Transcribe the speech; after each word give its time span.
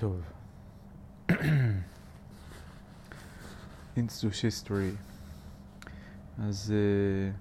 טוב. 0.00 0.22
אינסטוש 3.96 4.42
היסטורי. 4.42 4.90
אז 6.38 6.74
אה, 6.76 7.32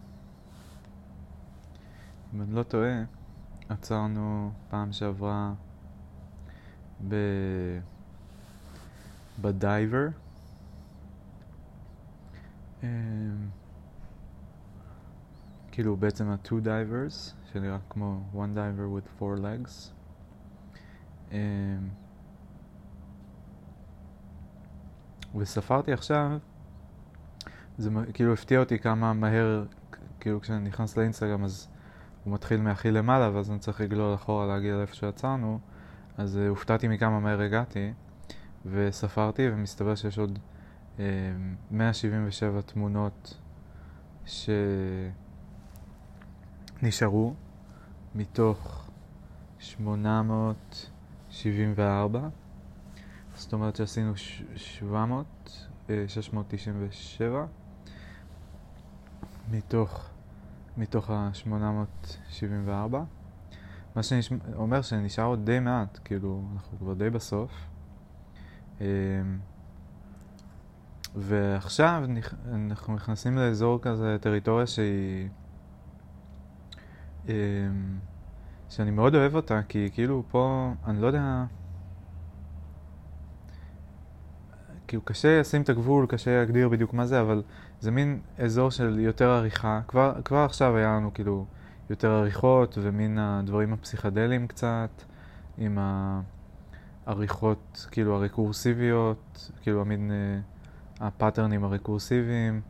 אם 2.34 2.42
אני 2.42 2.56
לא 2.56 2.64
טועה, 2.64 3.04
עצרנו 3.70 4.52
פעם 4.70 4.92
שעברה 4.92 5.54
ב... 7.08 7.16
בדייבר. 9.42 10.08
אה, 12.84 12.90
כאילו 15.72 15.98
בעצם 15.98 16.30
ה-two 16.30 16.66
divers, 16.66 17.34
שנראה 17.52 17.78
כמו 17.90 18.22
one 18.34 18.58
diver 18.58 18.88
with 18.98 19.22
four 19.22 19.38
legs. 19.38 19.92
אה, 21.32 21.78
וספרתי 25.36 25.94
עכשיו, 25.94 26.32
זה 27.78 27.90
כאילו 28.14 28.34
הפתיע 28.34 28.60
אותי 28.60 28.80
כמה 28.80 29.14
מהר, 29.14 29.66
כאילו 30.20 30.42
כשאני 30.42 30.60
נכנס 30.60 30.98
לאינסטגרם 30.98 31.44
אז 31.44 31.68
הוא 32.24 32.34
מתחיל 32.34 32.62
מהכי 32.62 32.92
למעלה 32.92 33.30
ואז 33.34 33.52
אני 33.52 33.60
צריך 33.60 33.82
לגלול 33.82 34.16
אחורה 34.16 34.46
להגיע 34.46 34.76
לאיפה 34.76 34.96
שעצרנו, 34.96 35.60
אז 36.18 36.36
uh, 36.36 36.40
הופתעתי 36.50 36.88
מכמה 36.88 37.20
מהר 37.20 37.42
הגעתי 37.42 37.94
וספרתי 38.66 39.50
ומסתבר 39.52 39.96
שיש 39.96 40.20
עוד 40.20 40.40
uh, 40.98 41.02
177 41.72 42.62
תמונות 42.62 43.38
שנשארו 46.82 47.34
מתוך 48.16 48.90
874 49.60 52.30
זאת 53.38 53.54
אומרת 53.54 53.76
שעשינו 53.76 54.14
700, 54.56 55.26
697 56.08 57.46
מתוך, 59.52 60.10
מתוך 60.78 61.10
ה-874 61.10 62.96
מה 63.96 64.04
שאומר 64.04 64.82
שנשאר 64.82 65.26
עוד 65.26 65.46
די 65.46 65.60
מעט, 65.60 66.00
כאילו 66.04 66.44
אנחנו 66.54 66.78
כבר 66.80 66.94
די 66.94 67.10
בסוף. 67.10 67.52
אמ, 68.82 68.86
ועכשיו 71.16 72.04
אנחנו 72.54 72.96
נכנסים 72.96 73.38
לאזור 73.38 73.80
כזה, 73.82 74.18
טריטוריה 74.22 74.68
שהיא 74.68 75.30
אמ, 77.28 77.34
שאני 78.70 78.92
מאוד 78.92 79.16
אוהב 79.16 79.36
אותה, 79.36 79.62
כי 79.70 79.90
כאילו 79.94 80.24
פה, 80.30 80.74
אני 80.86 81.02
לא 81.02 81.08
יודע 81.08 81.46
כאילו 84.88 85.02
קשה 85.06 85.40
לשים 85.40 85.62
את 85.62 85.70
הגבול, 85.70 86.06
קשה 86.10 86.40
להגדיר 86.40 86.70
בדיוק 86.70 86.94
מה 86.94 87.06
זה, 87.06 87.22
אבל 87.22 87.44
זה 87.80 87.92
מין 87.92 88.20
אזור 88.38 88.72
של 88.72 89.00
יותר 89.00 89.30
עריכה. 89.30 89.82
כבר, 89.88 90.14
כבר 90.26 90.38
עכשיו 90.38 90.78
היה 90.78 90.88
לנו 90.88 91.14
כאילו 91.14 91.46
יותר 91.90 92.12
עריכות 92.12 92.78
ומין 92.82 93.18
הדברים 93.20 93.74
הפסיכדליים 93.74 94.48
קצת, 94.48 94.90
עם 95.58 95.78
העריכות 97.06 97.88
כאילו 97.92 98.16
הרקורסיביות, 98.16 99.52
כאילו 99.62 99.82
המין 99.82 100.12
אה, 100.12 101.08
הפאטרנים 101.08 101.64
הרקורסיביים, 101.64 102.62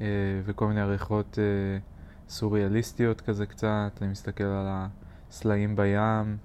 אה, 0.00 0.06
וכל 0.44 0.66
מיני 0.66 0.80
עריכות 0.80 1.38
אה, 1.38 1.78
סוריאליסטיות 2.28 3.20
כזה 3.20 3.46
קצת, 3.46 3.98
אני 4.02 4.10
מסתכל 4.10 4.44
על 4.44 4.66
הסלעים 5.30 5.76
בים. 5.76 6.36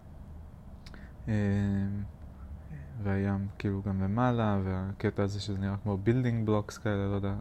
אה, 2.96 3.04
והים 3.04 3.48
כאילו 3.60 3.82
גם 3.88 4.02
למעלה, 4.02 4.60
והקטע 4.64 5.24
הזה 5.24 5.40
שזה 5.40 5.60
נראה 5.60 5.76
כמו 5.84 5.98
building 5.98 6.46
blocks 6.48 6.78
כאלה, 6.78 7.08
לא 7.08 7.16
יודע 7.16 7.36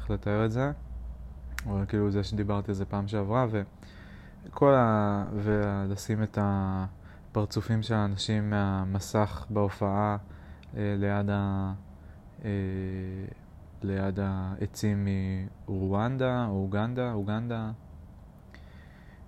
איך 0.00 0.10
לתאר 0.10 0.44
את 0.44 0.52
זה. 0.52 0.72
אבל 1.66 1.84
כאילו 1.88 2.10
זה 2.10 2.24
שדיברתי 2.24 2.70
על 2.70 2.74
זה 2.74 2.84
פעם 2.84 3.08
שעברה, 3.08 3.46
וכל 3.50 4.74
ה... 4.74 5.24
ולשים 5.34 6.22
את 6.22 6.38
הפרצופים 6.40 7.82
של 7.82 7.94
האנשים 7.94 8.50
מהמסך 8.50 9.46
בהופעה 9.50 10.16
אה, 10.76 10.94
ליד, 10.98 11.30
ה... 11.30 11.72
אה, 12.44 12.50
ליד 13.82 14.20
העצים 14.22 15.08
מרואנדה, 15.68 16.46
או 16.46 16.62
אוגנדה, 16.62 17.12
אוגנדה. 17.12 17.70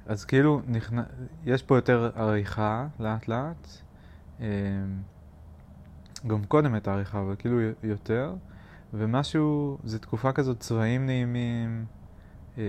אז 0.06 0.24
כאילו, 0.24 0.60
נכנ... 0.66 1.02
יש 1.44 1.62
פה 1.62 1.76
יותר 1.76 2.10
עריכה 2.14 2.86
לאט 3.00 3.28
לאט. 3.28 3.68
גם 6.26 6.44
קודם 6.44 6.74
הייתה 6.74 6.92
עריכה, 6.92 7.20
אבל 7.20 7.34
כאילו 7.38 7.58
יותר, 7.82 8.34
ומשהו, 8.94 9.78
זו 9.84 9.98
תקופה 9.98 10.32
כזאת, 10.32 10.60
צבעים 10.60 11.06
נעימים, 11.06 11.84
אה, 12.58 12.62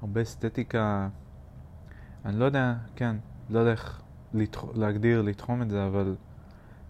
הרבה 0.00 0.22
אסתטיקה, 0.22 1.08
אני 2.24 2.38
לא 2.38 2.44
יודע, 2.44 2.74
כן, 2.96 3.16
לא 3.50 3.58
יודע 3.58 3.70
איך 3.70 4.02
לתח... 4.34 4.64
להגדיר, 4.74 5.22
לתחום 5.22 5.62
את 5.62 5.70
זה, 5.70 5.86
אבל 5.86 6.14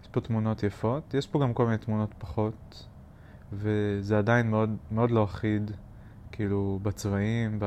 יש 0.02 0.08
פה 0.08 0.20
תמונות 0.20 0.62
יפות, 0.62 1.14
יש 1.14 1.26
פה 1.26 1.40
גם 1.42 1.54
כל 1.54 1.64
מיני 1.64 1.78
תמונות 1.78 2.14
פחות, 2.18 2.86
וזה 3.52 4.18
עדיין 4.18 4.50
מאוד, 4.50 4.76
מאוד 4.90 5.10
לא 5.10 5.24
אחיד, 5.24 5.70
כאילו, 6.32 6.78
בצבעים, 6.82 7.60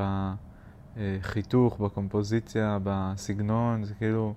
בחיתוך, 0.95 1.79
בקומפוזיציה, 1.79 2.77
בסגנון, 2.83 3.83
זה 3.83 3.93
כאילו 3.93 4.33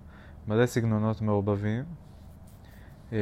מלא 0.48 0.66
סגנונות 0.66 1.20
מעורבבים. 1.20 1.84
אמ, 3.12 3.16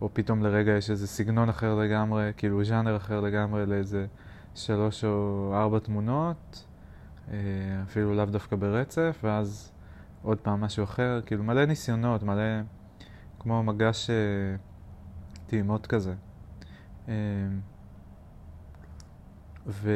או 0.00 0.08
פתאום 0.12 0.42
לרגע 0.42 0.72
יש 0.72 0.90
איזה 0.90 1.06
סגנון 1.06 1.48
אחר 1.48 1.74
לגמרי, 1.74 2.32
כאילו 2.36 2.64
ז'אנר 2.64 2.96
אחר 2.96 3.20
לגמרי 3.20 3.66
לאיזה 3.66 4.06
שלוש 4.54 5.04
או 5.04 5.50
ארבע 5.54 5.78
תמונות, 5.78 6.64
אה, 7.30 7.36
אפילו 7.82 8.14
לאו 8.14 8.24
דווקא 8.24 8.56
ברצף, 8.56 9.18
ואז 9.22 9.72
עוד 10.22 10.38
פעם 10.38 10.60
משהו 10.60 10.84
אחר, 10.84 11.20
כאילו 11.26 11.44
מלא 11.44 11.64
ניסיונות, 11.64 12.22
מלא 12.22 12.60
כמו 13.38 13.62
מגש 13.62 14.10
אה, 14.10 14.14
טעימות 15.46 15.86
כזה. 15.86 16.14
ו... 19.66 19.90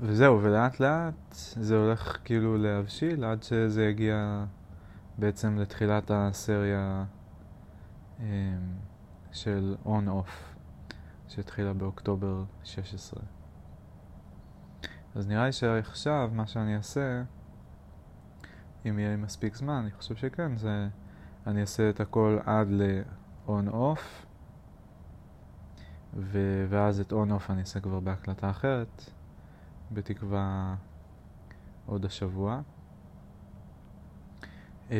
וזהו, 0.00 0.42
ולאט 0.42 0.80
לאט 0.80 1.34
זה 1.34 1.76
הולך 1.76 2.18
כאילו 2.24 2.56
להבשיל 2.56 3.24
עד 3.24 3.42
שזה 3.42 3.84
יגיע 3.84 4.44
בעצם 5.18 5.58
לתחילת 5.58 6.10
הסריה 6.14 7.04
um, 8.18 8.22
של 9.32 9.76
און-אוף, 9.84 10.54
שהתחילה 11.28 11.72
באוקטובר 11.72 12.44
16. 12.64 13.22
אז 15.14 15.26
נראה 15.26 15.46
לי 15.46 15.52
שעכשיו 15.52 16.30
מה 16.32 16.46
שאני 16.46 16.76
אעשה, 16.76 17.22
אם 18.88 18.98
יהיה 18.98 19.10
לי 19.10 19.16
מספיק 19.16 19.54
זמן, 19.54 19.74
אני 19.74 19.90
חושב 19.90 20.16
שכן, 20.16 20.56
זה 20.56 20.88
אני 21.46 21.60
אעשה 21.60 21.90
את 21.90 22.00
הכל 22.00 22.38
עד 22.44 22.66
ל-on-off, 22.70 24.26
ואז 26.68 27.00
את 27.00 27.12
on-off 27.12 27.50
אני 27.50 27.60
אעשה 27.60 27.80
כבר 27.80 28.00
בהקלטה 28.00 28.50
אחרת. 28.50 29.10
בתקווה 29.92 30.74
עוד 31.86 32.04
השבוע. 32.04 32.60
אמ, 34.90 34.96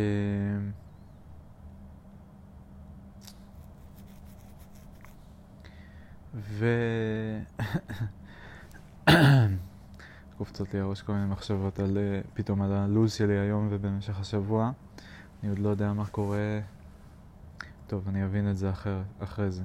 ו... 6.34 6.66
קופצות 10.38 10.74
לי 10.74 10.80
הראש 10.80 11.02
כל 11.02 11.12
מיני 11.12 11.26
מחשבות 11.26 11.78
על, 11.78 11.98
אה, 11.98 12.20
פתאום 12.34 12.62
על 12.62 12.72
הלו"ז 12.72 13.12
שלי 13.12 13.38
היום 13.38 13.68
ובמשך 13.70 14.20
השבוע. 14.20 14.70
אני 15.42 15.50
עוד 15.50 15.58
לא 15.58 15.68
יודע 15.68 15.92
מה 15.92 16.06
קורה. 16.06 16.60
טוב, 17.86 18.08
אני 18.08 18.24
אבין 18.24 18.50
את 18.50 18.56
זה 18.56 18.70
אחר, 18.70 19.02
אחרי 19.18 19.50
זה. 19.50 19.62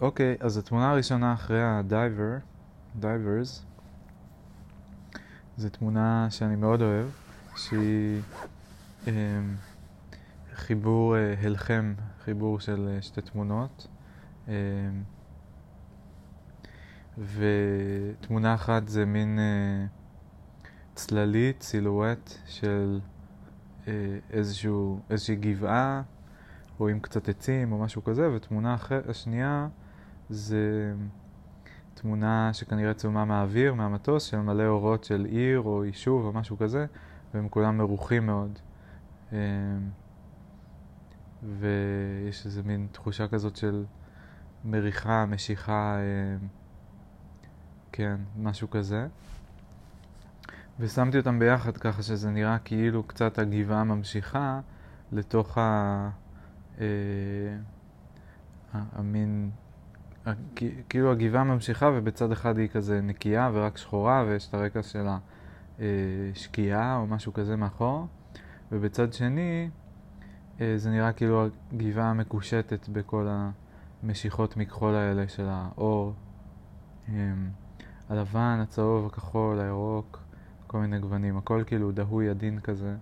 אוקיי, 0.00 0.36
אז 0.40 0.56
התמונה 0.56 0.90
הראשונה 0.90 1.32
אחרי 1.32 1.62
הדייבר 1.62 2.36
Divers. 2.98 3.62
זו 5.56 5.68
תמונה 5.68 6.26
שאני 6.30 6.56
מאוד 6.56 6.82
אוהב, 6.82 7.06
שהיא 7.56 8.20
אה, 9.06 9.12
חיבור 10.54 11.16
אה, 11.16 11.34
הלחם, 11.42 11.94
חיבור 12.24 12.60
של 12.60 12.88
אה, 12.88 13.02
שתי 13.02 13.20
תמונות. 13.20 13.86
אה, 14.48 14.54
ותמונה 17.18 18.54
אחת 18.54 18.88
זה 18.88 19.04
מין 19.04 19.38
אה, 19.38 19.86
צללית, 20.94 21.62
סילואט 21.62 22.32
של 22.46 23.00
אה, 23.88 23.92
איזשהו, 24.30 25.00
איזושהי 25.10 25.36
גבעה, 25.36 26.02
רואים 26.78 27.00
קצת 27.00 27.28
עצים 27.28 27.72
או 27.72 27.78
משהו 27.78 28.04
כזה, 28.04 28.32
ותמונה 28.32 28.74
אחרת, 28.74 29.08
השנייה 29.08 29.68
זה... 30.30 30.94
תמונה 32.00 32.50
שכנראה 32.52 32.94
צולמה 32.94 33.24
מהאוויר, 33.24 33.74
מהמטוס, 33.74 34.24
של 34.24 34.38
מלא 34.38 34.66
אורות 34.66 35.04
של 35.04 35.24
עיר 35.24 35.60
או 35.60 35.84
יישוב 35.84 36.24
או 36.24 36.32
משהו 36.32 36.58
כזה, 36.58 36.86
והם 37.34 37.48
כולם 37.48 37.78
מרוחים 37.78 38.26
מאוד. 38.26 38.58
אמ, 39.32 39.38
ויש 41.42 42.46
איזה 42.46 42.62
מין 42.62 42.86
תחושה 42.92 43.28
כזאת 43.28 43.56
של 43.56 43.84
מריחה, 44.64 45.26
משיכה, 45.26 45.96
אמ, 45.98 46.46
כן, 47.92 48.16
משהו 48.38 48.70
כזה. 48.70 49.06
ושמתי 50.80 51.18
אותם 51.18 51.38
ביחד 51.38 51.76
ככה 51.76 52.02
שזה 52.02 52.30
נראה 52.30 52.58
כאילו 52.58 53.02
קצת 53.02 53.38
הגבעה 53.38 53.84
ממשיכה 53.84 54.60
לתוך 55.12 55.58
ה... 55.58 56.10
אה, 56.80 56.86
המין... 58.72 59.50
כאילו 60.88 61.12
הגבעה 61.12 61.44
ממשיכה 61.44 61.90
ובצד 61.94 62.32
אחד 62.32 62.58
היא 62.58 62.68
כזה 62.68 63.00
נקייה 63.00 63.50
ורק 63.52 63.76
שחורה 63.76 64.24
ויש 64.28 64.48
את 64.48 64.54
הרקע 64.54 64.82
של 64.82 65.06
השקיעה 65.78 66.96
או 66.96 67.06
משהו 67.06 67.32
כזה 67.32 67.56
מאחור 67.56 68.06
ובצד 68.72 69.12
שני 69.12 69.70
אה, 70.60 70.72
זה 70.76 70.90
נראה 70.90 71.12
כאילו 71.12 71.46
הגבעה 71.72 72.14
מקושטת 72.14 72.88
בכל 72.88 73.28
המשיכות 74.02 74.56
מכחול 74.56 74.94
האלה 74.94 75.28
של 75.28 75.46
האור 75.48 76.14
הלבן, 78.08 78.58
הצהוב, 78.62 79.06
הכחול, 79.06 79.60
הירוק 79.60 80.22
כל 80.66 80.78
מיני 80.78 80.98
גוונים, 80.98 81.36
הכל 81.36 81.62
כאילו 81.66 81.92
דהוי 81.92 82.30
עדין 82.30 82.60
כזה. 82.60 82.96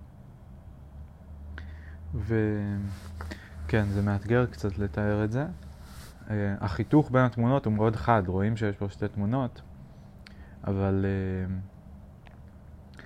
וכן, 2.14 3.84
זה 3.88 4.02
מאתגר 4.02 4.46
קצת 4.46 4.78
לתאר 4.78 5.24
את 5.24 5.32
זה. 5.32 5.46
Uh, 6.28 6.30
החיתוך 6.60 7.10
בין 7.10 7.24
התמונות 7.24 7.64
הוא 7.64 7.72
מאוד 7.72 7.96
חד, 7.96 8.22
רואים 8.26 8.56
שיש 8.56 8.76
פה 8.76 8.88
שתי 8.88 9.08
תמונות, 9.08 9.62
אבל, 10.66 11.04
uh, 12.96 13.02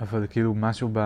אבל 0.00 0.26
כאילו 0.30 0.54
משהו 0.54 0.90
ב, 0.92 1.00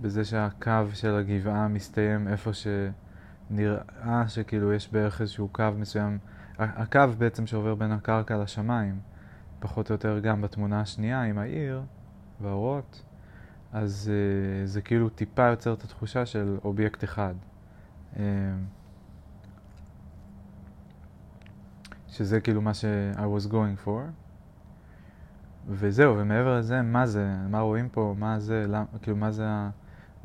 בזה 0.00 0.24
שהקו 0.24 0.86
של 0.92 1.14
הגבעה 1.14 1.68
מסתיים 1.68 2.28
איפה 2.28 2.50
שנראה 2.52 4.28
שכאילו 4.28 4.72
יש 4.72 4.92
בערך 4.92 5.20
איזשהו 5.20 5.48
קו 5.52 5.64
מסוים, 5.76 6.18
הקו 6.58 7.00
בעצם 7.18 7.46
שעובר 7.46 7.74
בין 7.74 7.92
הקרקע 7.92 8.42
לשמיים. 8.42 9.00
פחות 9.60 9.90
או 9.90 9.94
יותר 9.94 10.18
גם 10.18 10.40
בתמונה 10.40 10.80
השנייה 10.80 11.22
עם 11.22 11.38
העיר 11.38 11.82
והאורות, 12.40 13.02
אז 13.72 14.10
uh, 14.10 14.66
זה 14.66 14.82
כאילו 14.82 15.08
טיפה 15.08 15.46
יוצר 15.46 15.72
את 15.72 15.84
התחושה 15.84 16.26
של 16.26 16.58
אובייקט 16.64 17.04
אחד. 17.04 17.34
Uh, 18.14 18.18
שזה 22.10 22.40
כאילו 22.40 22.62
מה 22.62 22.74
ש- 22.74 22.84
I 23.14 23.18
was 23.18 23.50
going 23.50 23.86
for. 23.86 24.00
וזהו, 25.68 26.18
ומעבר 26.18 26.58
לזה, 26.58 26.82
מה 26.82 27.06
זה, 27.06 27.34
מה 27.50 27.60
רואים 27.60 27.88
פה, 27.88 28.14
מה 28.18 28.38
זה, 28.40 28.64
למ, 28.68 28.84
כאילו 29.02 29.16
מה 29.16 29.30
זה, 29.30 29.44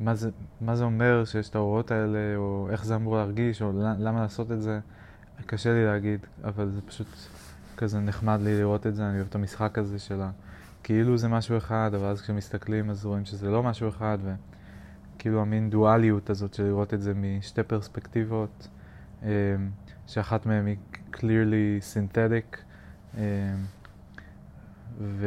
מה 0.00 0.14
זה, 0.14 0.30
מה 0.60 0.76
זה 0.76 0.84
אומר 0.84 1.24
שיש 1.24 1.48
את 1.50 1.54
האורות 1.54 1.90
האלה, 1.90 2.36
או 2.36 2.68
איך 2.70 2.84
זה 2.84 2.96
אמור 2.96 3.16
להרגיש, 3.16 3.62
או 3.62 3.72
למה 3.98 4.20
לעשות 4.20 4.52
את 4.52 4.62
זה, 4.62 4.80
קשה 5.46 5.72
לי 5.72 5.84
להגיד, 5.84 6.20
אבל 6.44 6.70
זה 6.70 6.80
פשוט 6.82 7.06
כזה 7.76 8.00
נחמד 8.00 8.40
לי 8.42 8.58
לראות 8.58 8.86
את 8.86 8.94
זה, 8.94 9.06
אני 9.08 9.16
אוהב 9.16 9.26
את 9.28 9.34
המשחק 9.34 9.78
הזה 9.78 9.98
של 9.98 10.20
ה... 10.22 10.30
כאילו 10.82 11.16
זה 11.16 11.28
משהו 11.28 11.56
אחד, 11.56 11.90
אבל 11.94 12.06
אז 12.06 12.20
כשמסתכלים 12.20 12.90
אז 12.90 13.06
רואים 13.06 13.24
שזה 13.24 13.50
לא 13.50 13.62
משהו 13.62 13.88
אחד, 13.88 14.18
וכאילו 15.16 15.40
המין 15.42 15.70
דואליות 15.70 16.30
הזאת 16.30 16.54
של 16.54 16.62
לראות 16.62 16.94
את 16.94 17.02
זה 17.02 17.12
משתי 17.14 17.62
פרספקטיבות, 17.62 18.68
אמ, 19.22 19.28
שאחת 20.06 20.46
מהן 20.46 20.66
היא 20.66 20.76
clearly 21.16 21.94
synthetic, 21.94 22.56
אמ, 23.16 23.22
ו... 24.98 25.26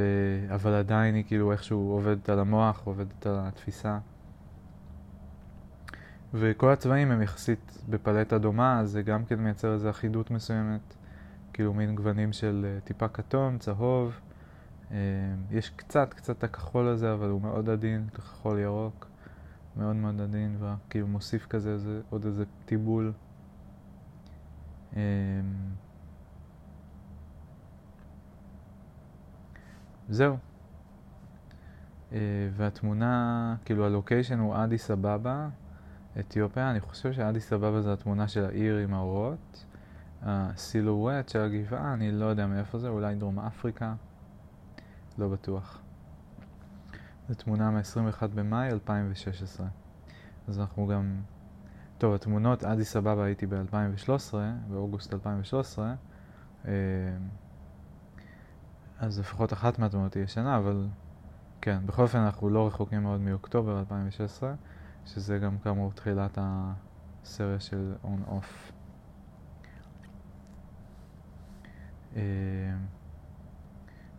אבל 0.55 0.73
עדיין 0.73 1.15
היא 1.15 1.23
כאילו 1.27 1.51
איכשהו 1.51 1.91
עובדת 1.91 2.29
על 2.29 2.39
המוח, 2.39 2.81
עובדת 2.83 3.25
על 3.25 3.35
התפיסה. 3.39 3.99
וכל 6.33 6.71
הצבעים 6.71 7.11
הם 7.11 7.21
יחסית 7.21 7.77
בפלטה 7.89 8.37
דומה, 8.37 8.79
אז 8.79 8.91
זה 8.91 9.01
גם 9.01 9.25
כן 9.25 9.39
מייצר 9.39 9.73
איזו 9.73 9.89
אחידות 9.89 10.31
מסוימת. 10.31 10.95
כאילו 11.53 11.73
מין 11.73 11.95
גוונים 11.95 12.33
של 12.33 12.65
uh, 12.65 12.87
טיפה 12.87 13.07
כתום, 13.07 13.57
צהוב. 13.57 14.19
Uh, 14.89 14.93
יש 15.51 15.69
קצת, 15.69 16.13
קצת 16.13 16.43
הכחול 16.43 16.87
הזה, 16.87 17.13
אבל 17.13 17.29
הוא 17.29 17.41
מאוד 17.41 17.69
עדין, 17.69 18.07
כחול 18.13 18.59
ירוק. 18.59 19.07
מאוד 19.77 19.95
מאוד 19.95 20.21
עדין, 20.21 20.57
וכאילו 20.59 21.07
מוסיף 21.07 21.47
כזה 21.47 21.69
איזה, 21.71 22.01
עוד 22.09 22.25
איזה 22.25 22.43
טיבול. 22.65 23.11
Uh, 24.93 24.97
זהו. 30.09 30.37
Uh, 32.11 32.13
והתמונה, 32.51 33.55
כאילו 33.65 33.85
הלוקיישן 33.85 34.39
הוא 34.39 34.55
אדיס 34.63 34.91
אבבה, 34.91 35.49
אתיופיה. 36.19 36.71
אני 36.71 36.79
חושב 36.79 37.13
שאדיס 37.13 37.53
אבבה 37.53 37.81
זה 37.81 37.93
התמונה 37.93 38.27
של 38.27 38.45
העיר 38.45 38.77
עם 38.77 38.93
האורות. 38.93 39.65
הסילואט 40.21 41.29
של 41.29 41.41
הגבעה, 41.41 41.93
אני 41.93 42.11
לא 42.11 42.25
יודע 42.25 42.47
מאיפה 42.47 42.77
זה, 42.77 42.89
אולי 42.89 43.15
דרום 43.15 43.39
אפריקה, 43.39 43.93
לא 45.17 45.27
בטוח. 45.27 45.81
זו 47.29 47.35
תמונה 47.35 47.71
מ-21 47.71 48.27
במאי 48.27 48.69
2016. 48.69 49.67
אז 50.47 50.59
אנחנו 50.59 50.87
גם... 50.87 51.21
טוב, 51.99 52.13
התמונות, 52.13 52.63
אדיס 52.63 52.95
אבבה 52.95 53.23
הייתי 53.23 53.45
ב-2013, 53.45 54.33
באוגוסט 54.69 55.13
2013, 55.13 55.93
אה, 56.65 56.71
אז 58.99 59.19
לפחות 59.19 59.53
אחת 59.53 59.79
מהתמונות 59.79 60.13
היא 60.13 60.23
ישנה, 60.23 60.57
אבל 60.57 60.87
כן, 61.61 61.85
בכל 61.85 62.01
אופן 62.01 62.17
אנחנו 62.17 62.49
לא 62.49 62.67
רחוקים 62.67 63.03
מאוד 63.03 63.21
מאוקטובר 63.21 63.79
2016, 63.79 64.53
שזה 65.05 65.37
גם 65.37 65.57
כאמור 65.57 65.91
תחילת 65.91 66.37
הסריה 66.41 67.59
של 67.59 67.93
on-off. 68.03 68.71
אה, 72.15 72.21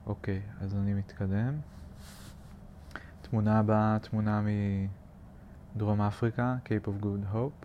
אוקיי, 0.06 0.42
אז 0.60 0.74
אני 0.74 0.94
מתקדם. 0.94 1.60
תמונה 3.22 3.58
הבאה, 3.58 3.98
תמונה 3.98 4.42
מדרום 5.74 6.00
אפריקה, 6.00 6.56
Cape 6.64 6.86
of 6.86 7.04
Good 7.04 7.34
Hope. 7.34 7.59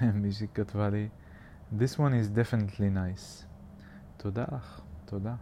מישהי 0.22 0.46
כתבה 0.54 0.90
לי, 0.90 1.08
This 1.78 1.96
one 1.96 2.12
is 2.12 2.28
definitely 2.36 2.90
nice. 2.94 3.44
תודה 4.16 4.44
לך, 4.52 4.80
תודה. 5.04 5.34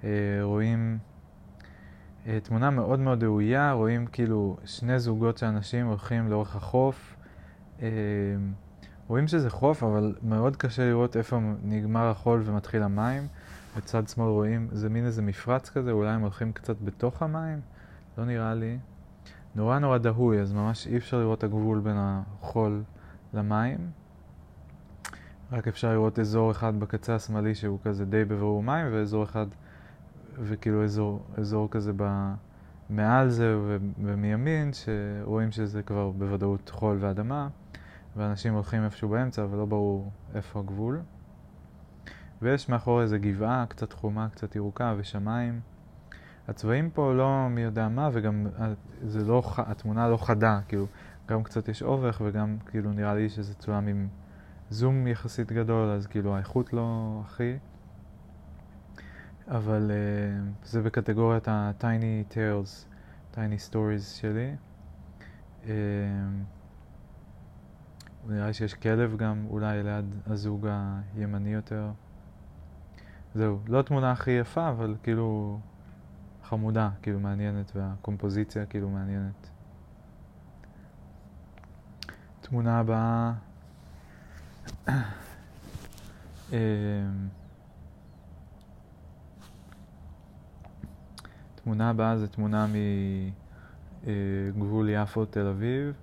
Uh, 0.00 0.04
רואים 0.42 0.98
uh, 2.24 2.28
תמונה 2.42 2.70
מאוד 2.70 2.98
מאוד 2.98 3.24
ראויה, 3.24 3.72
רואים 3.72 4.06
כאילו 4.06 4.56
שני 4.64 4.98
זוגות 4.98 5.38
של 5.38 5.46
אנשים 5.46 5.86
הולכים 5.86 6.28
לאורך 6.28 6.56
החוף. 6.56 7.16
Uh, 7.78 7.82
רואים 9.08 9.28
שזה 9.28 9.50
חוף, 9.50 9.82
אבל 9.82 10.14
מאוד 10.22 10.56
קשה 10.56 10.88
לראות 10.88 11.16
איפה 11.16 11.40
נגמר 11.62 12.10
החול 12.10 12.42
ומתחיל 12.44 12.82
המים. 12.82 13.26
בצד 13.76 14.08
שמאל 14.08 14.28
רואים, 14.28 14.68
זה 14.72 14.88
מין 14.88 15.06
איזה 15.06 15.22
מפרץ 15.22 15.70
כזה, 15.70 15.90
אולי 15.90 16.10
הם 16.10 16.20
הולכים 16.20 16.52
קצת 16.52 16.76
בתוך 16.84 17.22
המים? 17.22 17.60
לא 18.18 18.24
נראה 18.24 18.54
לי. 18.54 18.78
נורא 19.54 19.78
נורא 19.78 19.98
דהוי, 19.98 20.40
אז 20.40 20.52
ממש 20.52 20.86
אי 20.86 20.96
אפשר 20.96 21.18
לראות 21.18 21.38
את 21.38 21.44
הגבול 21.44 21.80
בין 21.80 21.96
החול 21.98 22.82
למים. 23.36 23.90
רק 25.52 25.68
אפשר 25.68 25.92
לראות 25.92 26.18
אזור 26.18 26.50
אחד 26.50 26.80
בקצה 26.80 27.14
השמאלי 27.14 27.54
שהוא 27.54 27.78
כזה 27.84 28.04
די 28.04 28.24
בבירור 28.24 28.62
מים, 28.62 28.86
ואזור 28.92 29.24
אחד, 29.24 29.46
וכאילו 30.38 30.84
אזור, 30.84 31.26
אזור 31.36 31.68
כזה 31.70 31.92
ב... 31.96 32.32
מעל 32.90 33.28
זה 33.28 33.58
ומימין, 34.02 34.70
שרואים 34.72 35.50
שזה 35.50 35.82
כבר 35.82 36.10
בוודאות 36.10 36.70
חול 36.70 36.96
ואדמה. 37.00 37.48
ואנשים 38.16 38.54
הולכים 38.54 38.84
איפשהו 38.84 39.08
באמצע, 39.08 39.44
אבל 39.44 39.58
לא 39.58 39.66
ברור 39.66 40.10
איפה 40.34 40.60
הגבול. 40.60 41.00
ויש 42.42 42.68
מאחור 42.68 43.02
איזה 43.02 43.18
גבעה, 43.18 43.64
קצת 43.68 43.92
חומה, 43.92 44.28
קצת 44.28 44.56
ירוקה 44.56 44.94
ושמיים. 44.96 45.60
הצבעים 46.48 46.90
פה 46.90 47.14
לא 47.14 47.48
מי 47.50 47.60
יודע 47.60 47.88
מה, 47.88 48.08
וגם 48.12 48.46
זה 49.02 49.24
לא, 49.24 49.42
התמונה 49.56 50.08
לא 50.08 50.16
חדה, 50.16 50.60
כאילו, 50.68 50.86
גם 51.28 51.42
קצת 51.42 51.68
יש 51.68 51.82
אובך 51.82 52.22
וגם 52.24 52.56
כאילו 52.66 52.92
נראה 52.92 53.14
לי 53.14 53.28
שזה 53.28 53.54
צולם 53.54 53.86
עם 53.86 54.08
זום 54.70 55.06
יחסית 55.06 55.52
גדול, 55.52 55.90
אז 55.90 56.06
כאילו 56.06 56.36
האיכות 56.36 56.72
לא 56.72 57.20
הכי. 57.24 57.56
אבל 59.48 59.90
uh, 59.90 60.66
זה 60.66 60.82
בקטגוריית 60.82 61.48
ה-Tiny 61.48 62.32
Tales, 62.32 62.86
Tiny 63.34 63.70
Stories 63.70 64.02
שלי. 64.20 64.54
Uh, 65.64 65.68
נראה 68.28 68.46
לי 68.46 68.54
שיש 68.54 68.74
כלב 68.74 69.16
גם 69.16 69.46
אולי 69.50 69.82
ליד 69.82 70.04
הזוג 70.26 70.68
הימני 71.14 71.52
יותר. 71.52 71.90
זהו, 73.34 73.58
לא 73.68 73.80
התמונה 73.80 74.12
הכי 74.12 74.30
יפה, 74.30 74.68
אבל 74.68 74.96
כאילו 75.02 75.60
חמודה, 76.42 76.90
כאילו 77.02 77.20
מעניינת, 77.20 77.72
והקומפוזיציה 77.74 78.66
כאילו 78.66 78.90
מעניינת. 78.90 79.50
תמונה 82.48 82.78
הבאה, 82.78 83.32
תמונה 91.54 91.90
הבאה 91.90 92.16
זה 92.16 92.28
תמונה 92.28 92.66
מגבול 94.56 94.88
יפו 94.88 95.24
תל 95.24 95.46
אביב. 95.46 95.94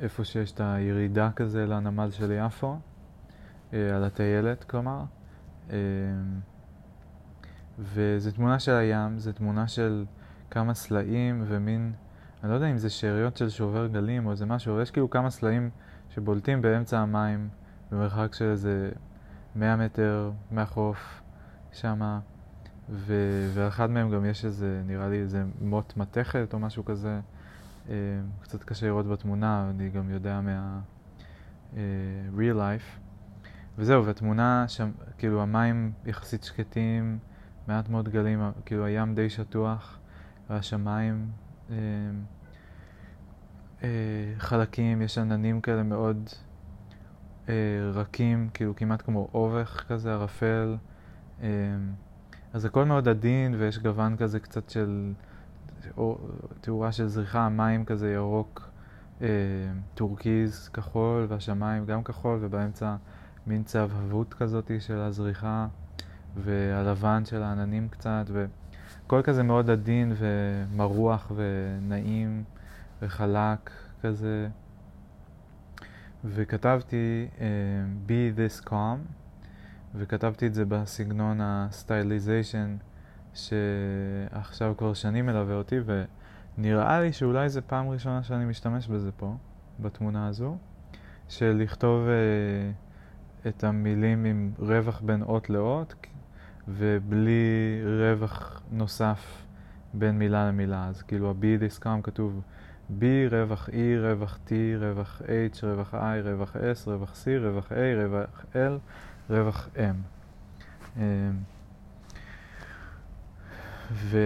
איפה 0.00 0.24
שיש 0.24 0.52
את 0.52 0.60
הירידה 0.60 1.30
כזה 1.36 1.66
לנמל 1.66 2.10
של 2.10 2.32
יפו, 2.46 2.78
על 3.72 4.04
הטיילת 4.04 4.64
כלומר. 4.64 5.04
וזו 7.78 8.30
תמונה 8.30 8.58
של 8.58 8.72
הים, 8.72 9.18
זו 9.18 9.32
תמונה 9.32 9.68
של 9.68 10.04
כמה 10.50 10.74
סלעים 10.74 11.44
ומין, 11.46 11.92
אני 12.42 12.50
לא 12.50 12.54
יודע 12.54 12.70
אם 12.70 12.78
זה 12.78 12.90
שאריות 12.90 13.36
של 13.36 13.48
שובר 13.48 13.86
גלים 13.86 14.26
או 14.26 14.30
איזה 14.30 14.46
משהו, 14.46 14.74
אבל 14.74 14.82
יש 14.82 14.90
כאילו 14.90 15.10
כמה 15.10 15.30
סלעים 15.30 15.70
שבולטים 16.10 16.62
באמצע 16.62 16.98
המים, 16.98 17.48
במרחק 17.92 18.34
של 18.34 18.44
איזה 18.44 18.90
100 19.56 19.76
מטר 19.76 20.30
מהחוף 20.50 21.22
שמה, 21.72 22.20
ו- 22.90 23.50
ואחד 23.54 23.90
מהם 23.90 24.10
גם 24.10 24.24
יש 24.24 24.44
איזה, 24.44 24.82
נראה 24.86 25.08
לי 25.08 25.20
איזה 25.20 25.44
מוט 25.60 25.96
מתכת 25.96 26.54
או 26.54 26.58
משהו 26.58 26.84
כזה, 26.84 27.20
אה, 27.88 27.94
קצת 28.42 28.64
קשה 28.64 28.86
לראות 28.86 29.06
בתמונה, 29.06 29.70
אני 29.70 29.88
גם 29.88 30.10
יודע 30.10 30.40
מה... 30.40 30.80
אה, 31.76 31.82
real 32.36 32.56
life. 32.56 33.00
וזהו, 33.78 34.04
והתמונה 34.04 34.68
שם, 34.68 34.90
כאילו 35.18 35.42
המים 35.42 35.92
יחסית 36.04 36.44
שקטים, 36.44 37.18
מעט 37.68 37.88
מאוד 37.88 38.08
גלים, 38.08 38.40
כאילו 38.64 38.84
הים 38.84 39.14
די 39.14 39.30
שטוח, 39.30 39.95
והשמיים 40.50 41.30
אה, 41.70 41.76
אה, 43.82 43.88
חלקים, 44.38 45.02
יש 45.02 45.18
עננים 45.18 45.60
כאלה 45.60 45.82
מאוד 45.82 46.28
אה, 47.48 47.54
רכים, 47.92 48.48
כאילו 48.54 48.76
כמעט 48.76 49.02
כמו 49.02 49.28
אובך 49.34 49.84
כזה, 49.88 50.12
ערפל. 50.12 50.76
אה, 51.42 51.48
אז 52.52 52.64
הכל 52.64 52.84
מאוד 52.84 53.08
עדין 53.08 53.54
ויש 53.58 53.78
גוון 53.78 54.16
כזה 54.16 54.40
קצת 54.40 54.70
של 54.70 55.12
או, 55.96 56.18
תאורה 56.60 56.92
של 56.92 57.08
זריחה, 57.08 57.40
המים 57.40 57.84
כזה 57.84 58.12
ירוק, 58.12 58.70
אה, 59.22 59.28
טורקיז, 59.94 60.68
כחול, 60.68 61.26
והשמיים 61.28 61.86
גם 61.86 62.04
כחול, 62.04 62.38
ובאמצע 62.42 62.96
מין 63.46 63.62
צהבהבות 63.62 64.34
כזאת 64.34 64.70
של 64.78 64.98
הזריחה. 64.98 65.66
והלבן 66.36 67.24
של 67.24 67.42
העננים 67.42 67.88
קצת, 67.88 68.24
וכל 69.06 69.22
כזה 69.24 69.42
מאוד 69.42 69.70
עדין 69.70 70.12
ומרוח 70.16 71.32
ונעים 71.36 72.44
וחלק 73.02 73.70
כזה. 74.02 74.48
וכתבתי 76.24 77.28
uh, 77.36 77.40
be 78.08 78.38
this 78.38 78.68
calm, 78.68 78.98
וכתבתי 79.94 80.46
את 80.46 80.54
זה 80.54 80.64
בסגנון 80.64 81.38
ה 81.42 81.53
stylization 81.53 82.76
שעכשיו 83.34 84.74
כבר 84.78 84.94
שנים 84.94 85.26
מלווה 85.26 85.54
אותי, 85.54 85.76
ונראה 86.58 87.00
לי 87.00 87.12
שאולי 87.12 87.48
זו 87.48 87.60
פעם 87.66 87.88
ראשונה 87.88 88.22
שאני 88.22 88.44
משתמש 88.44 88.88
בזה 88.88 89.12
פה, 89.12 89.36
בתמונה 89.80 90.26
הזו, 90.28 90.56
של 91.28 91.60
לכתוב 91.62 92.06
uh, 92.06 93.48
את 93.48 93.64
המילים 93.64 94.24
עם 94.24 94.52
רווח 94.58 95.00
בין 95.00 95.22
אות 95.22 95.50
לאות, 95.50 95.94
ובלי 96.68 97.82
רווח 97.84 98.62
נוסף 98.70 99.42
בין 99.94 100.18
מילה 100.18 100.48
למילה. 100.48 100.88
אז 100.88 101.02
כאילו 101.02 101.30
ה-be 101.30 101.62
this 101.62 101.88
כתוב 102.02 102.40
B, 102.90 103.04
רווח 103.30 103.68
E, 103.68 103.72
רווח 104.00 104.38
T, 104.46 104.50
רווח 104.80 105.22
H, 105.22 105.58
רווח 105.62 105.94
I, 105.94 106.24
רווח 106.24 106.56
S, 106.56 106.86
רווח 106.86 107.12
C, 107.12 107.26
רווח 107.40 107.72
A, 107.72 107.74
רווח 107.96 108.44
L, 108.52 108.78
רווח 109.30 109.68
M. 109.76 109.96
אמ, 110.96 111.02
ו... 113.92 114.18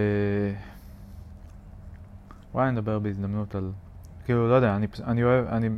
וואי, 2.53 2.71
נדבר 2.71 2.99
בהזדמנות 2.99 3.55
על... 3.55 3.71
כאילו, 4.25 4.49
לא 4.49 4.53
יודע, 4.53 4.75
אני, 4.75 4.87
אני, 5.03 5.23
אוהב, 5.23 5.45
אני, 5.45 5.69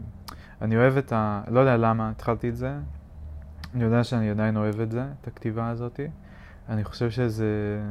אני 0.61 0.77
אוהב 0.77 0.97
את 0.97 1.11
ה... 1.11 1.41
לא 1.47 1.59
יודע 1.59 1.77
למה 1.77 2.09
התחלתי 2.09 2.49
את 2.49 2.57
זה. 2.57 2.77
אני 3.75 3.83
יודע 3.83 4.03
שאני 4.03 4.29
עדיין 4.29 4.57
אוהב 4.57 4.79
את 4.79 4.91
זה, 4.91 5.05
את 5.21 5.27
הכתיבה 5.27 5.69
הזאתי. 5.69 6.07
אני 6.69 6.83
חושב 6.83 7.09
שזה... 7.09 7.81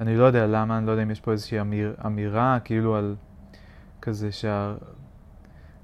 אני 0.00 0.16
לא 0.16 0.24
יודע 0.24 0.46
למה, 0.46 0.78
אני 0.78 0.86
לא 0.86 0.90
יודע 0.90 1.02
אם 1.02 1.10
יש 1.10 1.20
פה 1.20 1.32
איזושהי 1.32 1.60
אמיר, 1.60 1.94
אמירה, 2.06 2.58
כאילו 2.64 2.96
על 2.96 3.16
כזה 4.02 4.28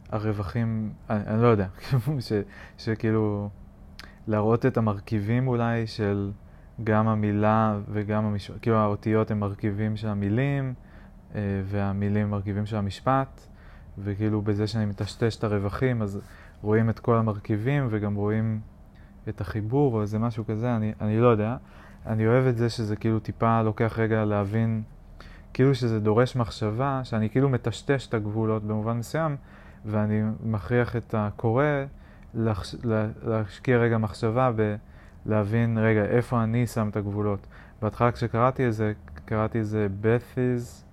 שהרווחים, 0.09 0.93
שה... 1.09 1.15
אני, 1.15 1.27
אני 1.27 1.43
לא 1.43 1.47
יודע, 1.47 1.67
ש, 2.27 2.33
שכאילו 2.79 3.51
להראות 4.27 4.67
את 4.67 4.77
המרכיבים 4.77 5.49
אולי 5.49 5.87
של 5.87 6.31
גם 6.85 7.09
המילה 7.09 7.79
וגם 7.89 8.25
המשפט, 8.25 8.57
כאילו 8.63 8.77
האותיות 8.77 9.31
הם 9.31 9.41
מרכיבים 9.41 9.97
של 9.97 10.09
המילים 10.09 10.75
אה, 11.35 11.41
והמילים 11.65 12.31
מרכיבים 12.31 12.67
של 12.67 12.77
המשפט, 12.77 13.41
וכאילו 13.99 14.43
בזה 14.43 14.67
שאני 14.67 14.87
מטשטש 14.87 15.37
את 15.37 15.45
הרווחים 15.45 16.03
אז 16.03 16.21
רואים 16.63 16.91
את 16.91 16.99
כל 16.99 17.17
המרכיבים 17.17 17.87
וגם 17.91 18.15
רואים 18.15 18.61
את 19.29 19.41
החיבור 19.41 19.95
או 19.95 20.03
איזה 20.03 20.19
משהו 20.19 20.45
כזה, 20.47 20.77
אני, 20.77 20.93
אני 21.01 21.21
לא 21.21 21.27
יודע. 21.27 21.57
אני 22.07 22.27
אוהב 22.27 22.47
את 22.47 22.57
זה 22.57 22.71
שזה 22.71 22.97
כאילו 22.97 23.21
טיפה 23.21 23.63
לוקח 23.63 23.99
רגע 23.99 24.25
להבין, 24.25 24.83
כאילו 25.53 25.75
שזה 25.75 26.01
דורש 26.01 26.37
מחשבה, 26.37 27.01
שאני 27.05 27.31
כאילו 27.31 27.49
מטשטש 27.49 28.07
את 28.07 28.15
הגבולות 28.15 28.65
במובן 28.65 28.97
מסוים, 28.97 29.37
ואני 29.87 30.23
מכריח 30.45 30.97
את 30.97 31.15
הקורא 31.19 31.65
להש... 32.35 32.75
להשקיע 33.25 33.79
רגע 33.79 33.99
מחשבה 33.99 34.51
ולהבין, 35.27 35.79
רגע, 35.79 36.05
איפה 36.05 36.43
אני 36.43 36.67
שם 36.67 36.89
את 36.89 36.97
הגבולות. 36.97 37.47
בהתחלה 37.83 38.13
כשקראתי 38.13 38.69
את 38.69 38.75
זה, 38.75 38.93
קראתי 39.25 39.61
את 39.61 39.67
זה 39.67 39.87
בת'יז, 40.01 40.85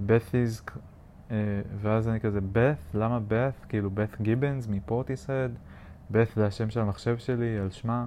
בת'יז, 0.00 0.62
ואז 1.80 2.08
אני 2.08 2.20
כזה, 2.20 2.40
בת? 2.52 2.76
למה 2.94 3.20
בת? 3.28 3.64
כאילו 3.68 3.90
בת 3.90 4.20
גיבנס 4.20 4.68
מפורטיסד, 4.68 5.48
בת 6.10 6.28
זה 6.36 6.46
השם 6.46 6.70
של 6.70 6.80
המחשב 6.80 7.18
שלי, 7.18 7.58
על 7.58 7.70
שמה. 7.70 8.06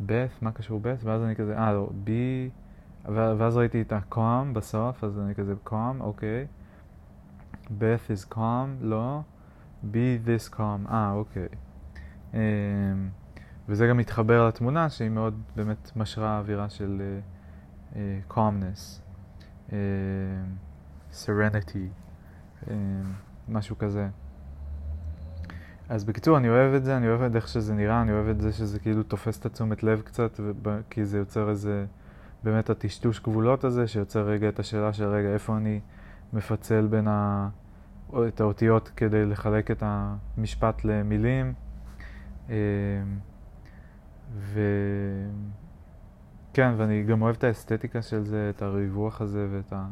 בת, 0.00 0.42
מה 0.42 0.52
קשור 0.52 0.80
בת? 0.80 1.04
ואז 1.04 1.22
אני 1.22 1.36
כזה, 1.36 1.58
אה, 1.58 1.72
לא, 1.72 1.90
בי, 2.04 2.50
ואז 3.04 3.56
ראיתי 3.56 3.80
את 3.82 3.92
ה-calm 3.92 4.52
בסוף, 4.52 5.04
אז 5.04 5.18
אני 5.18 5.34
כזה, 5.34 5.54
calm, 5.66 6.00
אוקיי. 6.00 6.46
בת 7.78 8.00
is 8.10 8.32
calm, 8.34 8.68
לא. 8.80 9.20
be 9.92 10.26
this 10.26 10.54
calm, 10.54 10.90
אה, 10.90 11.12
אוקיי. 11.12 11.48
Um, 12.32 12.36
וזה 13.68 13.86
גם 13.86 13.96
מתחבר 13.96 14.48
לתמונה 14.48 14.90
שהיא 14.90 15.10
מאוד 15.10 15.42
באמת 15.56 15.90
משרה 15.96 16.38
אווירה 16.38 16.68
של 16.68 17.02
uh, 17.02 17.94
uh, 17.94 18.32
calmness, 18.32 19.00
uh, 19.68 19.72
serenity, 21.12 21.88
uh, 22.64 22.70
משהו 23.48 23.78
כזה. 23.78 24.08
אז 25.88 26.04
בקיצור, 26.04 26.36
אני 26.36 26.48
אוהב 26.48 26.74
את 26.74 26.84
זה, 26.84 26.96
אני 26.96 27.08
אוהב 27.08 27.22
את 27.22 27.36
איך 27.36 27.48
שזה 27.48 27.74
נראה, 27.74 28.02
אני 28.02 28.12
אוהב 28.12 28.28
את 28.28 28.40
זה 28.40 28.52
שזה 28.52 28.78
כאילו 28.78 29.02
תופס 29.02 29.40
את 29.40 29.46
התשומת 29.46 29.82
לב 29.82 30.00
קצת, 30.00 30.40
כי 30.90 31.04
זה 31.04 31.18
יוצר 31.18 31.50
איזה, 31.50 31.86
באמת 32.44 32.70
הטשטוש 32.70 33.20
גבולות 33.20 33.64
הזה, 33.64 33.88
שיוצר 33.88 34.26
רגע 34.26 34.48
את 34.48 34.58
השאלה 34.58 34.92
של 34.92 35.04
רגע, 35.04 35.28
איפה 35.28 35.56
אני 35.56 35.80
מפצל 36.32 36.86
בין 36.86 37.08
ה... 37.08 37.48
את 38.28 38.40
האותיות 38.40 38.90
כדי 38.96 39.26
לחלק 39.26 39.70
את 39.70 39.82
המשפט 39.86 40.84
למילים. 40.84 41.52
אמ, 42.48 42.54
ו... 44.34 44.60
כן, 46.52 46.74
ואני 46.76 47.02
גם 47.02 47.22
אוהב 47.22 47.36
את 47.36 47.44
האסתטיקה 47.44 48.02
של 48.02 48.24
זה, 48.24 48.50
את 48.56 48.62
הריווח 48.62 49.20
הזה 49.20 49.46
ואת 49.50 49.72
ה... 49.72 49.86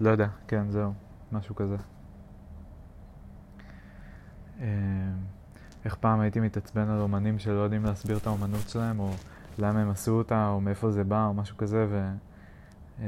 לא 0.00 0.10
יודע, 0.10 0.28
כן, 0.48 0.70
זהו, 0.70 0.92
משהו 1.32 1.54
כזה. 1.54 1.76
אה, 4.60 4.66
איך 5.84 5.94
פעם 5.94 6.20
הייתי 6.20 6.40
מתעצבן 6.40 6.88
על 6.88 7.00
אומנים 7.00 7.38
שלא 7.38 7.60
יודעים 7.60 7.84
להסביר 7.84 8.16
את 8.16 8.26
האומנות 8.26 8.68
שלהם, 8.68 9.00
או 9.00 9.10
למה 9.58 9.80
הם 9.80 9.90
עשו 9.90 10.12
אותה, 10.12 10.48
או 10.48 10.60
מאיפה 10.60 10.90
זה 10.90 11.04
בא, 11.04 11.26
או 11.26 11.34
משהו 11.34 11.56
כזה, 11.56 11.86
ואני 12.98 13.06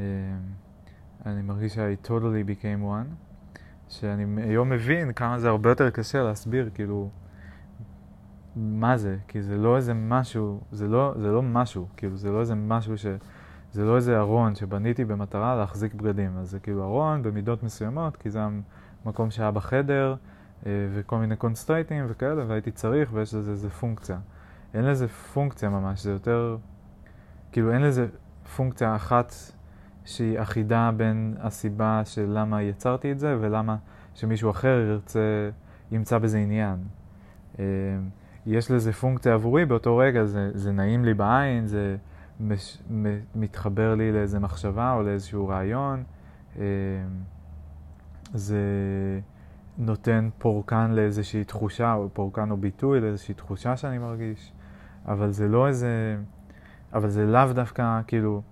אה, 1.27 1.43
מרגיש 1.43 1.75
ש- 1.75 1.79
I 1.79 2.07
totally 2.07 2.49
became 2.49 2.83
one, 2.85 3.15
שאני 3.89 4.43
היום 4.43 4.71
מבין 4.71 5.13
כמה 5.13 5.39
זה 5.39 5.49
הרבה 5.49 5.69
יותר 5.69 5.91
קשה 5.91 6.23
להסביר, 6.23 6.71
כאילו, 6.75 7.09
מה 8.57 8.97
זה, 8.97 9.17
כי 9.29 9.43
זה 9.43 9.57
לא 9.57 9.77
איזה 9.77 9.95
משהו, 9.95 10.61
זה 10.73 10.89
לא, 10.89 11.15
זה 11.19 11.29
לא 11.33 11.43
משהו, 11.43 11.87
כאילו, 11.97 12.17
זה 12.17 12.31
לא 12.31 12.41
איזה 12.41 12.55
משהו 12.55 12.99
ש... 12.99 13.07
זה 13.73 13.85
לא 13.85 13.97
איזה 13.97 14.19
ארון 14.19 14.55
שבניתי 14.55 15.05
במטרה 15.05 15.57
להחזיק 15.57 15.95
בגדים, 15.95 16.37
אז 16.39 16.51
זה 16.51 16.59
כאילו 16.59 16.85
ארון 16.85 17.23
במידות 17.23 17.63
מסוימות, 17.63 18.17
כי 18.17 18.31
זה 18.31 18.41
המקום 19.05 19.31
שהיה 19.31 19.51
בחדר, 19.51 20.15
וכל 20.67 21.19
מיני 21.19 21.37
קונסטרייטים 21.37 22.05
וכאלה, 22.09 22.45
והייתי 22.47 22.71
צריך, 22.71 23.11
ויש 23.13 23.35
לזה 23.35 23.51
איזה 23.51 23.71
פונקציה. 23.71 24.19
אין 24.75 24.85
לזה 24.85 25.09
פונקציה 25.09 25.69
ממש, 25.69 26.03
זה 26.03 26.11
יותר... 26.11 26.57
כאילו 27.53 27.73
אין 27.73 27.83
לזה 27.83 28.07
פונקציה 28.57 28.97
אחת 28.97 29.33
שהיא 30.05 30.41
אחידה 30.41 30.91
בין 30.97 31.37
הסיבה 31.41 32.03
של 32.05 32.27
למה 32.29 32.63
יצרתי 32.63 33.13
את 33.13 33.19
זה 33.19 33.37
ולמה 33.41 33.77
שמישהו 34.15 34.51
אחר 34.51 34.87
ירצה, 34.89 35.51
ימצא 35.91 36.19
בזה 36.19 36.39
עניין. 36.39 36.79
אה, 37.59 37.65
יש 38.47 38.71
לזה 38.71 38.93
פונקציה 38.93 39.35
עבורי 39.35 39.65
באותו 39.65 39.97
רגע, 39.97 40.25
זה, 40.25 40.51
זה 40.55 40.73
נעים 40.73 41.05
לי 41.05 41.15
בעין, 41.15 41.67
זה 41.67 41.97
מש, 42.41 42.79
מתחבר 43.35 43.95
לי 43.95 44.13
לאיזה 44.13 44.41
מחשבה 44.41 44.93
או 44.93 45.03
לאיזשהו 45.03 45.49
רעיון, 45.49 46.03
אה, 46.59 46.65
זה 48.35 48.59
נותן 49.79 50.29
פורקן 50.39 50.91
לאיזושהי 50.91 51.45
תחושה, 51.45 51.95
או 51.95 52.09
פורקן 52.13 52.51
או 52.51 52.57
ביטוי 52.57 53.01
לאיזושהי 53.01 53.35
תחושה 53.35 53.77
שאני 53.77 53.99
מרגיש, 53.99 54.53
אבל 55.09 55.31
זה 55.31 55.49
לא 55.49 55.69
איזה, 55.69 56.17
אבל 56.93 57.09
זה 57.09 57.27
לאו 57.27 57.53
דווקא, 57.53 58.01
כאילו, 58.07 58.43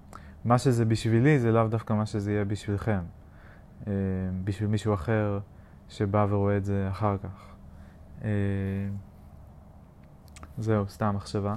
מה 0.44 0.58
שזה 0.58 0.84
בשבילי 0.84 1.38
זה 1.38 1.52
לאו 1.52 1.68
דווקא 1.68 1.92
מה 1.92 2.06
שזה 2.06 2.32
יהיה 2.32 2.44
בשבילכם, 2.44 3.00
אה, 3.86 3.92
בשביל 4.44 4.68
מישהו 4.68 4.94
אחר 4.94 5.38
שבא 5.88 6.26
ורואה 6.30 6.56
את 6.56 6.64
זה 6.64 6.88
אחר 6.90 7.16
כך. 7.18 7.48
זהו, 10.58 10.88
סתם 10.88 11.14
מחשבה. 11.16 11.56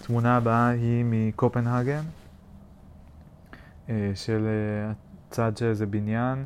התמונה 0.00 0.36
הבאה 0.36 0.68
היא 0.68 1.04
מקופנהגן, 1.08 2.02
אה, 3.88 4.10
של 4.14 4.46
אה, 4.46 4.92
הצד 5.28 5.56
של 5.56 5.66
איזה 5.66 5.86
בניין 5.86 6.38
אה, 6.38 6.44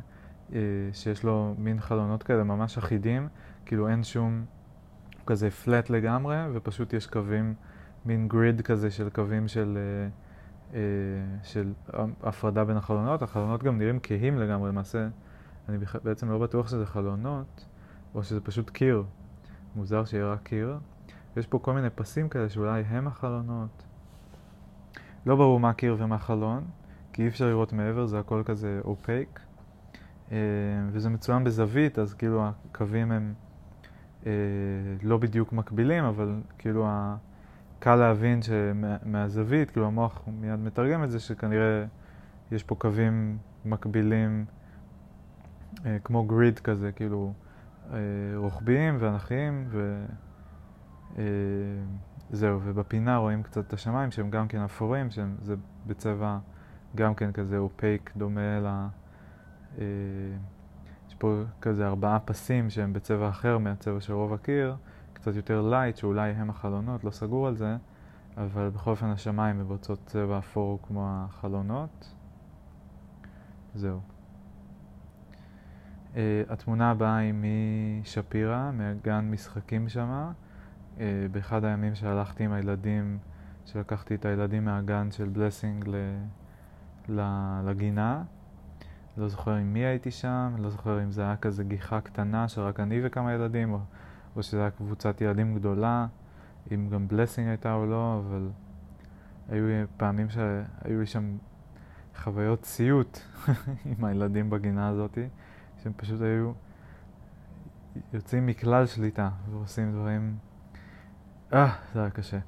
שיש 0.93 1.23
לו 1.23 1.55
מין 1.57 1.79
חלונות 1.79 2.23
כאלה 2.23 2.43
ממש 2.43 2.77
אחידים, 2.77 3.27
כאילו 3.65 3.87
אין 3.87 4.03
שום 4.03 4.45
כזה 5.25 5.49
פלט 5.49 5.89
לגמרי, 5.89 6.37
ופשוט 6.53 6.93
יש 6.93 7.07
קווים, 7.07 7.53
מין 8.05 8.27
גריד 8.27 8.61
כזה 8.61 8.91
של 8.91 9.09
קווים 9.09 9.47
של, 9.47 9.77
של 11.43 11.73
הפרדה 12.23 12.65
בין 12.65 12.77
החלונות. 12.77 13.21
החלונות 13.21 13.63
גם 13.63 13.77
נראים 13.77 13.99
כהים 14.03 14.37
לגמרי, 14.37 14.69
למעשה 14.69 15.07
אני 15.69 15.77
בעצם 16.03 16.29
לא 16.29 16.39
בטוח 16.39 16.67
שזה 16.67 16.85
חלונות, 16.85 17.65
או 18.15 18.23
שזה 18.23 18.41
פשוט 18.41 18.69
קיר. 18.69 19.03
מוזר 19.75 20.05
שיהיה 20.05 20.31
רק 20.31 20.39
קיר. 20.43 20.77
יש 21.37 21.47
פה 21.47 21.59
כל 21.59 21.73
מיני 21.73 21.89
פסים 21.89 22.29
כאלה 22.29 22.49
שאולי 22.49 22.81
הם 22.81 23.07
החלונות. 23.07 23.83
לא 25.25 25.35
ברור 25.35 25.59
מה 25.59 25.73
קיר 25.73 25.95
ומה 25.99 26.17
חלון, 26.17 26.63
כי 27.13 27.21
אי 27.21 27.27
אפשר 27.27 27.47
לראות 27.47 27.73
מעבר, 27.73 28.05
זה 28.05 28.19
הכל 28.19 28.41
כזה 28.45 28.81
אופייק. 28.83 29.39
אה, 30.31 30.37
וזה 30.91 31.09
מצוין 31.09 31.43
בזווית, 31.43 31.99
אז 31.99 32.13
כאילו 32.13 32.45
הקווים 32.45 33.11
הם 33.11 33.33
אה, 34.25 34.31
לא 35.03 35.17
בדיוק 35.17 35.53
מקבילים, 35.53 36.03
אבל 36.03 36.41
כאילו 36.57 36.87
קל 37.79 37.95
להבין 37.95 38.39
שמהזווית, 38.41 39.71
כאילו 39.71 39.87
המוח 39.87 40.21
מיד 40.39 40.59
מתרגם 40.59 41.03
את 41.03 41.11
זה, 41.11 41.19
שכנראה 41.19 41.85
יש 42.51 42.63
פה 42.63 42.75
קווים 42.75 43.37
מקבילים 43.65 44.45
אה, 45.85 45.97
כמו 46.03 46.23
גריד 46.23 46.59
כזה, 46.59 46.91
כאילו 46.91 47.33
רוחביים 48.35 48.97
ואנכיים, 48.99 49.65
ו... 49.69 50.05
אה, 51.17 51.23
זהו, 52.31 52.59
ובפינה 52.63 53.17
רואים 53.17 53.43
קצת 53.43 53.67
את 53.67 53.73
השמיים 53.73 54.11
שהם 54.11 54.29
גם 54.29 54.47
כן 54.47 54.61
אפורים, 54.61 55.11
שזה 55.11 55.55
בצבע 55.87 56.37
גם 56.95 57.15
כן 57.15 57.31
כזה 57.31 57.57
אופייק, 57.57 58.11
דומה 58.17 58.59
ל... 58.59 58.87
אה, 59.79 59.85
יש 61.07 61.15
פה 61.15 61.43
כזה 61.61 61.87
ארבעה 61.87 62.19
פסים 62.19 62.69
שהם 62.69 62.93
בצבע 62.93 63.29
אחר 63.29 63.57
מהצבע 63.57 64.01
של 64.01 64.13
רוב 64.13 64.33
הקיר, 64.33 64.75
קצת 65.13 65.35
יותר 65.35 65.61
light, 65.61 65.97
שאולי 65.97 66.31
הם 66.31 66.49
החלונות, 66.49 67.03
לא 67.03 67.11
סגור 67.11 67.47
על 67.47 67.55
זה, 67.55 67.77
אבל 68.37 68.69
בכל 68.69 68.91
אופן 68.91 69.05
השמיים 69.05 69.67
באותו 69.67 69.97
צבע 69.97 70.37
אפור 70.37 70.79
כמו 70.83 71.07
החלונות. 71.07 72.13
זהו. 73.75 73.99
Uh, 76.13 76.17
התמונה 76.49 76.91
הבאה 76.91 77.17
היא 77.17 77.33
משפירא, 78.01 78.71
מהגן 78.73 79.31
משחקים 79.31 79.89
שמה. 79.89 80.31
אה, 80.99 81.25
באחד 81.31 81.65
הימים 81.65 81.95
שהלכתי 81.95 82.43
עם 82.43 82.51
הילדים, 82.51 83.17
שלקחתי 83.65 84.15
את 84.15 84.25
הילדים 84.25 84.65
מהגן 84.65 85.11
של 85.11 85.29
בלסינג 85.29 85.89
לגינה. 87.63 88.23
לא 89.17 89.27
זוכר 89.27 89.51
עם 89.51 89.73
מי 89.73 89.79
הייתי 89.79 90.11
שם, 90.11 90.55
לא 90.57 90.69
זוכר 90.69 91.03
אם 91.03 91.11
זה 91.11 91.21
היה 91.21 91.35
כזה 91.35 91.63
גיחה 91.63 92.01
קטנה 92.01 92.47
שרק 92.47 92.79
אני 92.79 92.99
וכמה 93.03 93.33
ילדים, 93.33 93.73
או, 93.73 93.79
או 94.35 94.43
שזה 94.43 94.61
היה 94.61 94.71
קבוצת 94.71 95.21
ילדים 95.21 95.55
גדולה, 95.55 96.07
אם 96.73 96.89
גם 96.89 97.07
בלסינג 97.07 97.47
הייתה 97.47 97.73
או 97.73 97.85
לא, 97.85 98.21
אבל 98.25 98.49
היו 99.49 99.85
פעמים 99.97 100.29
שהיו 100.29 100.99
לי 100.99 101.05
שם 101.05 101.37
חוויות 102.15 102.65
סיוט 102.65 103.19
עם 103.85 104.05
הילדים 104.05 104.49
בגינה 104.49 104.87
הזאת, 104.87 105.17
שהם 105.83 105.93
פשוט 105.95 106.21
היו 106.21 106.51
יוצאים 108.13 108.45
מכלל 108.45 108.85
שליטה 108.85 109.29
ועושים 109.51 109.91
דברים 109.91 110.37
אה, 111.53 111.73
זה 111.93 112.01
היה 112.01 112.09
קשה. 112.09 112.39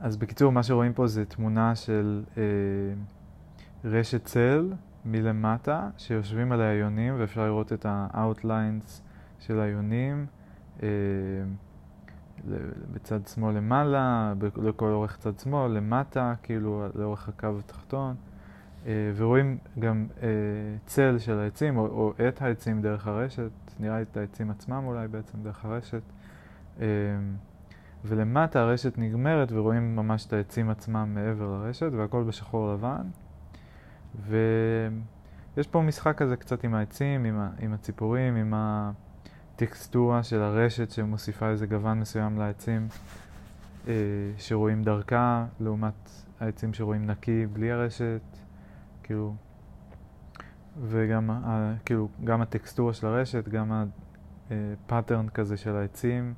אז 0.00 0.16
בקיצור, 0.16 0.52
מה 0.52 0.62
שרואים 0.62 0.92
פה 0.92 1.06
זה 1.06 1.24
תמונה 1.24 1.74
של 1.74 2.24
אה, 2.36 2.42
רשת 3.84 4.24
צל 4.24 4.72
מלמטה, 5.04 5.88
שיושבים 5.96 6.52
עליה 6.52 6.72
יונים, 6.72 7.14
ואפשר 7.18 7.44
לראות 7.44 7.72
את 7.72 7.86
ה-outlines 7.86 9.00
של 9.38 9.60
היונים 9.60 10.26
אה, 10.82 10.88
בצד 12.92 13.26
שמאל 13.26 13.54
למעלה, 13.54 14.34
לכל 14.62 14.88
אורך 14.88 15.16
צד 15.16 15.38
שמאל, 15.38 15.70
למטה, 15.72 16.34
כאילו 16.42 16.86
לאורך 16.94 17.28
הקו 17.28 17.58
התחתון. 17.58 18.14
אה, 18.86 18.92
ורואים 19.16 19.58
גם 19.78 20.06
אה, 20.22 20.28
צל 20.86 21.18
של 21.18 21.38
העצים, 21.38 21.76
או, 21.76 21.86
או 21.86 22.12
את 22.28 22.42
העצים 22.42 22.82
דרך 22.82 23.06
הרשת, 23.06 23.50
נראה 23.80 24.02
את 24.02 24.16
העצים 24.16 24.50
עצמם 24.50 24.82
אולי 24.86 25.08
בעצם 25.08 25.38
דרך 25.42 25.64
הרשת. 25.64 26.02
אה, 28.06 28.16
ולמטה 28.16 28.60
הרשת 28.60 28.98
נגמרת 28.98 29.52
ורואים 29.52 29.96
ממש 29.96 30.26
את 30.26 30.32
העצים 30.32 30.70
עצמם 30.70 31.14
מעבר 31.14 31.46
לרשת, 31.46 31.90
והכל 31.92 32.22
בשחור 32.22 32.72
לבן. 32.74 33.06
ויש 34.26 35.66
פה 35.66 35.82
משחק 35.82 36.18
כזה 36.18 36.36
קצת 36.36 36.64
עם 36.64 36.74
העצים, 36.74 37.24
עם, 37.24 37.38
ה, 37.38 37.50
עם 37.58 37.72
הציפורים, 37.72 38.36
עם 38.36 38.54
הטקסטורה 38.56 40.22
של 40.22 40.42
הרשת 40.42 40.90
שמוסיפה 40.90 41.48
איזה 41.48 41.66
גוון 41.66 42.00
מסוים 42.00 42.38
לעצים 42.38 42.88
שרואים 44.38 44.82
דרכה, 44.82 45.46
לעומת 45.60 46.10
העצים 46.40 46.74
שרואים 46.74 47.06
נקי 47.06 47.46
בלי 47.52 47.72
הרשת. 47.72 48.20
כאילו, 49.02 49.34
וגם 50.82 51.30
ה, 51.30 51.74
כאילו, 51.84 52.08
גם 52.24 52.42
הטקסטורה 52.42 52.92
של 52.92 53.06
הרשת, 53.06 53.48
גם 53.48 53.84
הפאטרן 54.50 55.28
כזה 55.28 55.56
של 55.56 55.76
העצים, 55.76 56.34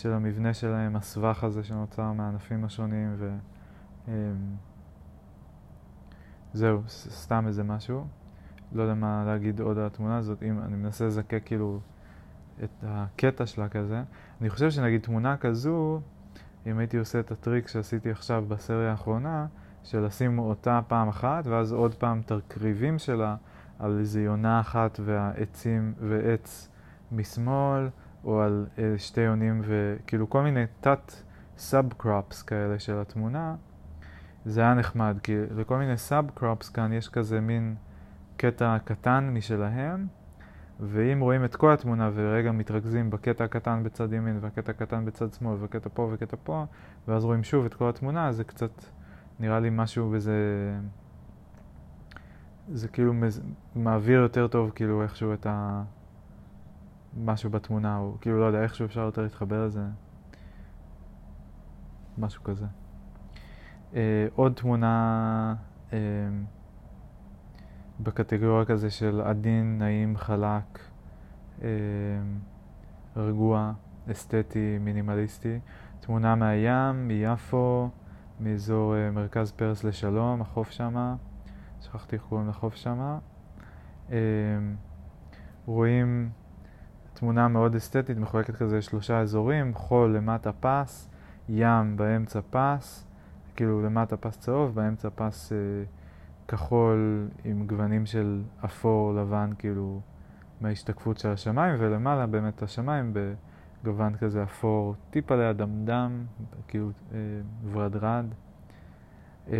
של 0.00 0.12
המבנה 0.12 0.54
שלהם, 0.54 0.96
הסבך 0.96 1.44
הזה 1.44 1.64
שנוצר 1.64 2.12
מהענפים 2.12 2.64
השונים, 2.64 3.14
ו... 3.18 3.36
אמ, 4.08 4.12
זהו, 6.52 6.82
סתם 6.88 7.44
איזה 7.46 7.62
משהו. 7.62 8.06
לא 8.72 8.82
יודע 8.82 8.94
מה 8.94 9.24
להגיד 9.26 9.60
עוד 9.60 9.78
על 9.78 9.86
התמונה 9.86 10.16
הזאת, 10.16 10.42
אם 10.42 10.58
אני 10.60 10.76
מנסה 10.76 11.06
לזקק 11.06 11.42
כאילו 11.44 11.80
את 12.64 12.70
הקטע 12.82 13.46
שלה 13.46 13.68
כזה. 13.68 14.02
אני 14.40 14.50
חושב 14.50 14.70
שנגיד 14.70 15.00
תמונה 15.00 15.36
כזו, 15.36 16.00
אם 16.66 16.78
הייתי 16.78 16.96
עושה 16.96 17.20
את 17.20 17.30
הטריק 17.30 17.68
שעשיתי 17.68 18.10
עכשיו 18.10 18.44
בסריה 18.48 18.90
האחרונה, 18.90 19.46
של 19.84 20.00
לשים 20.06 20.38
אותה 20.38 20.80
פעם 20.88 21.08
אחת, 21.08 21.46
ואז 21.46 21.72
עוד 21.72 21.94
פעם 21.94 22.20
את 22.20 22.32
הקריבים 22.32 22.98
שלה 22.98 23.36
על 23.78 23.98
איזה 23.98 24.22
יונה 24.22 24.60
אחת 24.60 25.00
והעצים 25.04 25.94
ועץ 25.98 26.68
משמאל, 27.12 27.88
או 28.24 28.40
על 28.40 28.66
אה, 28.78 28.94
שתי 28.98 29.20
יונים 29.20 29.62
וכאילו 29.64 30.30
כל 30.30 30.42
מיני 30.42 30.64
תת 30.80 31.12
סאב 31.58 31.92
קרופס 31.96 32.42
כאלה 32.42 32.78
של 32.78 32.98
התמונה, 32.98 33.54
זה 34.44 34.60
היה 34.60 34.74
נחמד, 34.74 35.18
כי 35.22 35.36
לכל 35.56 35.78
מיני 35.78 35.96
סאב 35.96 36.30
קרופס 36.34 36.68
כאן 36.68 36.92
יש 36.92 37.08
כזה 37.08 37.40
מין 37.40 37.74
קטע 38.36 38.76
קטן 38.84 39.30
משלהם, 39.34 40.06
ואם 40.80 41.20
רואים 41.20 41.44
את 41.44 41.56
כל 41.56 41.72
התמונה 41.72 42.10
ורגע 42.14 42.52
מתרכזים 42.52 43.10
בקטע 43.10 43.44
הקטן 43.44 43.82
בצד 43.82 44.12
ימין 44.12 44.38
והקטע 44.40 44.72
הקטן 44.72 45.04
בצד 45.04 45.32
שמאל 45.32 45.56
וקטע 45.60 45.88
פה 45.94 46.10
וקטע 46.12 46.36
פה, 46.42 46.64
ואז 47.08 47.24
רואים 47.24 47.44
שוב 47.44 47.64
את 47.64 47.74
כל 47.74 47.88
התמונה, 47.88 48.32
זה 48.32 48.44
קצת 48.44 48.70
נראה 49.40 49.60
לי 49.60 49.68
משהו 49.72 50.08
וזה... 50.12 50.34
זה 52.72 52.88
כאילו. 52.88 53.12
מעביר 53.74 54.20
יותר 54.20 54.48
טוב 54.48 54.70
כאילו 54.74 55.02
איכשהו 55.02 55.32
את 55.32 55.46
ה... 55.46 55.82
משהו 57.16 57.50
בתמונה, 57.50 57.98
או 57.98 58.16
כאילו 58.20 58.40
לא 58.40 58.44
יודע, 58.44 58.62
איכשהו 58.62 58.86
אפשר 58.86 59.00
יותר 59.00 59.22
להתחבר 59.22 59.66
לזה. 59.66 59.82
משהו 62.18 62.44
כזה. 62.44 62.66
אה, 63.94 64.26
עוד 64.34 64.52
תמונה 64.52 65.54
אה, 65.92 65.98
בקטגוריה 68.00 68.64
כזה 68.64 68.90
של 68.90 69.20
עדין, 69.20 69.78
נעים, 69.78 70.16
חלק, 70.16 70.78
אה, 71.62 71.68
רגוע, 73.16 73.72
אסתטי, 74.10 74.78
מינימליסטי. 74.80 75.58
תמונה 76.00 76.34
מהים, 76.34 77.08
מיפו, 77.08 77.90
מאזור 78.40 78.94
uh, 78.94 79.14
מרכז 79.14 79.52
פרס 79.52 79.84
לשלום, 79.84 80.40
החוף 80.40 80.70
שמה, 80.70 81.16
שכחתי 81.80 82.16
איך 82.16 82.22
קוראים 82.22 82.48
לחוף 82.48 82.74
שמה. 82.74 83.18
Uh, 84.08 84.12
רואים 85.66 86.30
תמונה 87.20 87.48
מאוד 87.48 87.74
אסתטית, 87.74 88.18
מחולקת 88.18 88.56
כזה 88.56 88.78
לשלושה 88.78 89.20
אזורים, 89.20 89.74
חול 89.74 90.16
למטה 90.16 90.50
פס, 90.60 91.08
ים 91.48 91.96
באמצע 91.96 92.40
פס, 92.50 93.06
כאילו 93.56 93.82
למטה 93.82 94.16
פס 94.16 94.38
צהוב, 94.38 94.74
באמצע 94.74 95.08
פס 95.14 95.52
אה, 95.52 95.58
כחול 96.48 97.28
עם 97.44 97.66
גוונים 97.66 98.06
של 98.06 98.42
אפור 98.64 99.14
לבן, 99.14 99.50
כאילו 99.58 100.00
מההשתקפות 100.60 101.18
של 101.18 101.28
השמיים, 101.28 101.74
ולמעלה 101.78 102.26
באמת 102.26 102.62
השמיים 102.62 103.14
בגוון 103.82 104.16
כזה 104.16 104.42
אפור, 104.42 104.94
טיפה 105.10 105.36
לאדמדם, 105.36 106.24
כאילו 106.68 106.90
אה, 107.12 107.18
ורדרד. 107.72 108.26
אה, 109.48 109.56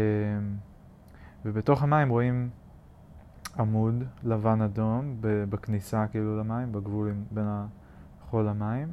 ובתוך 1.45 1.83
המים 1.83 2.09
רואים 2.09 2.51
עמוד 3.59 4.05
לבן 4.23 4.63
אדום 4.63 5.17
בכניסה 5.21 6.07
כאילו 6.07 6.39
למים, 6.39 6.73
בגבול 6.73 7.13
בין 7.31 7.47
החול 8.21 8.45
למים, 8.45 8.89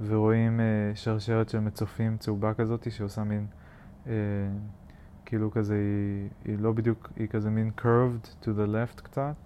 ורואים 0.00 0.60
אה, 0.60 0.64
שרשרת 0.94 1.48
של 1.48 1.60
מצופים 1.60 2.16
צהובה 2.16 2.54
כזאת 2.54 2.90
שעושה 2.90 3.24
מין, 3.24 3.46
אה, 4.06 4.12
כאילו 5.24 5.50
כזה, 5.50 5.74
היא, 5.74 6.28
היא 6.44 6.58
לא 6.58 6.72
בדיוק, 6.72 7.12
היא 7.16 7.28
כזה 7.28 7.50
מין 7.50 7.70
curved 7.78 8.44
to 8.44 8.46
the 8.46 8.68
left 8.68 9.02
קצת, 9.02 9.36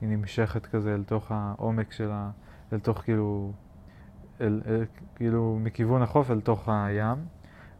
היא 0.00 0.08
נמשכת 0.08 0.66
כזה 0.66 0.94
אל 0.94 1.04
תוך 1.04 1.32
העומק 1.32 1.92
שלה, 1.92 2.30
אל 2.72 2.78
תוך 2.78 2.98
כאילו, 2.98 3.52
אל, 4.40 4.62
אל, 4.66 4.84
כאילו 5.14 5.58
מכיוון 5.62 6.02
החוף 6.02 6.30
אל 6.30 6.40
תוך 6.40 6.68
הים, 6.68 7.18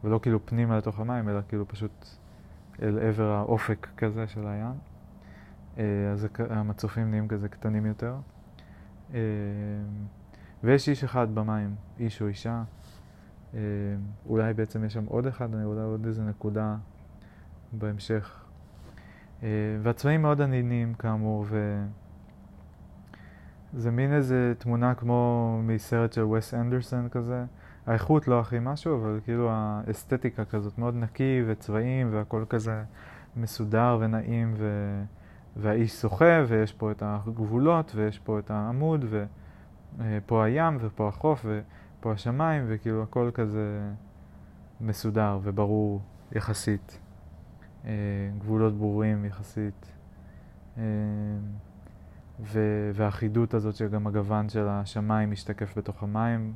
ולא 0.05 0.21
כאילו 0.23 0.47
פנימה 0.47 0.79
לתוך 0.79 1.01
המים, 1.01 1.29
אלא 1.29 1.41
כאילו 1.49 1.69
פשוט 1.69 2.07
אל 2.83 2.99
עבר 2.99 3.31
האופק 3.31 3.87
כזה 3.97 4.27
של 4.27 4.47
הים. 4.47 4.96
אה, 5.79 5.85
אז 6.13 6.27
המצופים 6.51 7.11
נהיים 7.11 7.29
כזה 7.29 7.49
קטנים 7.49 7.87
יותר. 7.87 8.17
אה, 9.15 9.21
ויש 10.65 10.89
איש 10.89 11.05
אחד 11.05 11.35
במים, 11.35 11.75
איש 11.99 12.23
או 12.23 12.27
אישה. 12.27 12.63
אה, 13.55 13.61
אולי 14.27 14.55
בעצם 14.55 14.85
יש 14.85 14.93
שם 14.93 15.05
עוד 15.05 15.27
אחד, 15.27 15.55
אני 15.55 15.65
אולי 15.65 15.81
עוד 15.81 16.07
איזה 16.07 16.23
נקודה 16.23 16.77
בהמשך. 17.73 18.43
והצבעים 19.83 20.23
מאוד 20.23 20.41
עניינים 20.41 20.95
כאמור, 20.95 21.47
וזה 23.73 23.91
מין 23.91 24.13
איזה 24.13 24.53
תמונה 24.59 24.95
כמו 24.95 25.61
מסרט 25.63 26.13
של 26.13 26.25
וס 26.25 26.55
אנדרסון 26.55 27.09
כזה. 27.09 27.45
האיכות 27.87 28.29
לא 28.29 28.41
הכי 28.41 28.57
משהו, 28.61 28.97
אבל 28.97 29.21
כאילו 29.25 29.49
האסתטיקה 29.51 30.45
כזאת 30.45 30.79
מאוד 30.79 30.95
נקי 30.95 31.43
וצבעים 31.47 32.09
והכל 32.13 32.45
כזה 32.49 32.83
מסודר 33.37 33.99
ונעים 34.01 34.55
ו... 34.57 34.69
והאיש 35.57 35.93
שוחה 36.01 36.45
ויש 36.49 36.73
פה 36.73 36.91
את 36.91 37.03
הגבולות 37.07 37.93
ויש 37.95 38.19
פה 38.19 38.39
את 38.39 38.51
העמוד 38.51 39.05
ופה 39.99 40.45
הים 40.45 40.79
ופה 40.81 41.09
החוף 41.09 41.47
ופה 41.49 42.13
השמיים 42.13 42.65
וכאילו 42.69 43.03
הכל 43.03 43.31
כזה 43.35 43.91
מסודר 44.81 45.39
וברור 45.43 46.01
יחסית. 46.33 46.99
אה, 47.85 47.91
גבולות 48.39 48.75
ברורים 48.75 49.25
יחסית. 49.25 49.93
אה, 50.79 50.83
והאחידות 52.95 53.55
הזאת 53.55 53.75
שגם 53.75 54.07
הגוון 54.07 54.49
של 54.49 54.69
השמיים 54.69 55.31
משתקף 55.31 55.79
בתוך 55.79 56.03
המים. 56.03 56.55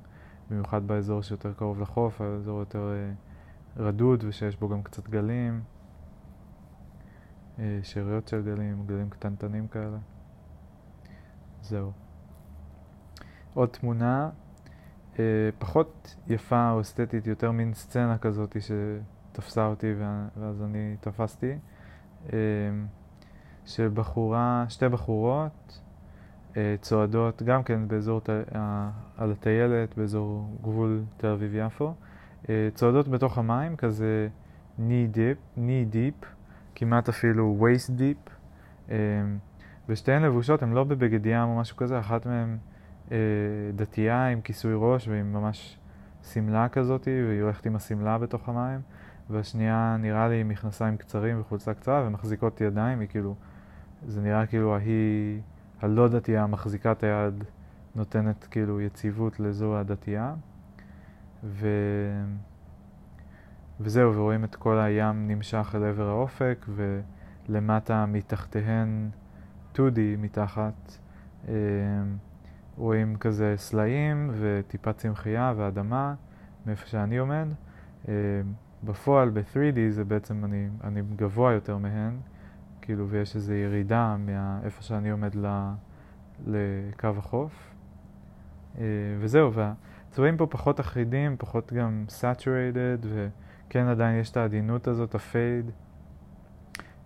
במיוחד 0.50 0.86
באזור 0.86 1.22
שיותר 1.22 1.52
קרוב 1.52 1.80
לחוף, 1.80 2.20
האזור 2.20 2.58
יותר 2.58 2.92
אה, 2.92 3.12
רדוד 3.84 4.24
ושיש 4.26 4.56
בו 4.56 4.68
גם 4.68 4.82
קצת 4.82 5.08
גלים, 5.08 5.54
אה, 5.54 5.79
שאריות 7.82 8.28
של 8.28 8.42
גלים, 8.42 8.86
גלים 8.86 9.10
קטנטנים 9.10 9.68
כאלה. 9.68 9.98
זהו. 11.62 11.92
עוד 13.54 13.68
תמונה, 13.68 14.30
אה, 15.18 15.24
פחות 15.58 16.16
יפה 16.26 16.70
או 16.70 16.80
אסתטית, 16.80 17.26
יותר 17.26 17.50
מין 17.50 17.74
סצנה 17.74 18.18
כזאת 18.18 18.56
שתפסה 18.60 19.66
אותי 19.66 19.94
ואז 20.36 20.62
אני 20.62 20.96
תפסתי, 21.00 21.58
של 23.66 23.88
בחורה, 23.94 24.64
שתי 24.68 24.88
בחורות, 24.88 25.80
אה, 26.56 26.74
צועדות 26.80 27.42
גם 27.42 27.62
כן 27.62 27.88
באזור, 27.88 28.20
אה, 28.54 28.90
על 29.16 29.32
הטיילת, 29.32 29.98
באזור 29.98 30.56
גבול 30.62 31.02
תל 31.16 31.26
אביב-יפו, 31.26 31.94
אה, 32.48 32.68
צועדות 32.74 33.08
בתוך 33.08 33.38
המים, 33.38 33.76
כזה 33.76 34.28
knee 34.78 35.16
deep, 35.16 35.58
knee 35.58 35.94
deep, 35.94 36.26
כמעט 36.80 37.08
אפילו 37.08 37.58
waist 37.60 37.90
deep, 37.90 38.30
ושתיהן 39.88 40.22
לבושות, 40.22 40.62
הן 40.62 40.72
לא 40.72 40.84
בבגד 40.84 41.26
ים 41.26 41.48
או 41.48 41.56
משהו 41.56 41.76
כזה, 41.76 41.98
אחת 41.98 42.26
מהן 42.26 42.58
דתייה 43.76 44.26
עם 44.26 44.40
כיסוי 44.40 44.72
ראש 44.76 45.08
ועם 45.08 45.32
ממש 45.32 45.78
שמלה 46.22 46.68
כזאת, 46.68 47.08
והיא 47.28 47.42
הולכת 47.42 47.66
עם 47.66 47.76
השמלה 47.76 48.18
בתוך 48.18 48.48
המים, 48.48 48.80
והשנייה 49.30 49.96
נראה 49.98 50.28
לי 50.28 50.40
עם 50.40 50.48
מכנסיים 50.48 50.96
קצרים 50.96 51.40
וחולצה 51.40 51.74
קצרה 51.74 52.04
ומחזיקות 52.06 52.60
ידיים, 52.60 53.00
היא 53.00 53.08
כאילו, 53.08 53.34
זה 54.06 54.20
נראה 54.20 54.46
כאילו 54.46 54.74
ההיא... 54.74 55.40
הלא 55.82 56.08
דתייה 56.08 56.46
מחזיקת 56.46 57.02
היד 57.02 57.44
נותנת 57.94 58.46
כאילו 58.50 58.80
יציבות 58.80 59.40
לזו 59.40 59.78
הדתייה. 59.78 60.34
ו... 61.44 61.68
וזהו, 63.82 64.14
ורואים 64.14 64.44
את 64.44 64.56
כל 64.56 64.78
הים 64.78 65.28
נמשך 65.28 65.72
אל 65.74 65.84
עבר 65.84 66.08
האופק, 66.08 66.66
ולמטה 67.48 68.06
מתחתיהן 68.06 69.10
טודי 69.72 70.16
מתחת. 70.18 70.98
אה, 71.48 71.54
רואים 72.76 73.16
כזה 73.16 73.54
סלעים 73.56 74.30
וטיפה 74.40 74.92
צמחייה 74.92 75.52
ואדמה 75.56 76.14
מאיפה 76.66 76.86
שאני 76.86 77.18
עומד. 77.18 77.46
אה, 78.08 78.14
בפועל 78.84 79.30
ב-3D 79.30 79.78
זה 79.88 80.04
בעצם 80.04 80.44
אני, 80.44 80.68
אני 80.84 81.02
גבוה 81.16 81.52
יותר 81.52 81.76
מהן, 81.76 82.16
כאילו, 82.82 83.08
ויש 83.08 83.36
איזו 83.36 83.52
ירידה 83.52 84.16
מאיפה 84.18 84.82
שאני 84.82 85.10
עומד 85.10 85.34
ל, 85.34 85.70
לקו 86.46 87.08
החוף. 87.18 87.74
אה, 88.78 88.84
וזהו, 89.20 89.52
והצבעים 89.52 90.36
פה 90.36 90.46
פחות 90.46 90.80
אחידים, 90.80 91.36
פחות 91.38 91.72
גם 91.72 92.04
saturated, 92.08 93.06
וכן 93.70 93.86
עדיין 93.86 94.20
יש 94.20 94.30
את 94.30 94.36
העדינות 94.36 94.88
הזאת, 94.88 95.14
הפייד. 95.14 95.70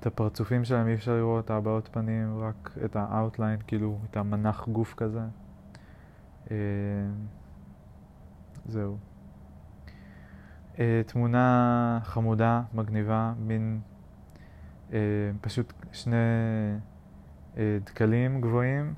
את 0.00 0.07
הפרצופים 0.07 0.64
שלהם 0.64 0.88
אי 0.88 0.94
אפשר 0.94 1.16
לראות, 1.16 1.50
הבעות 1.50 1.88
פנים, 1.92 2.38
רק 2.38 2.70
את 2.85 2.96
ה-outline, 2.96 3.64
כאילו, 3.66 3.98
את 4.11 4.16
המנח 4.16 4.68
גוף 4.68 4.94
כזה. 4.94 5.20
אה, 6.50 6.57
זהו. 8.66 8.96
אה, 10.79 11.03
תמונה 11.07 11.98
חמודה, 12.05 12.62
מגניבה, 12.74 13.33
מין 13.38 13.81
אה, 14.92 14.98
פשוט 15.40 15.72
שני 15.92 16.16
דקלים 17.57 18.40
גבוהים, 18.40 18.94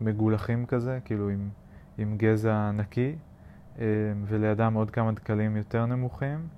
מגולחים 0.00 0.66
כזה, 0.66 0.98
כאילו 1.04 1.28
עם, 1.28 1.48
עם 1.98 2.16
גזע 2.16 2.70
נקי, 2.70 3.16
ולידם 4.26 4.74
עוד 4.74 4.90
כמה 4.90 5.12
דקלים 5.12 5.56
יותר 5.56 5.86
נמוכים. 5.86 6.48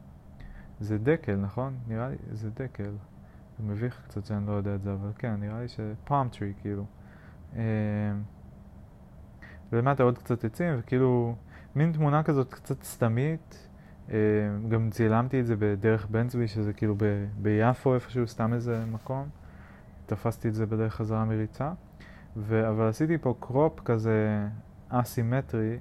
זה 0.81 0.99
דקל, 0.99 1.37
נכון? 1.37 1.75
נראה 1.89 2.09
לי, 2.09 2.17
זה 2.33 2.51
דקל. 2.51 2.93
זה 3.59 3.65
מביך 3.65 4.03
קצת 4.09 4.25
שאני 4.25 4.47
לא 4.47 4.53
יודע 4.53 4.75
את 4.75 4.83
זה, 4.83 4.93
אבל 4.93 5.11
כן, 5.19 5.35
נראה 5.41 5.61
לי 5.61 5.69
ש... 5.69 5.81
פאם 6.05 6.29
טרי, 6.29 6.53
כאילו. 6.61 6.85
אה, 7.57 7.63
ולמטה 9.73 10.03
עוד 10.03 10.19
קצת 10.19 10.45
עצים, 10.45 10.75
וכאילו, 10.79 11.35
מין 11.77 11.93
תמונה 11.93 12.23
כזאת 12.23 12.55
קצת 12.55 12.83
סתמית, 12.83 13.69
אה, 14.11 14.17
גם 14.69 14.91
צילמתי 14.91 15.41
את 15.41 15.47
זה 15.47 15.55
בדרך 15.59 16.07
בן 16.11 16.29
צבי, 16.29 16.49
שזה 16.49 16.73
כאילו 16.73 16.95
ב, 16.99 17.27
ביפו 17.43 17.95
איפשהו, 17.95 18.27
סתם 18.27 18.55
איזה 18.55 18.85
מקום. 18.87 19.29
תפסתי 20.07 20.49
את 20.49 20.55
זה 20.55 20.67
בדרך 20.67 20.95
חזרה 20.95 21.25
מריצה. 21.25 21.73
ו... 22.37 22.69
אבל 22.69 22.89
עשיתי 22.89 23.19
פה 23.19 23.35
קרופ 23.41 23.81
כזה 23.81 24.49
אסימטרי, 24.89 25.79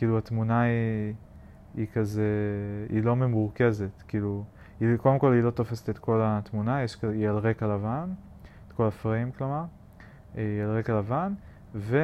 כאילו 0.00 0.18
התמונה 0.18 0.62
היא, 0.62 1.14
היא 1.74 1.86
כזה, 1.92 2.26
היא 2.88 3.02
לא 3.02 3.16
ממורכזת, 3.16 4.02
כאילו, 4.08 4.44
היא, 4.80 4.96
קודם 4.96 5.18
כל 5.18 5.32
היא 5.32 5.42
לא 5.42 5.50
תופסת 5.50 5.90
את 5.90 5.98
כל 5.98 6.20
התמונה, 6.22 6.82
יש, 6.82 7.02
היא 7.02 7.28
על 7.28 7.36
רקע 7.36 7.66
לבן, 7.66 8.12
את 8.68 8.72
כל 8.72 8.86
הפריים 8.86 9.32
כלומר, 9.32 9.64
היא 10.34 10.62
על 10.62 10.78
רקע 10.78 10.98
לבן, 10.98 11.32
והיא 11.74 12.00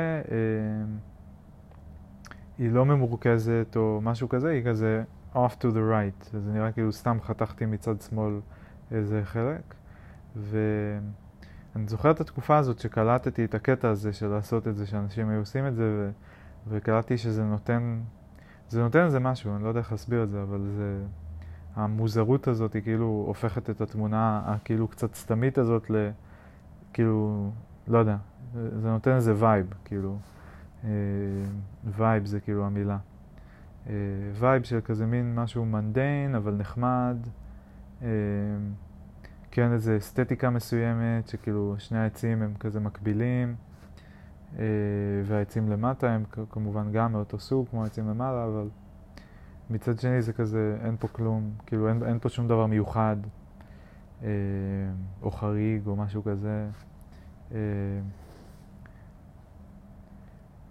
אה, 2.61 2.69
לא 2.69 2.87
ממורכזת 2.87 3.77
או 3.77 4.01
משהו 4.03 4.29
כזה, 4.29 4.51
היא 4.51 4.65
כזה 4.65 5.03
off 5.35 5.55
to 5.61 5.65
the 5.65 5.91
right, 5.93 6.39
זה 6.39 6.53
נראה 6.53 6.73
כאילו 6.73 6.93
סתם 6.93 7.19
חתכתי 7.23 7.67
מצד 7.67 8.01
שמאל 8.01 8.41
איזה 8.91 9.21
חלק. 9.25 9.75
ואני 10.37 11.87
זוכר 11.87 12.11
את 12.11 12.21
התקופה 12.21 12.57
הזאת 12.57 12.79
שקלטתי 12.79 13.45
את 13.45 13.55
הקטע 13.55 13.89
הזה 13.89 14.13
של 14.13 14.27
לעשות 14.27 14.69
את 14.69 14.77
זה, 14.77 14.87
שאנשים 14.87 15.29
היו 15.29 15.39
עושים 15.39 15.67
את 15.67 15.75
זה, 15.75 15.85
ו... 15.85 16.11
וקלטתי 16.69 17.19
שזה 17.19 17.45
נותן, 17.45 18.01
זה 18.69 18.83
נותן 18.83 19.05
איזה 19.05 19.21
משהו, 19.21 19.57
אני 19.57 19.63
לא 19.63 19.69
יודע 19.69 19.81
איך 19.81 19.93
להסביר 19.93 20.23
את 20.23 20.29
זה, 20.29 20.43
אבל 20.43 20.71
זה... 20.77 21.05
המוזרות 21.75 22.49
הזאת 22.49 22.73
היא 22.73 22.83
כאילו 22.83 23.25
הופכת 23.27 23.71
את 23.71 23.81
התמונה 23.81 24.43
הכאילו 24.47 24.89
קצת 24.89 25.15
סתמית 25.15 25.59
הזאת 25.59 25.91
ל... 25.91 26.11
כאילו 26.93 27.51
לא 27.89 27.99
יודע, 27.99 28.17
זה 28.55 28.89
נותן 28.91 29.11
איזה 29.11 29.35
vibe, 29.37 29.75
כאילו. 29.85 30.19
vibe 31.85 32.27
זה 32.27 32.41
כאילו 32.41 32.67
המילה. 32.67 32.99
vibe 34.35 34.63
של 34.63 34.81
כזה 34.85 35.07
מין 35.07 35.35
משהו 35.35 35.65
mundane, 35.65 36.35
אבל 36.35 36.55
נחמד. 36.55 37.17
כן, 39.51 39.73
איזו 39.73 39.97
אסתטיקה 39.97 40.51
מסוימת, 40.51 41.29
שכאילו 41.29 41.75
שני 41.79 41.99
העצים 41.99 42.43
הם 42.43 42.55
כזה 42.61 42.81
מקבילים, 42.81 43.55
והעצים 45.25 45.69
למטה 45.69 46.11
הם 46.11 46.25
כמובן 46.51 46.93
גם 46.93 47.13
מאותו 47.13 47.39
סוג 47.39 47.69
כמו 47.69 47.83
העצים 47.83 48.09
למעלה, 48.09 48.45
אבל 48.45 48.69
מצד 49.71 49.99
שני 49.99 50.23
זה 50.23 50.33
כזה, 50.33 50.77
אין 50.85 50.97
פה 51.01 51.09
כלום, 51.09 51.51
כאילו 51.67 51.89
אין, 51.89 52.03
אין 52.03 52.19
פה 52.19 52.29
שום 52.29 52.49
דבר 52.49 52.67
מיוחד, 52.67 53.17
או 55.23 55.31
חריג 55.31 55.87
או 55.87 55.97
משהו 55.97 56.23
כזה. 56.25 56.69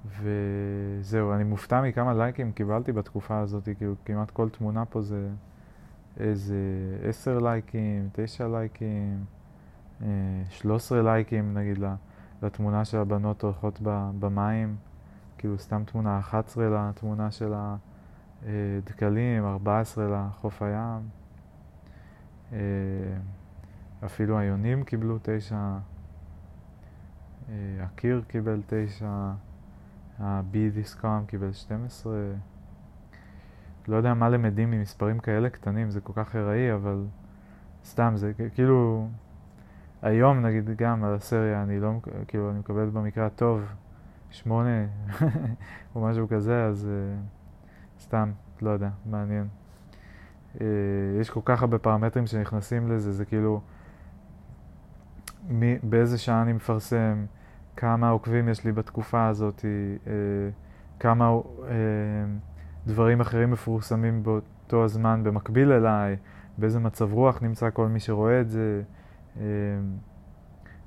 וזהו, 0.05 1.33
אני 1.33 1.43
מופתע 1.43 1.81
מכמה 1.81 2.13
לייקים 2.13 2.51
קיבלתי 2.51 2.91
בתקופה 2.91 3.39
הזאת, 3.39 3.69
כאילו 3.77 3.95
כמעט 4.05 4.31
כל 4.31 4.49
תמונה 4.49 4.85
פה 4.85 5.01
זה 5.01 5.29
איזה 6.19 6.55
עשר 7.03 7.39
לייקים, 7.39 8.09
תשע 8.11 8.47
לייקים, 8.47 9.25
אה, 10.01 10.07
שלוש 10.49 10.83
עשרה 10.83 11.01
לייקים 11.01 11.53
נגיד 11.57 11.77
לתמונה 12.45 12.85
של 12.85 12.97
הבנות 12.97 13.43
הולכות 13.43 13.79
במים, 14.19 14.75
כאילו 15.37 15.59
סתם 15.59 15.83
תמונה 15.85 16.19
אחת 16.19 16.47
עשרה 16.47 16.89
לתמונה 16.89 17.31
של 17.31 17.53
הדקלים, 18.45 19.45
ארבע 19.45 19.79
עשרה 19.79 20.27
לחוף 20.29 20.61
הים. 20.61 21.09
אה, 22.53 22.59
אפילו 24.05 24.39
היונים 24.39 24.83
קיבלו 24.83 25.17
תשע, 25.21 25.77
אה, 27.49 27.53
הקיר 27.79 28.21
קיבל 28.27 28.61
תשע. 28.67 29.31
ה-B 30.19 30.73
דיסקאם 30.73 31.25
קיבל 31.25 31.53
12. 31.53 32.13
לא 33.87 33.95
יודע 33.95 34.13
מה 34.13 34.29
למדים 34.29 34.71
ממספרים 34.71 35.19
כאלה 35.19 35.49
קטנים, 35.49 35.91
זה 35.91 36.01
כל 36.01 36.13
כך 36.15 36.35
הראי, 36.35 36.73
אבל 36.73 37.03
סתם, 37.85 38.13
זה 38.15 38.31
כאילו... 38.53 39.07
היום 40.05 40.45
נגיד 40.45 40.69
גם 40.77 41.03
על 41.03 41.13
הסריה, 41.13 41.63
אני 41.63 41.79
לא, 41.79 41.91
כאילו, 42.27 42.49
אני 42.51 42.59
מקבל 42.59 42.89
במקרה 42.89 43.25
הטוב 43.25 43.61
שמונה 44.31 44.85
או 45.95 46.01
משהו 46.01 46.27
כזה, 46.27 46.65
אז 46.65 46.87
uh, 46.87 48.01
סתם, 48.03 48.31
לא 48.61 48.69
יודע, 48.69 48.89
מעניין. 49.05 49.47
Uh, 50.55 50.61
יש 51.21 51.29
כל 51.29 51.39
כך 51.45 51.61
הרבה 51.61 51.77
פרמטרים 51.77 52.27
שנכנסים 52.27 52.91
לזה, 52.91 53.11
זה 53.11 53.25
כאילו, 53.25 53.61
מי, 55.49 55.77
באיזה 55.83 56.17
שעה 56.17 56.41
אני 56.41 56.53
מפרסם, 56.53 57.25
כמה 57.77 58.09
עוקבים 58.09 58.49
יש 58.49 58.63
לי 58.63 58.71
בתקופה 58.71 59.27
הזאת, 59.27 59.65
אה, 60.07 60.11
כמה 60.99 61.29
אה, 61.29 61.73
דברים 62.87 63.21
אחרים 63.21 63.51
מפורסמים 63.51 64.23
באותו 64.23 64.83
הזמן 64.83 65.23
במקביל 65.23 65.71
אליי, 65.71 66.15
באיזה 66.57 66.79
מצב 66.79 67.13
רוח 67.13 67.41
נמצא 67.41 67.69
כל 67.69 67.87
מי 67.87 67.99
שרואה 67.99 68.41
את 68.41 68.49
זה, 68.49 68.81
אה, 68.81 69.04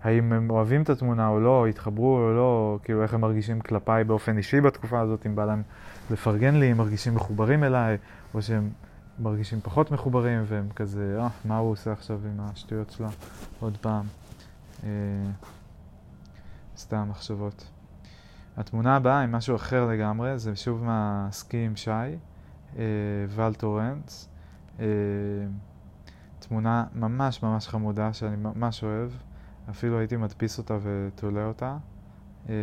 האם 0.03 0.33
הם 0.33 0.51
אוהבים 0.51 0.83
את 0.83 0.91
התמונה 0.91 1.29
או 1.29 1.41
לא, 1.41 1.67
התחברו 1.67 2.17
או 2.17 2.33
לא, 2.33 2.79
כאילו 2.85 3.03
איך 3.03 3.15
הם 3.15 3.21
מרגישים 3.21 3.61
כלפיי 3.61 4.05
באופן 4.05 4.37
אישי 4.37 4.61
בתקופה 4.61 5.01
הזאת, 5.01 5.27
אם 5.27 5.37
בא 5.37 5.45
להם 5.45 5.63
לפרגן 6.11 6.55
לי, 6.55 6.73
אם 6.73 6.77
מרגישים 6.77 7.15
מחוברים 7.15 7.65
אליי, 7.65 7.97
או 8.35 8.43
שהם 8.43 8.71
מרגישים 9.19 9.61
פחות 9.61 9.91
מחוברים 9.91 10.43
והם 10.47 10.69
כזה, 10.77 11.17
אה, 11.21 11.29
מה 11.45 11.59
הוא 11.59 11.73
עושה 11.73 11.93
עכשיו 11.93 12.21
עם 12.25 12.41
השטויות 12.41 12.91
שלו 12.91 13.09
עוד 13.61 13.77
פעם. 13.77 14.05
אה, 14.85 14.89
סתם 16.77 17.07
מחשבות. 17.11 17.71
התמונה 18.57 18.97
הבאה 18.97 19.21
היא 19.21 19.29
משהו 19.29 19.57
אחר 19.57 19.87
לגמרי, 19.87 20.39
זה 20.39 20.57
שוב 20.57 20.85
מהסקי 20.85 21.67
עם 21.67 21.77
שי, 21.77 21.91
אה, 21.91 22.85
ואל 23.29 23.55
טורנץ. 23.55 24.29
אה, 24.81 24.87
תמונה 26.38 26.85
ממש 26.94 27.42
ממש 27.42 27.68
חמודה 27.68 28.12
שאני 28.12 28.37
ממש 28.37 28.85
אוהב, 28.85 29.11
אפילו 29.70 29.98
הייתי 29.98 30.16
מדפיס 30.16 30.59
אותה 30.59 30.79
ותולה 30.83 31.44
אותה. 31.44 31.77
אה, 32.48 32.55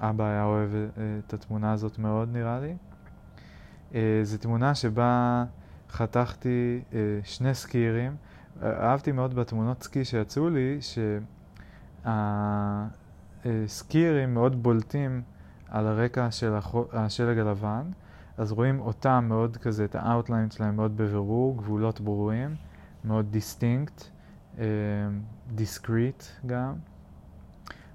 אבא 0.00 0.24
היה 0.24 0.44
אוהב 0.44 0.74
אה, 0.74 0.88
את 1.26 1.34
התמונה 1.34 1.72
הזאת 1.72 1.98
מאוד 1.98 2.28
נראה 2.32 2.60
לי. 2.60 2.76
אה, 3.94 4.20
זו 4.22 4.38
תמונה 4.38 4.74
שבה 4.74 5.44
חתכתי 5.90 6.80
אה, 6.92 6.98
שני 7.24 7.54
סקיירים. 7.54 8.16
אהבתי 8.62 9.12
מאוד 9.12 9.34
בתמונות 9.34 9.82
סקי 9.82 10.04
שיצאו 10.04 10.50
לי, 10.50 10.78
ש... 10.80 10.98
הסקירים 13.44 14.34
מאוד 14.34 14.62
בולטים 14.62 15.22
על 15.68 15.86
הרקע 15.86 16.30
של 16.30 16.54
השלג 16.92 17.38
הלבן, 17.38 17.82
אז 18.38 18.52
רואים 18.52 18.80
אותם 18.80 19.24
מאוד 19.28 19.56
כזה, 19.56 19.84
את 19.84 19.94
ה 19.94 20.01
outline 20.01 20.50
שלהם 20.50 20.76
מאוד 20.76 20.96
בבירור, 20.96 21.56
גבולות 21.56 22.00
ברורים, 22.00 22.54
מאוד 23.04 23.26
distinct, 23.30 24.04
discrete 25.54 26.24
גם. 26.46 26.74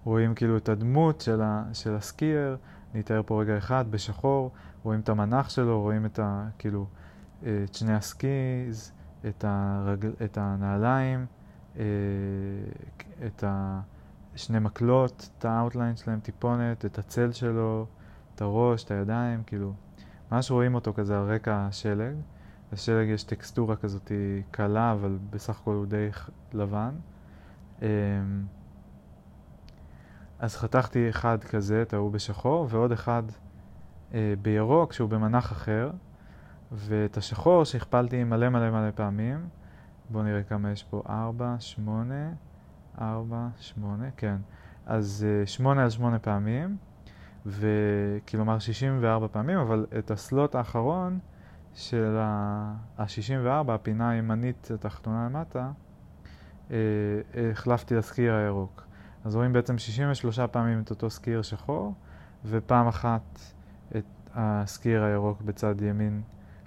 רואים 0.04 0.36
כאילו 0.36 0.58
את 0.58 0.70
הדמות 0.70 1.22
של, 1.22 1.42
ה, 1.42 1.64
של 1.74 1.96
ה 1.96 2.05
skier, 2.05 2.58
נתאר 2.94 3.22
פה 3.26 3.42
רגע 3.42 3.58
אחד 3.58 3.86
בשחור, 3.90 4.52
רואים 4.84 5.00
את 5.00 5.10
המנח 5.10 5.50
שלו, 5.50 5.82
רואים 5.82 6.06
את, 6.06 6.20
ה, 6.20 6.48
כאילו, 6.58 6.86
את 7.44 7.74
שני 7.74 7.94
ה 7.94 8.10
skis, 8.10 8.92
את, 9.28 9.46
הרגל, 9.48 10.12
את 10.24 10.38
הנעליים, 10.38 11.26
אה, 11.78 11.84
את. 13.28 13.44
שני 14.36 14.60
מקלות, 14.60 15.30
את 15.38 15.46
ה 15.46 15.52
outline 15.52 15.96
שלהם 15.96 16.20
טיפונת, 16.20 16.86
את 16.86 17.00
הצל 17.00 17.32
שלו, 17.32 17.86
את 18.36 18.42
הראש, 18.42 18.84
את 18.84 18.92
הידיים, 18.92 19.44
כאילו, 19.44 19.74
ממש 20.32 20.52
רואים 20.52 20.76
אותו 20.76 20.94
כזה 20.94 21.18
על 21.18 21.34
רקע 21.34 21.66
השלג. 21.68 22.16
לשלג 22.74 23.08
יש 23.08 23.24
טקסטורה 23.24 23.76
כזאת 23.76 24.12
קלה, 24.52 24.92
אבל 24.92 25.18
בסך 25.30 25.60
הכל 25.60 25.74
הוא 25.74 25.86
די 25.86 26.10
לבן. 26.54 26.92
אמ, 27.82 27.88
אז 30.40 30.56
חתכתי 30.56 31.10
אחד 31.10 31.44
כזה, 31.44 31.82
את 31.82 31.94
ההוא 31.94 32.12
בשחור, 32.12 32.68
ועוד 32.70 32.92
אחד 32.92 33.24
אה, 34.14 34.34
בירוק, 34.42 34.94
שהוא 34.94 35.10
במנח 35.10 35.52
אחר, 35.52 35.92
ואת 36.72 37.18
השחור 37.18 37.66
שהכפלתי 37.66 38.24
מלא 38.24 38.50
מלא 38.50 38.70
מלא 38.72 38.92
פעמים. 38.96 39.50
בואו 40.10 40.24
נראה 40.24 40.44
כמה 40.44 40.72
יש 40.72 40.84
פה, 40.84 41.04
4, 41.10 41.56
8, 41.60 42.16
4, 43.02 43.48
8, 43.60 44.06
כן. 44.18 44.38
אז 44.86 45.26
8 45.46 45.80
אה, 45.80 45.84
על 45.84 45.90
8 45.90 46.20
פעמים, 46.20 46.78
וכלומר 47.46 48.60
64 48.60 49.28
פעמים, 49.28 49.58
אבל 49.58 49.86
את 50.00 50.12
הסלוט 50.12 50.56
האחרון 50.56 51.20
של 51.76 52.18
ה-64, 52.18 53.72
הפינה 53.72 54.10
הימנית 54.10 54.72
התחתונה 54.74 55.26
למטה, 55.26 55.72
אה, 56.72 56.78
החלפתי 57.52 57.96
לסקיר 57.96 58.34
הירוק. 58.34 58.84
אז 59.26 59.36
רואים 59.36 59.54
בעצם 59.54 59.78
63 59.78 60.40
פעמים 60.40 60.82
את 60.82 60.90
אותו 60.90 61.10
סקיר 61.10 61.42
שחור, 61.42 61.94
ופעם 62.46 62.88
אחת 62.88 63.40
את 63.98 64.04
הסקיר 64.36 65.04
הירוק 65.04 65.42
בצד 65.42 65.82
ימין 65.82 66.22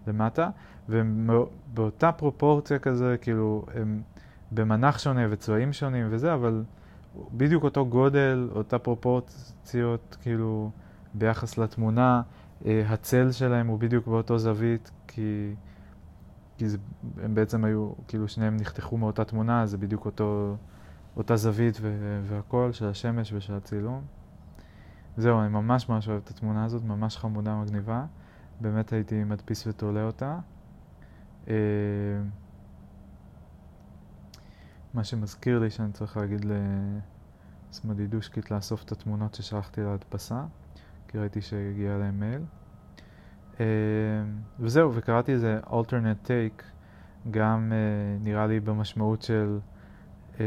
למטה, 0.06 0.50
ובאותה 0.88 2.12
פרופורציה 2.12 2.78
כזה, 2.78 3.16
כאילו, 3.20 3.66
הם 3.74 4.02
במנח 4.52 4.98
שונה 4.98 5.26
וצבעים 5.30 5.72
שונים 5.72 6.06
וזה, 6.10 6.34
אבל 6.34 6.62
בדיוק 7.32 7.64
אותו 7.64 7.86
גודל, 7.86 8.48
אותה 8.54 8.78
פרופורציות, 8.78 10.16
כאילו, 10.22 10.70
ביחס 11.14 11.58
לתמונה, 11.58 12.22
אה, 12.66 12.82
הצל 12.88 13.32
שלהם 13.32 13.66
הוא 13.66 13.78
בדיוק 13.78 14.06
באותו 14.06 14.38
זווית, 14.38 14.90
כי, 15.08 15.54
כי 16.58 16.68
זה, 16.68 16.78
הם 17.22 17.34
בעצם 17.34 17.64
היו, 17.64 17.92
כאילו 18.08 18.28
שניהם 18.28 18.56
נחתכו 18.56 18.98
מאותה 18.98 19.24
תמונה, 19.24 19.66
זה 19.66 19.78
בדיוק 19.78 20.06
אותו, 20.06 20.56
אותה 21.16 21.36
זווית 21.36 21.80
והכל 22.22 22.72
של 22.72 22.86
השמש 22.86 23.32
ושל 23.32 23.54
הצילום. 23.54 24.02
זהו, 25.16 25.40
אני 25.40 25.48
ממש 25.48 25.88
ממש 25.88 26.08
אוהב 26.08 26.20
את 26.24 26.30
התמונה 26.30 26.64
הזאת, 26.64 26.84
ממש 26.84 27.16
חמודה, 27.16 27.56
מגניבה. 27.56 28.04
באמת 28.60 28.92
הייתי 28.92 29.24
מדפיס 29.24 29.66
ותולה 29.66 30.04
אותה. 30.04 30.38
מה 34.94 35.04
שמזכיר 35.04 35.58
לי 35.58 35.70
שאני 35.70 35.92
צריך 35.92 36.16
להגיד 36.16 36.46
לסמדידושקית 37.70 38.50
לאסוף 38.50 38.84
את 38.84 38.92
התמונות 38.92 39.34
ששלחתי 39.34 39.80
להדפסה, 39.80 40.44
כי 41.08 41.18
ראיתי 41.18 41.40
שהגיע 41.40 41.94
אליהם 41.94 42.20
מייל. 42.20 42.42
אה, 43.60 43.66
וזהו, 44.60 44.94
וקראתי 44.94 45.32
איזה 45.32 45.60
alternate 45.66 46.26
take, 46.26 46.62
גם 47.30 47.72
uh, 47.72 48.24
נראה 48.24 48.46
לי 48.46 48.60
במשמעות 48.60 49.22
של 49.22 49.58
uh, 50.34 50.38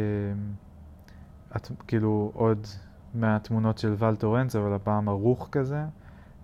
את, 1.55 1.71
כאילו 1.87 2.31
עוד 2.33 2.67
מהתמונות 3.13 3.77
של 3.77 3.95
ואל 3.97 4.15
טורנץ, 4.15 4.55
אבל 4.55 4.73
הפעם 4.73 5.09
ערוך 5.09 5.49
כזה, 5.51 5.85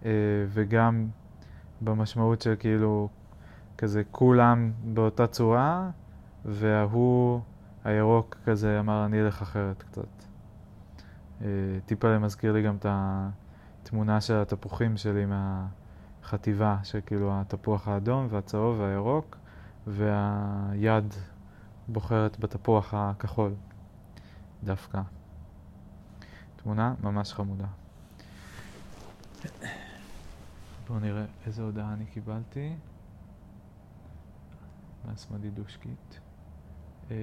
uh, 0.02 0.06
וגם 0.48 1.08
במשמעות 1.82 2.42
של 2.42 2.56
כאילו 2.60 3.10
כזה 3.78 4.02
כולם 4.12 4.72
באותה 4.94 5.28
צורה, 5.28 5.90
וההוא 6.46 7.42
הירוק 7.84 8.38
כזה 8.46 8.80
אמר 8.80 9.06
אני 9.06 9.22
אלך 9.22 9.42
אחרת 9.42 9.84
קצת. 9.84 10.26
טיפה 11.86 12.20
מזכיר 12.20 12.54
לי 12.54 12.64
גם 12.64 12.76
את 12.76 12.86
התמונה 12.90 14.22
של 14.22 14.34
התפוחים 14.42 14.98
שלי 14.98 15.26
מהחטיבה, 15.26 16.78
שכאילו 16.84 17.42
התפוח 17.42 17.88
האדום 17.88 18.28
והצהוב 18.30 18.80
והירוק, 18.80 19.38
והיד 19.88 21.14
בוחרת 21.88 22.40
בתפוח 22.40 22.94
הכחול 22.94 23.54
דווקא. 24.64 25.02
תמונה 26.56 26.94
ממש 27.04 27.34
חמודה. 27.34 27.68
בואו 30.88 31.00
נראה 31.00 31.26
איזה 31.46 31.62
הודעה 31.62 31.94
אני 31.94 32.06
קיבלתי. 32.06 32.76
מהסמדי 35.06 35.50
דושקית. 35.50 36.20
אה, 37.12 37.16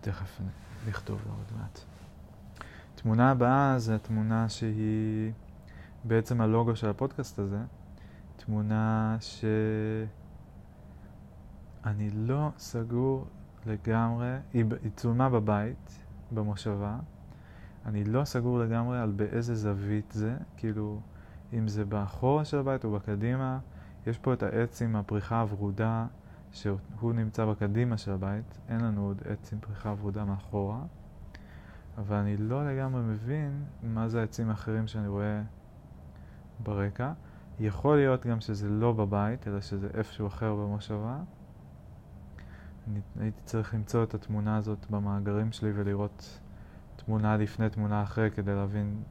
תכף 0.00 0.40
נכתוב 0.88 1.20
לה 1.26 1.32
עוד 1.32 1.58
מעט. 1.58 1.80
תמונה 2.94 3.30
הבאה 3.30 3.78
זה 3.78 3.94
התמונה 3.94 4.48
שהיא 4.48 5.32
בעצם 6.04 6.40
הלוגו 6.40 6.76
של 6.76 6.88
הפודקאסט 6.88 7.38
הזה. 7.38 7.58
תמונה 8.36 9.16
שאני 9.20 10.06
לא 12.10 12.50
סגור 12.58 13.26
לגמרי, 13.66 14.36
היא, 14.52 14.64
היא 14.82 14.90
צולמה 14.96 15.30
בבית, 15.30 16.04
במושבה. 16.30 16.98
אני 17.86 18.04
לא 18.04 18.24
סגור 18.24 18.58
לגמרי 18.58 18.98
על 18.98 19.10
באיזה 19.10 19.54
זווית 19.54 20.12
זה, 20.12 20.36
כאילו, 20.56 21.00
אם 21.52 21.68
זה 21.68 21.84
באחורה 21.84 22.44
של 22.44 22.58
הבית 22.58 22.84
או 22.84 22.90
בקדימה. 22.90 23.58
יש 24.06 24.18
פה 24.18 24.32
את 24.32 24.42
העץ 24.42 24.82
עם 24.82 24.96
הפריחה 24.96 25.40
הוורודה, 25.40 26.06
שהוא 26.52 27.12
נמצא 27.14 27.44
בקדימה 27.44 27.96
של 27.98 28.12
הבית, 28.12 28.58
אין 28.68 28.80
לנו 28.80 29.06
עוד 29.06 29.22
עץ 29.24 29.52
עם 29.52 29.58
פריחה 29.58 29.94
ורודה 29.98 30.24
מאחורה. 30.24 30.82
אבל 31.98 32.16
אני 32.16 32.36
לא 32.36 32.70
לגמרי 32.70 33.02
מבין 33.02 33.64
מה 33.82 34.08
זה 34.08 34.20
העצים 34.20 34.50
האחרים 34.50 34.86
שאני 34.86 35.08
רואה 35.08 35.42
ברקע. 36.62 37.12
יכול 37.60 37.96
להיות 37.96 38.26
גם 38.26 38.40
שזה 38.40 38.68
לא 38.68 38.92
בבית, 38.92 39.48
אלא 39.48 39.60
שזה 39.60 39.88
איפשהו 39.94 40.26
אחר 40.26 40.54
במושבה. 40.54 41.18
אני 42.88 43.00
הייתי 43.20 43.40
צריך 43.44 43.74
למצוא 43.74 44.02
את 44.02 44.14
התמונה 44.14 44.56
הזאת 44.56 44.90
במאגרים 44.90 45.52
שלי 45.52 45.72
ולראות 45.74 46.40
תמונה 46.96 47.36
לפני, 47.36 47.70
תמונה 47.70 48.02
אחרי, 48.02 48.30
כדי 48.30 48.54
להבין 48.54 49.02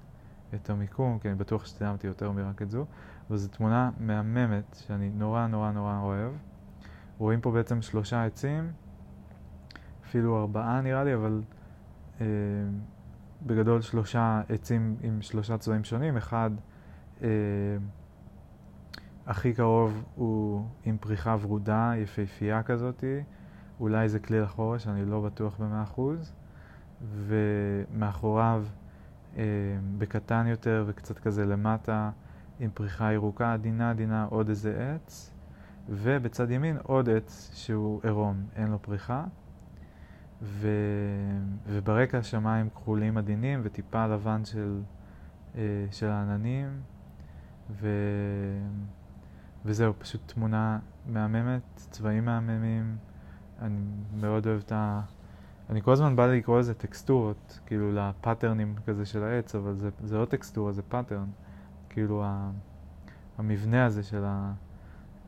את 0.53 0.69
המיקום, 0.69 1.19
כי 1.19 1.29
אני 1.29 1.37
בטוח 1.37 1.65
שצילמתי 1.65 2.07
יותר 2.07 2.31
מרק 2.31 2.61
את 2.61 2.71
זו. 2.71 2.85
אבל 3.29 3.37
זו 3.37 3.47
תמונה 3.47 3.89
מהממת 3.99 4.81
שאני 4.87 5.09
נורא 5.09 5.47
נורא 5.47 5.71
נורא 5.71 5.99
אוהב. 5.99 6.31
רואים 7.17 7.41
פה 7.41 7.51
בעצם 7.51 7.81
שלושה 7.81 8.25
עצים, 8.25 8.71
אפילו 10.05 10.39
ארבעה 10.39 10.81
נראה 10.81 11.03
לי, 11.03 11.13
אבל 11.13 11.41
אה, 12.21 12.25
בגדול 13.45 13.81
שלושה 13.81 14.41
עצים 14.49 14.95
עם 15.01 15.21
שלושה 15.21 15.57
צבעים 15.57 15.83
שונים. 15.83 16.17
אחד 16.17 16.51
אה, 17.21 17.27
הכי 19.27 19.53
קרוב 19.53 20.03
הוא 20.15 20.65
עם 20.83 20.97
פריחה 20.97 21.37
ורודה, 21.41 21.93
יפהפייה 21.97 22.63
כזאתי. 22.63 23.23
אולי 23.79 24.09
זה 24.09 24.19
כלי 24.19 24.41
לחורש, 24.41 24.87
אני 24.87 25.05
לא 25.05 25.21
בטוח 25.21 25.57
במאה 25.59 25.83
אחוז. 25.83 26.33
ומאחוריו, 27.01 28.65
אה, 29.37 29.43
בקטן 29.97 30.47
יותר 30.47 30.83
וקצת 30.87 31.19
כזה 31.19 31.45
למטה, 31.45 32.09
עם 32.59 32.69
פריחה 32.73 33.13
ירוקה 33.13 33.53
עדינה 33.53 33.89
עדינה 33.89 34.25
עוד 34.29 34.49
איזה 34.49 34.95
עץ. 34.95 35.31
ובצד 35.89 36.51
ימין 36.51 36.77
עוד 36.83 37.09
עץ 37.09 37.51
שהוא 37.53 37.99
עירום, 38.03 38.43
אין 38.55 38.67
לו 38.67 38.81
פריחה. 38.81 39.25
ו... 40.41 40.69
וברקע 41.67 42.23
שמיים 42.23 42.69
כחולים 42.69 43.17
עדינים 43.17 43.61
וטיפה 43.63 44.07
לבן 44.07 44.45
של, 44.45 44.81
אה, 45.55 45.61
של 45.91 46.07
העננים. 46.07 46.81
ו... 47.71 47.89
וזהו, 49.65 49.93
פשוט 49.97 50.21
תמונה 50.25 50.79
מהממת, 51.07 51.61
צבעים 51.75 52.25
מהממים. 52.25 52.97
אני 53.61 53.79
מאוד 54.19 54.47
אוהב 54.47 54.61
את 54.65 54.71
ה... 54.71 55.01
אני 55.69 55.81
כל 55.81 55.91
הזמן 55.91 56.15
בא 56.15 56.27
לי 56.27 56.37
לקרוא 56.37 56.59
לזה 56.59 56.73
טקסטורות, 56.73 57.59
כאילו 57.65 57.91
ל 57.91 58.00
patternים 58.00 58.75
כזה 58.85 59.05
של 59.05 59.23
העץ, 59.23 59.55
אבל 59.55 59.75
זה, 59.75 59.89
זה 60.03 60.17
לא 60.17 60.25
טקסטורה, 60.25 60.71
זה 60.71 60.81
pattern. 60.81 61.27
כאילו 61.95 62.23
המבנה 63.37 63.85
הזה 63.85 64.03
של 64.03 64.25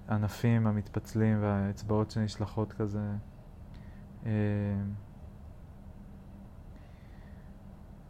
הענפים 0.07 0.67
המתפצלים 0.67 1.37
והאצבעות 1.41 2.11
שנשלחות 2.11 2.73
כזה. 2.73 3.11
אה, 4.25 4.31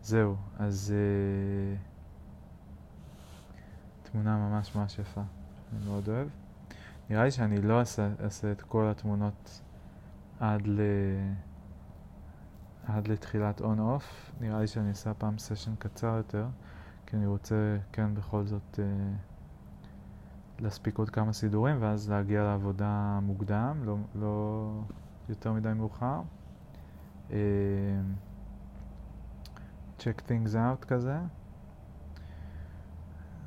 זהו, 0.01 0.35
אז 0.59 0.93
uh, 0.93 1.77
תמונה 4.11 4.37
ממש 4.37 4.75
ממש 4.75 4.99
יפה, 4.99 5.21
אני 5.21 5.85
מאוד 5.85 6.09
אוהב. 6.09 6.27
נראה 7.09 7.23
לי 7.23 7.31
שאני 7.31 7.61
לא 7.61 7.79
אעשה, 7.79 8.09
אעשה 8.23 8.51
את 8.51 8.61
כל 8.61 8.87
התמונות 8.87 9.61
עד, 10.39 10.67
ל... 10.67 10.79
עד 12.87 13.07
לתחילת 13.07 13.61
on-off. 13.61 14.31
נראה 14.41 14.59
לי 14.59 14.67
שאני 14.67 14.89
אעשה 14.89 15.13
פעם 15.13 15.37
סשן 15.37 15.75
קצר 15.79 16.15
יותר, 16.17 16.47
כי 17.07 17.15
אני 17.15 17.25
רוצה, 17.25 17.77
כן, 17.91 18.15
בכל 18.15 18.45
זאת, 18.45 18.79
uh, 18.79 18.79
להספיק 20.59 20.97
עוד 20.97 21.09
כמה 21.09 21.33
סידורים, 21.33 21.75
ואז 21.79 22.09
להגיע 22.09 22.43
לעבודה 22.43 23.19
מוקדם, 23.21 23.81
לא, 23.83 23.97
לא 24.15 24.71
יותר 25.29 25.53
מדי 25.53 25.73
מאוחר. 25.75 26.21
Uh, 27.29 27.33
check 29.99 30.21
things 30.27 30.53
out 30.53 30.85
כזה. 30.85 31.17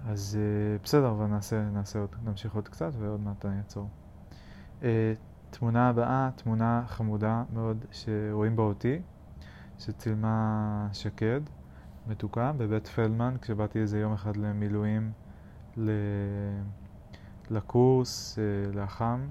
אז 0.07 0.38
uh, 0.38 0.83
בסדר, 0.85 1.11
אבל 1.11 1.27
נעשה, 1.27 1.62
נעשה 1.62 1.99
עוד, 1.99 2.11
נמשיך 2.25 2.55
עוד 2.55 2.68
קצת 2.68 2.90
ועוד 2.99 3.20
מעט 3.20 3.46
אני 3.46 3.59
אעצור. 3.59 3.88
תמונה 5.51 5.88
הבאה, 5.88 6.31
תמונה 6.37 6.85
חמודה 6.87 7.44
מאוד 7.53 7.85
שרואים 7.92 8.57
בה 8.57 8.62
אותי, 8.62 8.99
שצילמה 9.79 10.88
שקד, 10.92 11.40
מתוקה, 12.06 12.52
בבית 12.56 12.86
פלדמן, 12.86 13.34
כשבאתי 13.42 13.78
איזה 13.78 14.00
יום 14.00 14.12
אחד 14.12 14.36
למילואים 14.36 15.12
ל... 15.76 15.90
לקורס, 17.50 18.38
uh, 18.38 18.76
לאח"ם. 18.76 19.28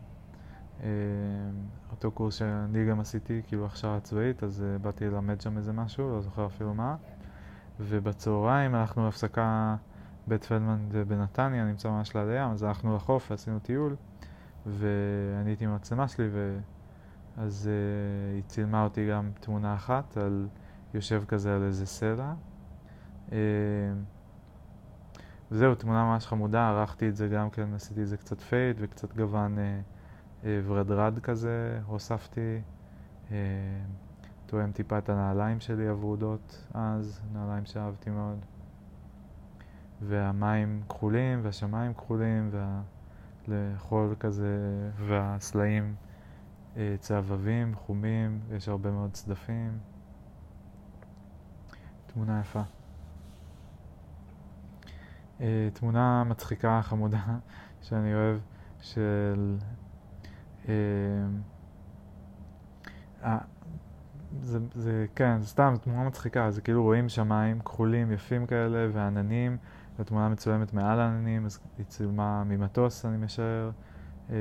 Uh, 0.79 0.83
אותו 1.91 2.11
קורס 2.11 2.35
שאני 2.35 2.85
גם 2.85 2.99
עשיתי, 2.99 3.41
כאילו 3.47 3.65
הכשרה 3.65 3.99
צבאית, 3.99 4.43
אז 4.43 4.63
uh, 4.63 4.81
באתי 4.81 5.05
ללמד 5.05 5.41
שם 5.41 5.57
איזה 5.57 5.73
משהו, 5.73 6.09
לא 6.15 6.21
זוכר 6.21 6.45
אפילו 6.45 6.73
מה. 6.73 6.95
ובצהריים 7.79 8.75
הלכנו 8.75 9.05
להפסקה, 9.05 9.75
בית 10.27 10.43
פלדמן 10.43 10.89
בנתניה, 11.07 11.65
נמצא 11.65 11.89
ממש 11.89 12.15
ליד 12.15 12.27
הים, 12.27 12.51
אז 12.51 12.63
הלכנו 12.63 12.95
לחוף 12.95 13.31
ועשינו 13.31 13.59
טיול, 13.59 13.95
ואני 14.65 15.49
הייתי 15.49 15.65
עם 15.65 15.71
המצלמה 15.71 16.07
שלי, 16.07 16.27
ואז 17.37 17.69
uh, 17.69 18.35
היא 18.35 18.43
צילמה 18.43 18.83
אותי 18.83 19.09
גם 19.09 19.31
תמונה 19.39 19.75
אחת, 19.75 20.17
על 20.17 20.47
יושב 20.93 21.23
כזה 21.27 21.55
על 21.55 21.63
איזה 21.63 21.85
סלע. 21.85 22.33
וזהו, 25.51 25.75
תמונה 25.75 26.03
ממש 26.03 26.27
חמודה, 26.27 26.69
ערכתי 26.69 27.09
את 27.09 27.15
זה 27.15 27.27
גם 27.27 27.49
כן, 27.49 27.73
עשיתי 27.73 28.01
את 28.01 28.07
זה 28.07 28.17
קצת 28.17 28.41
פייד 28.41 28.75
וקצת 28.79 29.15
גוון 29.15 29.57
uh, 29.57 29.59
uh, 30.43 30.45
ורדרד 30.65 31.19
כזה, 31.19 31.79
הוספתי. 31.85 32.61
תואם 34.45 34.71
טיפה 34.71 34.97
את 34.97 35.09
הנעליים 35.09 35.59
שלי 35.59 35.87
הוורודות 35.87 36.67
אז, 36.73 37.21
נעליים 37.33 37.65
שאהבתי 37.65 38.09
מאוד. 38.09 38.37
והמים 40.01 40.81
כחולים, 40.89 41.39
והשמיים 41.43 41.93
כחולים, 41.93 42.51
והחול 43.47 44.15
כזה, 44.19 44.57
והסלעים 44.97 45.95
אה, 46.77 46.95
צהבבים, 46.99 47.75
חומים, 47.75 48.39
יש 48.51 48.67
הרבה 48.69 48.91
מאוד 48.91 49.11
צדפים. 49.13 49.79
תמונה 52.07 52.39
יפה. 52.39 52.61
אה, 55.41 55.69
תמונה 55.73 56.23
מצחיקה, 56.23 56.81
חמודה, 56.83 57.23
שאני 57.87 58.13
אוהב, 58.13 58.37
של... 58.81 59.57
אה, 60.69 60.73
זה, 64.41 64.59
זה, 64.75 65.05
כן, 65.15 65.43
סתם, 65.43 65.71
זו 65.75 65.81
תמונה 65.81 66.03
מצחיקה, 66.03 66.51
זה 66.51 66.61
כאילו 66.61 66.83
רואים 66.83 67.09
שמיים 67.09 67.59
כחולים 67.59 68.11
יפים 68.11 68.45
כאלה 68.45 68.87
ועננים, 68.93 69.57
והתמונה 69.97 70.29
מצולמת 70.29 70.73
מעל 70.73 70.99
העננים, 70.99 71.45
אז 71.45 71.59
היא 71.77 71.85
צילמה 71.85 72.43
ממטוס, 72.43 73.05
אני 73.05 73.17
משער, 73.17 73.71
אה, 74.29 74.35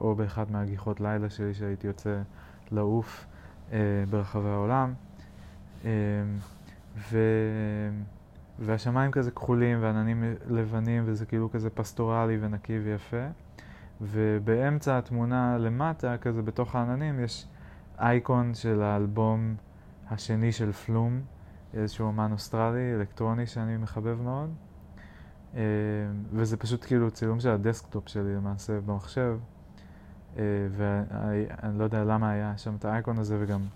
או 0.00 0.14
באחת 0.14 0.50
מהגיחות 0.50 1.00
לילה 1.00 1.30
שלי 1.30 1.54
שהייתי 1.54 1.86
יוצא 1.86 2.22
לעוף 2.70 3.26
אה, 3.72 3.78
ברחבי 4.10 4.48
העולם. 4.48 4.94
אה, 5.84 5.90
ו... 6.96 7.18
והשמיים 8.58 9.10
כזה 9.10 9.30
כחולים 9.30 9.78
ועננים 9.82 10.24
לבנים 10.46 11.02
וזה 11.06 11.26
כאילו 11.26 11.50
כזה 11.50 11.70
פסטורלי 11.70 12.38
ונקי 12.40 12.78
ויפה. 12.78 13.26
ובאמצע 14.00 14.98
התמונה 14.98 15.58
למטה, 15.58 16.16
כזה 16.18 16.42
בתוך 16.42 16.76
העננים, 16.76 17.20
יש 17.20 17.46
אייקון 17.98 18.54
של 18.54 18.82
האלבום 18.82 19.54
השני 20.10 20.52
של 20.52 20.72
פלום, 20.72 21.20
איזשהו 21.74 22.06
אומן 22.06 22.32
אוסטרלי, 22.32 22.94
אלקטרוני 22.94 23.46
שאני 23.46 23.76
מחבב 23.76 24.22
מאוד. 24.22 24.50
אה, 25.54 25.60
וזה 26.32 26.56
פשוט 26.56 26.84
כאילו 26.84 27.10
צילום 27.10 27.40
של 27.40 27.50
ה 27.50 27.57
desktop 27.57 28.08
שלי 28.08 28.34
למעשה 28.34 28.80
במחשב. 28.80 29.38
אה, 30.38 30.42
ואני 30.70 31.78
לא 31.78 31.84
יודע 31.84 32.04
למה 32.04 32.30
היה 32.30 32.58
שם 32.58 32.74
את 32.74 32.84
האייקון 32.84 33.18
הזה, 33.18 33.36
וגם 33.40 33.66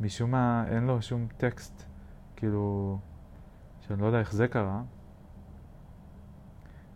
משום 0.00 0.30
מה 0.30 0.64
אין 0.68 0.84
לו 0.84 1.02
שום 1.02 1.26
טקסט, 1.36 1.82
כאילו, 2.36 2.98
שאני 3.88 4.02
לא 4.02 4.06
יודע 4.06 4.18
איך 4.18 4.32
זה 4.32 4.48
קרה. 4.48 4.82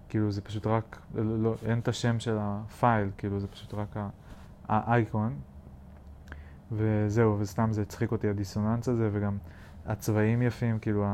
כאילו 0.08 0.30
זה 0.30 0.42
פשוט 0.42 0.66
רק, 0.66 1.02
לא, 1.14 1.54
אין 1.66 1.78
את 1.78 1.88
השם 1.88 2.20
של 2.20 2.36
ה 2.40 2.52
file, 2.52 3.10
כאילו 3.18 3.40
זה 3.40 3.46
פשוט 3.46 3.74
רק 3.74 3.96
האייקון. 4.68 5.36
וזהו, 6.72 7.38
וסתם 7.38 7.72
זה 7.72 7.82
הצחיק 7.82 8.12
אותי 8.12 8.28
הדיסוננס 8.28 8.88
הזה, 8.88 9.08
וגם 9.12 9.38
הצבעים 9.86 10.42
יפים, 10.42 10.78
כאילו 10.78 11.04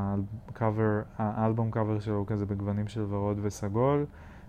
הקאבר, 0.48 1.02
האלבום 1.18 1.70
קאבר 1.70 2.00
שלו 2.00 2.16
הוא 2.16 2.26
כזה 2.26 2.46
בגוונים 2.46 2.88
של 2.88 3.06
ורוד 3.08 3.38
וסגול, 3.42 4.06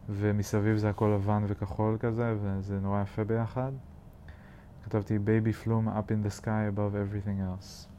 ומסביב 0.09 0.77
זה 0.77 0.89
הכל 0.89 1.13
לבן 1.15 1.43
וכחול 1.47 1.97
כזה, 1.99 2.35
וזה 2.41 2.79
נורא 2.79 3.01
יפה 3.01 3.23
ביחד. 3.23 3.71
כתבתי 4.83 5.17
Baby 5.17 5.65
Flume 5.65 5.87
up 5.87 6.11
in 6.11 6.27
the 6.27 6.41
sky 6.41 6.65
above 6.75 6.95
everything 6.95 7.39
else. 7.39 7.94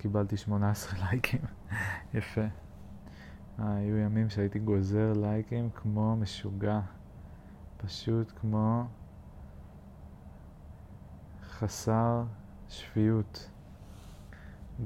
קיבלתי 0.00 0.36
18 0.36 0.98
לייקים, 1.00 1.40
יפה. 2.14 2.40
אה, 3.60 3.74
היו 3.74 3.96
ימים 3.96 4.30
שהייתי 4.30 4.58
גוזר 4.58 5.12
לייקים 5.12 5.70
כמו 5.74 6.16
משוגע. 6.16 6.80
פשוט 7.76 8.32
כמו 8.40 8.84
חסר 11.42 12.24
שפיות. 12.68 13.50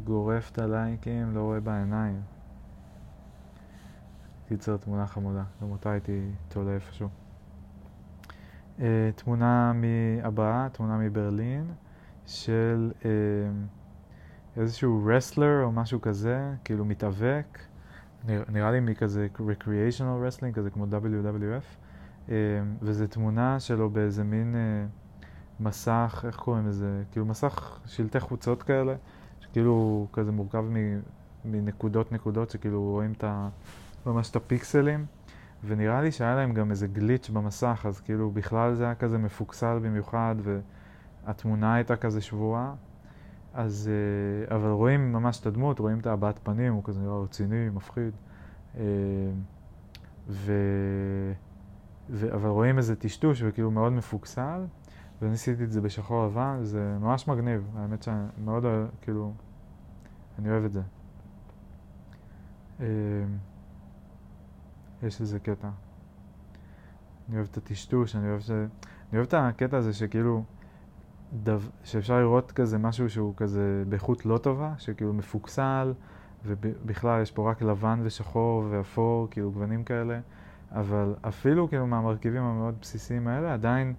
גורף 0.05 0.51
את 0.51 0.59
הלייקים, 0.59 1.35
לא 1.35 1.41
רואה 1.41 1.61
בעיניים. 1.61 2.23
קיצר 4.49 4.77
תמונה 4.77 5.07
חמודה, 5.07 5.45
גם 5.63 5.71
אותה 5.71 5.91
הייתי 5.91 6.31
תולה 6.49 6.75
איפשהו. 6.75 7.09
Uh, 8.79 8.83
תמונה 9.17 9.73
מהבאה, 9.73 10.69
תמונה 10.73 10.99
מברלין, 10.99 11.75
של 12.27 12.93
uh, 13.01 13.05
איזשהו 14.57 15.03
רסלר 15.07 15.63
או 15.65 15.73
משהו 15.73 16.01
כזה, 16.01 16.53
כאילו 16.65 16.85
מתאבק, 16.85 17.59
נרא, 18.25 18.45
נראה 18.49 18.71
לי 18.71 18.81
מכזה 18.81 19.29
recreational 19.39 20.41
wrestling, 20.41 20.55
כזה 20.55 20.71
כמו 20.71 20.87
WWF, 20.91 21.77
uh, 22.27 22.31
וזו 22.83 23.07
תמונה 23.07 23.61
שלו 23.61 23.91
באיזה 23.91 24.25
מין 24.25 24.55
uh, 24.55 25.25
מסך, 25.61 26.25
איך 26.27 26.37
קוראים 26.37 26.67
לזה? 26.67 27.03
כאילו 27.13 27.27
מסך 27.27 27.81
שלטי 27.87 28.21
חוצות 28.21 28.63
כאלה, 28.63 28.95
שכאילו 29.41 30.07
כזה 30.13 30.33
מורכב 30.33 30.65
מנקודות 31.45 32.13
נקודות, 32.13 32.51
שכאילו 32.51 32.83
רואים 32.83 33.13
את 33.13 33.25
ה... 33.25 33.49
ממש 34.07 34.31
את 34.31 34.37
הפיקסלים, 34.37 35.07
ונראה 35.65 36.03
לי 36.03 36.13
שהיה 36.13 36.35
להם 36.35 36.55
גם 36.55 36.71
איזה 36.71 36.87
גליץ' 36.87 37.29
במסך, 37.29 37.87
אז 37.89 38.01
כאילו 38.01 38.31
בכלל 38.31 38.75
זה 38.75 38.85
היה 38.85 38.95
כזה 38.95 39.19
מפוקסל 39.19 39.79
במיוחד, 39.79 40.35
והתמונה 41.25 41.75
הייתה 41.75 41.97
כזה 41.97 42.21
שבועה. 42.21 42.75
אז, 43.55 43.91
אה, 44.51 44.57
אבל 44.57 44.71
רואים 44.71 45.13
ממש 45.13 45.41
את 45.41 45.47
הדמות, 45.47 45.79
רואים 45.79 45.99
את 45.99 46.07
הבעת 46.07 46.39
פנים, 46.43 46.75
הוא 46.75 46.85
כזה 46.85 47.01
נראה 47.01 47.23
רציני, 47.23 47.69
מפחיד. 47.69 48.13
אה, 48.77 48.83
ו... 50.29 50.53
ו... 52.11 52.35
אבל 52.35 52.49
רואים 52.49 52.79
איזה 52.79 52.97
טשטוש 52.97 53.43
וכאילו 53.47 53.71
מאוד 53.71 53.93
מפוקסל, 53.93 54.65
וניסיתי 55.23 55.65
את 55.65 55.73
זה 55.73 55.81
בשחור 55.81 56.27
לבן, 56.27 56.59
זה 56.63 56.97
ממש 57.01 57.29
מגניב, 57.29 57.71
האמת 57.77 58.03
שאני 58.03 58.27
מאוד 58.45 58.65
אוהב, 58.65 58.89
כאילו, 59.01 59.33
אני 60.39 60.51
אוהב 60.51 60.65
את 60.65 60.73
זה. 60.73 60.83
אה, 62.81 62.87
יש 65.03 65.21
איזה 65.21 65.39
קטע. 65.39 65.69
אני 67.29 67.37
אוהב 67.37 67.49
את 67.51 67.57
הטשטוש, 67.57 68.17
אני 68.17 68.29
אוהב 68.29 68.41
ש... 68.41 68.51
אני 68.51 68.69
אוהב 69.19 69.27
את 69.27 69.35
הקטע 69.35 69.77
הזה 69.77 69.93
שכאילו, 69.93 70.45
דו... 71.33 71.57
שאפשר 71.85 72.21
לראות 72.21 72.53
כזה 72.53 72.79
משהו 72.79 73.11
שהוא 73.11 73.35
כזה 73.37 73.85
באיכות 73.89 74.27
לא 74.27 74.39
טובה, 74.39 74.73
שכאילו 74.79 75.13
מפוקסל, 75.13 75.93
ובכלל 76.47 77.23
יש 77.23 77.31
פה 77.31 77.51
רק 77.51 77.63
לבן 77.63 78.01
ושחור 78.03 78.65
ואפור, 78.71 79.29
כאילו 79.31 79.53
גוונים 79.53 79.85
כאלה, 79.85 80.21
אבל 80.73 81.15
אפילו 81.29 81.69
כאילו 81.69 81.87
מהמרכיבים 81.87 82.43
המאוד 82.43 82.75
בסיסיים 82.81 83.29
האלה, 83.29 83.55
עדיין 83.55 83.95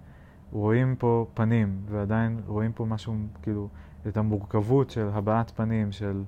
רואים 0.52 0.96
פה 0.98 1.26
פנים, 1.34 1.80
ועדיין 1.90 2.40
רואים 2.46 2.72
פה 2.72 2.84
משהו, 2.84 3.14
כאילו, 3.42 3.68
את 4.08 4.16
המורכבות 4.16 4.90
של 4.90 5.08
הבעת 5.12 5.50
פנים, 5.50 5.92
של 5.92 6.22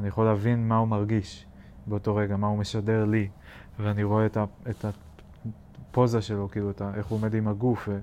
אני 0.00 0.08
יכול 0.08 0.24
להבין 0.24 0.68
מה 0.68 0.76
הוא 0.76 0.88
מרגיש 0.88 1.46
באותו 1.86 2.16
רגע, 2.16 2.36
מה 2.36 2.46
הוא 2.46 2.58
משדר 2.58 3.04
לי. 3.04 3.28
ואני 3.80 4.02
רואה 4.02 4.26
את, 4.26 4.36
ה, 4.36 4.44
את 4.70 4.84
הפוזה 5.90 6.22
שלו, 6.22 6.48
כאילו, 6.48 6.70
את 6.70 6.80
ה, 6.80 6.90
איך 6.94 7.06
הוא 7.06 7.18
עומד 7.18 7.34
עם 7.34 7.48
הגוף. 7.48 7.88
ו... 7.88 7.98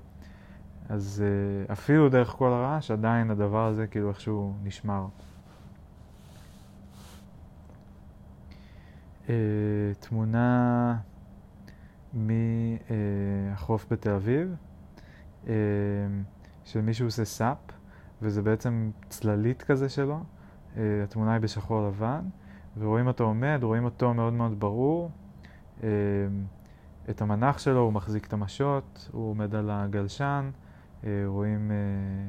אז 0.90 1.24
uh, 1.68 1.72
אפילו 1.72 2.08
דרך 2.08 2.28
כל 2.28 2.52
הרעש, 2.52 2.90
עדיין 2.90 3.30
הדבר 3.30 3.66
הזה 3.66 3.86
כאילו 3.86 4.08
איכשהו 4.08 4.54
נשמר. 4.62 5.06
Uh, 9.26 9.30
תמונה 10.00 10.96
מהחוף 12.14 13.84
uh, 13.84 13.86
בתל 13.90 14.10
אביב, 14.10 14.54
של 16.64 16.80
מישהו 16.80 17.06
עושה 17.06 17.24
סאפ, 17.24 17.58
וזה 18.22 18.42
בעצם 18.42 18.90
צללית 19.08 19.62
כזה 19.62 19.88
שלו. 19.88 20.20
התמונה 20.76 21.32
היא 21.32 21.40
בשחור 21.40 21.88
לבן, 21.88 22.20
ורואים 22.78 23.06
אותו 23.06 23.24
עומד, 23.24 23.58
רואים 23.62 23.84
אותו 23.84 24.14
מאוד 24.14 24.32
מאוד 24.32 24.60
ברור. 24.60 25.10
את 27.10 27.22
המנח 27.22 27.58
שלו, 27.58 27.80
הוא 27.80 27.92
מחזיק 27.92 28.26
את 28.26 28.32
המשות, 28.32 29.08
הוא 29.12 29.30
עומד 29.30 29.54
על 29.54 29.70
הגלשן, 29.70 30.50
אה, 30.54 30.69
רואים, 31.26 31.70
אה, 31.70 32.28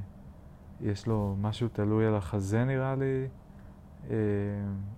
יש 0.82 1.08
לו 1.08 1.36
משהו 1.42 1.68
תלוי 1.74 2.08
על 2.08 2.16
החזה 2.16 2.66
נראה 2.66 2.96
לי, 2.96 3.28
אה, 4.10 4.16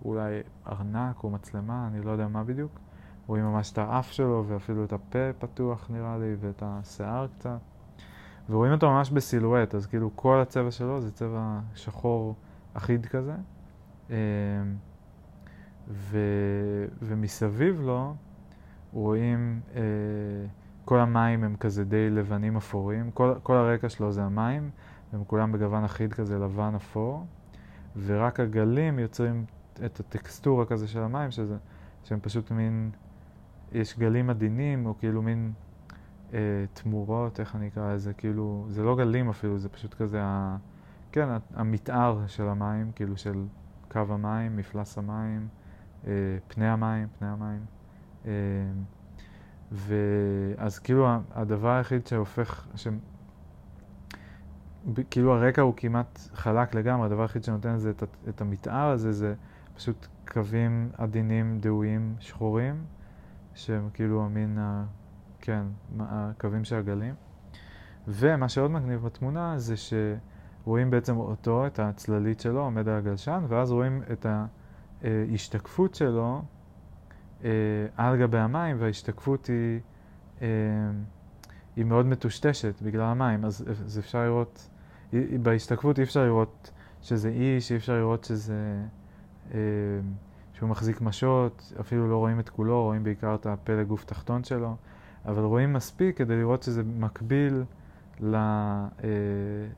אולי 0.05 0.41
ארנק 0.67 1.23
או 1.23 1.29
מצלמה, 1.29 1.87
אני 1.87 2.01
לא 2.01 2.11
יודע 2.11 2.27
מה 2.27 2.43
בדיוק. 2.43 2.79
רואים 3.27 3.45
ממש 3.45 3.71
את 3.71 3.77
האף 3.77 4.11
שלו 4.11 4.43
ואפילו 4.47 4.83
את 4.83 4.93
הפה 4.93 5.33
פתוח 5.39 5.87
נראה 5.89 6.17
לי 6.17 6.35
ואת 6.39 6.63
השיער 6.65 7.27
קצת. 7.27 7.59
ורואים 8.49 8.73
אותו 8.73 8.91
ממש 8.91 9.11
בסילואט, 9.11 9.75
אז 9.75 9.85
כאילו 9.85 10.11
כל 10.15 10.39
הצבע 10.41 10.71
שלו 10.71 11.01
זה 11.01 11.11
צבע 11.11 11.59
שחור 11.75 12.35
אחיד 12.73 13.05
כזה. 13.05 13.35
ו... 15.87 16.17
ומסביב 17.01 17.81
לו 17.81 18.15
רואים, 18.93 19.61
אה, 19.75 19.81
כל 20.85 20.99
המים 20.99 21.43
הם 21.43 21.55
כזה 21.55 21.85
די 21.85 22.09
לבנים 22.09 22.57
אפורים, 22.57 23.11
כל, 23.11 23.33
כל 23.43 23.55
הרקע 23.55 23.89
שלו 23.89 24.11
זה 24.11 24.23
המים, 24.23 24.69
הם 25.13 25.23
כולם 25.27 25.51
בגוון 25.51 25.83
אחיד 25.83 26.13
כזה 26.13 26.39
לבן 26.39 26.75
אפור, 26.75 27.25
ורק 28.05 28.39
הגלים 28.39 28.99
יוצרים 28.99 29.45
את 29.85 29.99
הטקסטורה 29.99 30.65
כזה 30.65 30.87
של 30.87 30.99
המים, 30.99 31.31
שזה, 31.31 31.57
שהם 32.03 32.19
פשוט 32.19 32.51
מין, 32.51 32.91
יש 33.71 33.99
גלים 33.99 34.29
עדינים, 34.29 34.85
או 34.85 34.97
כאילו 34.99 35.21
מין 35.21 35.51
אה, 36.33 36.39
תמורות, 36.73 37.39
איך 37.39 37.55
אני 37.55 37.67
אקרא 37.67 37.93
לזה, 37.93 38.13
כאילו, 38.13 38.65
זה 38.69 38.83
לא 38.83 38.95
גלים 38.95 39.29
אפילו, 39.29 39.59
זה 39.59 39.69
פשוט 39.69 39.93
כזה, 39.93 40.19
ה, 40.23 40.57
כן, 41.11 41.29
המתאר 41.55 42.27
של 42.27 42.47
המים, 42.47 42.91
כאילו 42.95 43.17
של 43.17 43.45
קו 43.91 43.99
המים, 44.09 44.57
מפלס 44.57 44.97
המים, 44.97 45.47
אה, 46.07 46.11
פני 46.47 46.67
המים, 46.67 47.07
פני 47.19 47.27
המים. 47.27 47.65
אמ, 48.25 48.29
ואז 49.71 50.79
כאילו 50.79 51.07
הדבר 51.31 51.69
היחיד 51.69 52.07
שהופך, 52.07 52.67
ש... 52.75 52.87
כאילו 55.09 55.33
הרקע 55.35 55.61
הוא 55.61 55.73
כמעט 55.77 56.19
חלק 56.33 56.75
לגמרי, 56.75 57.05
הדבר 57.05 57.21
היחיד 57.21 57.43
שנותן 57.43 57.77
זה 57.77 57.89
את, 57.89 58.03
את 58.29 58.41
המתאר 58.41 58.89
הזה, 58.89 59.11
זה 59.11 59.33
פשוט 59.75 60.07
קווים 60.27 60.89
עדינים, 60.97 61.59
דהויים, 61.59 62.15
שחורים, 62.19 62.83
שהם 63.53 63.89
כאילו 63.93 64.25
המין, 64.25 64.57
ה... 64.57 64.85
כן, 65.39 65.63
הקווים 65.99 66.63
של 66.63 66.75
הגלים. 66.75 67.13
ומה 68.07 68.49
שעוד 68.49 68.71
מגניב 68.71 69.01
בתמונה 69.01 69.53
זה 69.57 69.73
שרואים 69.77 70.89
בעצם 70.89 71.17
אותו, 71.17 71.67
את 71.67 71.79
הצללית 71.79 72.39
שלו, 72.39 72.61
עומד 72.61 72.87
על 72.87 72.97
הגלשן, 72.97 73.45
ואז 73.47 73.71
רואים 73.71 74.01
את 74.11 74.25
ההשתקפות 75.03 75.95
שלו 75.95 76.41
אה, 77.43 77.49
על 77.97 78.17
גבי 78.17 78.37
המים, 78.37 78.75
וההשתקפות 78.79 79.45
היא, 79.45 79.79
אה, 80.41 80.47
היא 81.75 81.85
מאוד 81.85 82.05
מטושטשת 82.05 82.81
בגלל 82.81 83.01
המים, 83.01 83.45
אז, 83.45 83.65
אז 83.85 83.99
אפשר 83.99 84.23
לראות, 84.23 84.69
בהשתקפות 85.41 85.99
אי 85.99 86.03
אפשר 86.03 86.25
לראות 86.25 86.71
שזה 87.01 87.29
איש, 87.29 87.71
אי 87.71 87.77
אפשר 87.77 87.93
לראות 87.93 88.23
שזה, 88.23 88.85
אה, 89.53 89.59
שהוא 90.53 90.69
מחזיק 90.69 91.01
משות, 91.01 91.73
אפילו 91.79 92.09
לא 92.09 92.17
רואים 92.17 92.39
את 92.39 92.49
כולו, 92.49 92.83
רואים 92.83 93.03
בעיקר 93.03 93.35
את 93.35 93.45
הפלג 93.45 93.87
גוף 93.87 94.03
תחתון 94.03 94.43
שלו, 94.43 94.75
אבל 95.25 95.43
רואים 95.43 95.73
מספיק 95.73 96.17
כדי 96.17 96.35
לראות 96.35 96.63
שזה 96.63 96.83
מקביל 96.83 97.63
ל, 98.19 98.35
אה, 98.35 99.09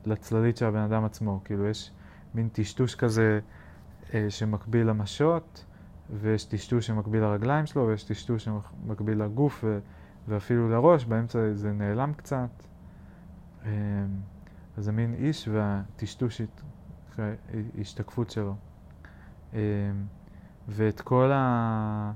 לצללית 0.06 0.56
של 0.56 0.66
הבן 0.66 0.78
אדם 0.78 1.04
עצמו. 1.04 1.40
כאילו 1.44 1.66
יש 1.66 1.90
מין 2.34 2.48
טשטוש 2.52 2.94
כזה 2.94 3.40
אה, 4.14 4.26
שמקביל 4.28 4.86
למשות, 4.86 5.64
ויש 6.10 6.44
טשטוש 6.44 6.86
שמקביל 6.86 7.22
לרגליים 7.22 7.66
שלו, 7.66 7.86
ויש 7.86 8.04
טשטוש 8.04 8.44
שמקביל 8.44 9.22
לגוף 9.22 9.64
ו, 9.64 9.78
ואפילו 10.28 10.68
לראש, 10.68 11.04
באמצע 11.04 11.38
זה 11.52 11.72
נעלם 11.72 12.12
קצת. 12.16 12.48
אה, 13.64 13.70
אז 14.76 14.84
זה 14.84 14.92
מין 14.92 15.14
איש 15.14 15.48
והטשטוש 15.52 16.40
השתקפות 17.80 18.30
שלו. 18.30 18.54
אה, 19.54 19.60
ואת 20.68 21.00
כל, 21.00 21.30
ה... 21.34 22.12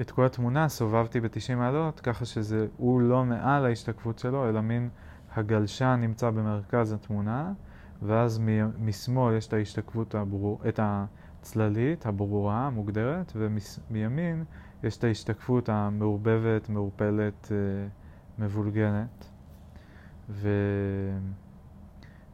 את 0.00 0.10
כל 0.10 0.26
התמונה 0.26 0.68
סובבתי 0.68 1.20
ב-90 1.20 1.54
מעלות, 1.56 2.00
ככה 2.00 2.24
שזה, 2.24 2.66
הוא 2.76 3.00
לא 3.00 3.24
מעל 3.24 3.64
ההשתקפות 3.64 4.18
שלו, 4.18 4.48
אלא 4.48 4.60
מין 4.60 4.88
הגלשן 5.34 5.98
נמצא 6.00 6.30
במרכז 6.30 6.92
התמונה, 6.92 7.52
ואז 8.02 8.38
מ- 8.38 8.86
משמאל 8.86 9.36
יש 9.36 9.46
את 9.48 9.52
ההשתקפות 9.52 10.14
הברור, 10.14 10.60
את 10.68 10.80
הצללית 11.46 12.06
הברורה, 12.06 12.66
המוגדרת, 12.66 13.32
ומימין 13.36 14.44
יש 14.82 14.96
את 14.96 15.04
ההשתקפות 15.04 15.68
המעורבבת, 15.68 16.68
מעורפלת, 16.68 17.52
אה, 17.52 17.56
מבולגנת. 18.38 19.30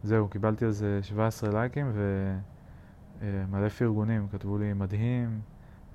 וזהו, 0.04 0.28
קיבלתי 0.28 0.64
על 0.64 0.70
זה 0.70 0.98
17 1.02 1.50
לייקים 1.50 1.92
ומלא 3.22 3.68
פרגונים, 3.68 4.28
כתבו 4.28 4.58
לי 4.58 4.72
מדהים, 4.72 5.40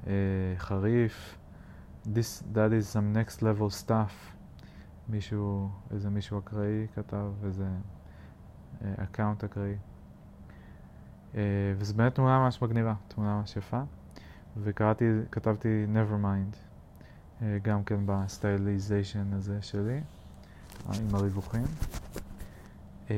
אה, 0.07 0.13
חריף, 0.57 1.37
This, 2.05 2.43
that 2.53 2.71
is 2.71 2.87
some 2.87 3.13
next 3.13 3.41
level 3.41 3.69
stuff. 3.85 4.13
מישהו, 5.09 5.69
איזה 5.91 6.09
מישהו 6.09 6.39
אקראי 6.39 6.87
כתב, 6.95 7.31
איזה 7.43 7.67
account 8.81 9.43
אה, 9.43 9.49
אקראי. 9.49 9.75
אה, 11.35 11.41
וזו 11.77 11.93
באמת 11.93 12.15
תמונה 12.15 12.39
ממש 12.39 12.61
מגניבה, 12.61 12.93
תמונה 13.07 13.37
ממש 13.37 13.57
יפה. 13.57 13.81
וקראתי, 14.57 15.05
כתבתי 15.31 15.85
Nevermind, 15.93 16.55
גם 17.61 17.83
כן 17.83 17.99
ב 18.05 18.16
stylization 18.16 19.33
הזה 19.33 19.61
שלי. 19.61 20.01
עם 20.89 21.15
הריווחים. 21.15 21.65
Uh, 23.07 23.09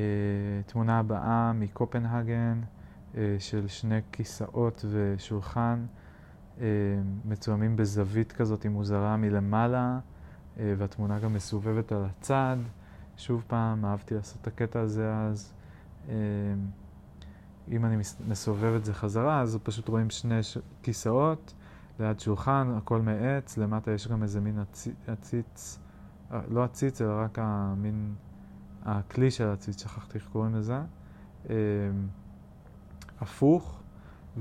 תמונה 0.66 0.98
הבאה 0.98 1.52
מקופנהגן 1.52 2.60
uh, 3.12 3.16
של 3.38 3.68
שני 3.68 4.00
כיסאות 4.12 4.84
ושולחן 4.90 5.86
uh, 6.56 6.60
מצוימים 7.24 7.76
בזווית 7.76 8.32
כזאת 8.32 8.66
מוזרה 8.66 9.16
מלמעלה, 9.16 9.98
uh, 9.98 10.60
והתמונה 10.78 11.18
גם 11.18 11.34
מסובבת 11.34 11.92
על 11.92 12.04
הצד. 12.04 12.56
שוב 13.16 13.44
פעם, 13.46 13.84
אהבתי 13.84 14.14
לעשות 14.14 14.38
את 14.42 14.46
הקטע 14.46 14.80
הזה 14.80 15.14
אז. 15.14 15.52
אם 17.70 17.84
אני 17.84 17.96
מסובב 18.28 18.74
את 18.76 18.84
זה 18.84 18.94
חזרה, 18.94 19.40
אז 19.40 19.58
פשוט 19.62 19.88
רואים 19.88 20.10
שני 20.10 20.42
ש... 20.42 20.58
כיסאות 20.82 21.54
ליד 22.00 22.20
שולחן, 22.20 22.74
הכל 22.76 23.00
מעץ, 23.00 23.58
למטה 23.58 23.90
יש 23.90 24.08
גם 24.08 24.22
איזה 24.22 24.40
מין 24.40 24.58
עציץ. 24.58 24.94
עציץ 25.06 25.78
לא 26.48 26.64
הציץ, 26.64 27.00
אלא 27.00 27.12
רק 27.20 27.38
המין, 27.42 28.14
הכלי 28.82 29.30
של 29.30 29.48
הציץ, 29.48 29.82
שכחתי 29.82 30.18
איך 30.18 30.28
קוראים 30.32 30.54
לזה, 30.54 30.80
אה, 31.50 31.54
הפוך, 33.20 33.80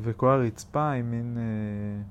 וכל 0.02 0.30
הרצפה 0.30 0.90
היא 0.90 1.04
מין, 1.04 1.38
אה, 1.38 2.04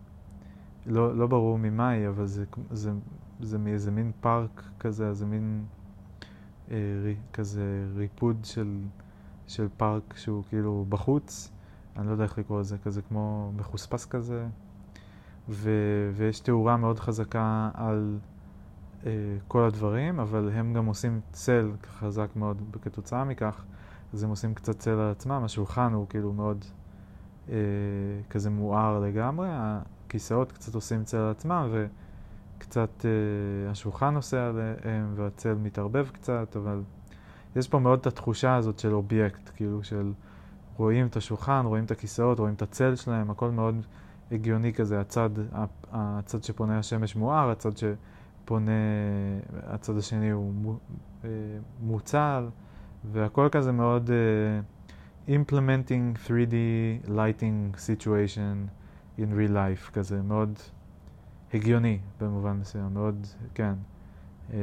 לא, 0.86 1.16
לא 1.16 1.26
ברור 1.26 1.58
ממה 1.58 1.88
היא, 1.88 2.08
אבל 2.08 2.26
זה, 2.26 2.44
זה, 2.70 2.92
זה 3.40 3.58
מאיזה 3.58 3.90
מין 3.90 4.12
פארק 4.20 4.62
כזה, 4.80 5.14
זה 5.14 5.26
מין 5.26 5.64
אה, 6.70 6.76
כזה 7.32 7.86
ריפוד 7.94 8.44
של, 8.44 8.78
של 9.48 9.68
פארק 9.76 10.14
שהוא 10.16 10.44
כאילו 10.48 10.86
בחוץ, 10.88 11.52
אני 11.96 12.06
לא 12.06 12.12
יודע 12.12 12.24
איך 12.24 12.38
לקרוא 12.38 12.60
לזה, 12.60 12.78
כזה 12.78 13.02
כמו 13.02 13.52
מחוספס 13.56 14.04
כזה, 14.06 14.46
ו, 15.48 15.70
ויש 16.14 16.40
תאורה 16.40 16.76
מאוד 16.76 16.98
חזקה 16.98 17.70
על... 17.74 18.18
אה, 19.06 19.12
כל 19.48 19.64
הדברים, 19.64 20.20
אבל 20.20 20.50
הם 20.54 20.74
גם 20.74 20.86
עושים 20.86 21.20
צל 21.32 21.72
חזק 21.84 22.28
מאוד 22.36 22.62
כתוצאה 22.82 23.24
מכך, 23.24 23.64
אז 24.12 24.22
הם 24.22 24.30
עושים 24.30 24.54
קצת 24.54 24.78
צל 24.78 24.90
על 24.90 25.10
עצמם, 25.10 25.42
השולחן 25.44 25.92
הוא 25.92 26.06
כאילו 26.08 26.32
מאוד 26.32 26.64
אה, 27.48 27.54
כזה 28.30 28.50
מואר 28.50 29.00
לגמרי, 29.00 29.48
הכיסאות 29.52 30.52
קצת 30.52 30.74
עושים 30.74 31.04
צל 31.04 31.16
על 31.16 31.30
עצמם 31.30 31.68
וקצת 31.72 33.04
אה, 33.04 33.70
השולחן 33.70 34.16
עושה 34.16 34.48
עליהם 34.48 35.12
והצל 35.14 35.54
מתערבב 35.54 36.08
קצת, 36.12 36.56
אבל 36.56 36.82
יש 37.58 37.68
פה 37.68 37.78
מאוד 37.78 37.98
את 37.98 38.06
התחושה 38.06 38.56
הזאת 38.56 38.78
של 38.78 38.94
אובייקט, 38.94 39.50
כאילו 39.56 39.84
של 39.84 40.12
רואים 40.76 41.06
את 41.06 41.16
השולחן, 41.16 41.62
רואים 41.64 41.84
את 41.84 41.90
הכיסאות, 41.90 42.38
רואים 42.38 42.54
את 42.54 42.62
הצל 42.62 42.96
שלהם, 42.96 43.30
הכל 43.30 43.50
מאוד 43.50 43.86
הגיוני 44.32 44.72
כזה, 44.72 45.00
הצד, 45.00 45.30
הצד 45.92 46.42
שפונה 46.42 46.78
השמש 46.78 47.16
מואר, 47.16 47.50
הצד 47.50 47.76
ש... 47.76 47.84
פונה, 48.48 48.70
הצד 49.66 49.96
השני 49.96 50.30
הוא 50.30 50.76
אה, 51.24 51.30
מוצל, 51.80 52.48
והכל 53.12 53.48
כזה 53.52 53.72
מאוד 53.72 54.10
uh, 54.10 55.30
implementing 55.30 56.26
3D 56.26 56.54
lighting 57.08 57.76
situation 57.76 58.68
in 59.18 59.20
real 59.20 59.52
life, 59.52 59.90
כזה 59.92 60.22
מאוד 60.22 60.58
הגיוני 61.54 61.98
במובן 62.20 62.56
מסוים, 62.56 62.94
מאוד, 62.94 63.26
כן. 63.54 63.74
Uh, 64.50 64.54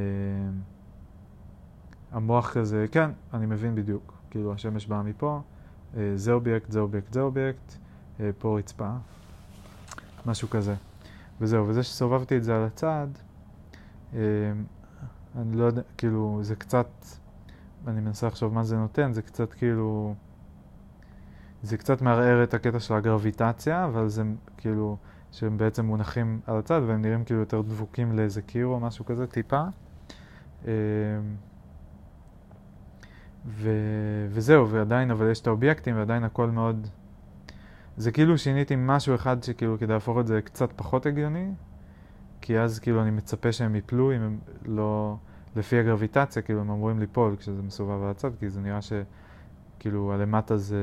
המוח 2.11 2.53
כזה, 2.53 2.85
כן, 2.91 3.09
אני 3.33 3.45
מבין 3.45 3.75
בדיוק, 3.75 4.13
כאילו 4.29 4.53
השמש 4.53 4.87
באה 4.87 5.03
מפה, 5.03 5.41
uh, 5.93 5.97
זה 6.15 6.31
אובייקט, 6.31 6.71
זה 6.71 6.79
אובייקט, 6.79 7.13
זה 7.13 7.21
אובייקט, 7.21 7.73
uh, 8.17 8.21
פה 8.39 8.57
רצפה, 8.57 8.89
משהו 10.25 10.49
כזה. 10.49 10.75
וזהו, 11.41 11.67
וזה 11.67 11.83
שסובבתי 11.83 12.37
את 12.37 12.43
זה 12.43 12.55
על 12.55 12.63
הצד, 12.63 13.07
אמ, 14.13 14.19
אני 15.35 15.57
לא 15.57 15.63
יודע, 15.63 15.81
כאילו, 15.97 16.39
זה 16.41 16.55
קצת, 16.55 16.87
אני 17.87 18.01
מנסה 18.01 18.27
לחשוב 18.27 18.53
מה 18.53 18.63
זה 18.63 18.77
נותן, 18.77 19.13
זה 19.13 19.21
קצת 19.21 19.53
כאילו, 19.53 20.15
זה 21.63 21.77
קצת 21.77 22.01
מערער 22.01 22.43
את 22.43 22.53
הקטע 22.53 22.79
של 22.79 22.93
הגרביטציה, 22.93 23.85
אבל 23.85 24.09
זה 24.09 24.23
כאילו, 24.57 24.97
שהם 25.31 25.57
בעצם 25.57 25.85
מונחים 25.85 26.39
על 26.47 26.57
הצד 26.57 26.81
והם 26.87 27.01
נראים 27.01 27.23
כאילו 27.23 27.39
יותר 27.39 27.61
דבוקים 27.61 28.11
לאיזה 28.11 28.41
קיר 28.41 28.65
או 28.65 28.79
משהו 28.79 29.05
כזה, 29.05 29.27
טיפה. 29.27 29.63
אמ, 33.45 33.51
ו... 33.51 33.69
וזהו, 34.29 34.69
ועדיין, 34.69 35.11
אבל 35.11 35.31
יש 35.31 35.41
את 35.41 35.47
האובייקטים 35.47 35.97
ועדיין 35.97 36.23
הכל 36.23 36.49
מאוד... 36.49 36.87
זה 37.97 38.11
כאילו 38.11 38.37
שיניתי 38.37 38.75
משהו 38.77 39.15
אחד 39.15 39.43
שכאילו 39.43 39.79
כדי 39.79 39.93
להפוך 39.93 40.19
את 40.19 40.27
זה 40.27 40.41
קצת 40.41 40.69
פחות 40.75 41.05
הגיוני, 41.05 41.51
כי 42.41 42.59
אז 42.59 42.79
כאילו 42.79 43.01
אני 43.01 43.11
מצפה 43.11 43.51
שהם 43.51 43.75
יפלו 43.75 44.15
אם 44.15 44.21
הם 44.21 44.39
לא... 44.65 45.17
לפי 45.55 45.79
הגרביטציה, 45.79 46.41
כאילו 46.41 46.61
הם 46.61 46.69
אמורים 46.69 46.99
ליפול 46.99 47.35
כשזה 47.35 47.61
מסובב 47.61 48.03
על 48.03 48.09
הצד, 48.09 48.35
כי 48.39 48.49
זה 48.49 48.61
נראה 48.61 48.79
שכאילו 48.81 50.13
הלמטה 50.13 50.57
זה... 50.57 50.79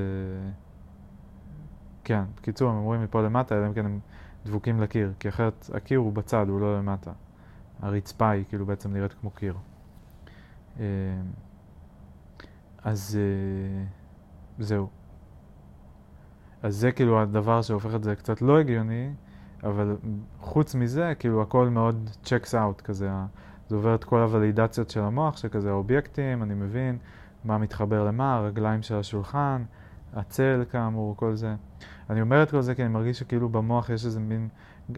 כן, 2.04 2.22
בקיצור, 2.36 2.70
הם 2.70 2.76
אמורים 2.76 3.00
ליפול 3.00 3.24
למטה, 3.24 3.58
אלא 3.58 3.66
אם 3.66 3.72
כן 3.72 3.84
הם 3.84 4.00
דבוקים 4.46 4.80
לקיר, 4.80 5.12
כי 5.20 5.28
אחרת 5.28 5.70
הקיר 5.74 5.98
הוא 5.98 6.12
בצד, 6.12 6.48
הוא 6.48 6.60
לא 6.60 6.78
למטה. 6.78 7.12
הרצפה 7.80 8.30
היא 8.30 8.44
כאילו 8.48 8.66
בעצם 8.66 8.92
נראית 8.92 9.12
כמו 9.12 9.30
קיר. 9.30 9.54
אז 12.84 13.18
אה, 13.20 13.84
זהו. 14.58 14.88
אז 16.62 16.76
זה 16.76 16.92
כאילו 16.92 17.20
הדבר 17.20 17.62
שהופך 17.62 17.94
את 17.94 18.04
זה 18.04 18.16
קצת 18.16 18.42
לא 18.42 18.58
הגיוני, 18.58 19.10
אבל 19.62 19.96
חוץ 20.40 20.74
מזה, 20.74 21.12
כאילו 21.18 21.42
הכל 21.42 21.68
מאוד 21.68 22.10
checks 22.24 22.52
out 22.52 22.82
כזה, 22.82 23.10
זה 23.68 23.76
עובר 23.76 23.94
את 23.94 24.04
כל 24.04 24.20
הוולידציות 24.20 24.90
של 24.90 25.00
המוח, 25.00 25.36
שכזה 25.36 25.70
האובייקטים, 25.70 26.42
אני 26.42 26.54
מבין 26.54 26.98
מה 27.44 27.58
מתחבר 27.58 28.04
למה, 28.04 28.34
הרגליים 28.36 28.82
של 28.82 28.96
השולחן, 28.96 29.64
הצל 30.14 30.64
כאמור, 30.70 31.16
כל 31.16 31.34
זה. 31.34 31.54
אני 32.10 32.20
אומר 32.20 32.42
את 32.42 32.50
כל 32.50 32.60
זה 32.60 32.74
כי 32.74 32.82
אני 32.82 32.90
מרגיש 32.90 33.18
שכאילו 33.18 33.48
במוח 33.48 33.90
יש 33.90 34.04
איזה 34.04 34.20
מין, 34.20 34.48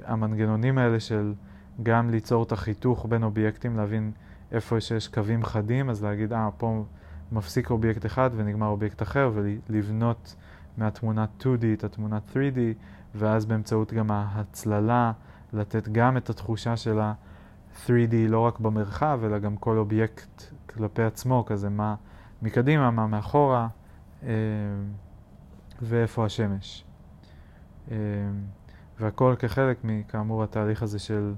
המנגנונים 0.04 0.78
האלה 0.78 1.00
של 1.00 1.34
גם 1.82 2.10
ליצור 2.10 2.42
את 2.42 2.52
החיתוך 2.52 3.06
בין 3.08 3.22
אובייקטים, 3.22 3.76
להבין 3.76 4.12
איפה 4.52 4.80
שיש 4.80 5.08
קווים 5.08 5.44
חדים, 5.44 5.90
אז 5.90 6.04
להגיד, 6.04 6.32
אה, 6.32 6.48
פה 6.56 6.84
מפסיק 7.34 7.70
אובייקט 7.70 8.06
אחד 8.06 8.30
ונגמר 8.36 8.66
אובייקט 8.66 9.02
אחר, 9.02 9.30
ולבנות 9.34 10.36
מהתמונה 10.76 11.26
2D 11.40 11.64
את 11.72 11.84
התמונה 11.84 12.18
3D, 12.32 12.58
ואז 13.14 13.46
באמצעות 13.46 13.92
גם 13.92 14.10
ההצללה, 14.10 15.12
לתת 15.52 15.88
גם 15.88 16.16
את 16.16 16.30
התחושה 16.30 16.76
של 16.76 17.00
ה-3D 17.00 18.14
לא 18.28 18.40
רק 18.40 18.60
במרחב, 18.60 19.20
אלא 19.24 19.38
גם 19.38 19.56
כל 19.56 19.78
אובייקט 19.78 20.42
כלפי 20.66 21.02
עצמו, 21.02 21.44
כזה 21.46 21.70
מה 21.70 21.94
מקדימה, 22.42 22.90
מה 22.90 23.06
מאחורה, 23.06 23.68
אה, 24.22 24.28
ואיפה 25.82 26.24
השמש. 26.24 26.84
אה, 27.90 27.96
והכל 29.00 29.34
כחלק 29.38 29.78
מכאמור 29.84 30.42
התהליך 30.42 30.82
הזה 30.82 30.98
של 30.98 31.34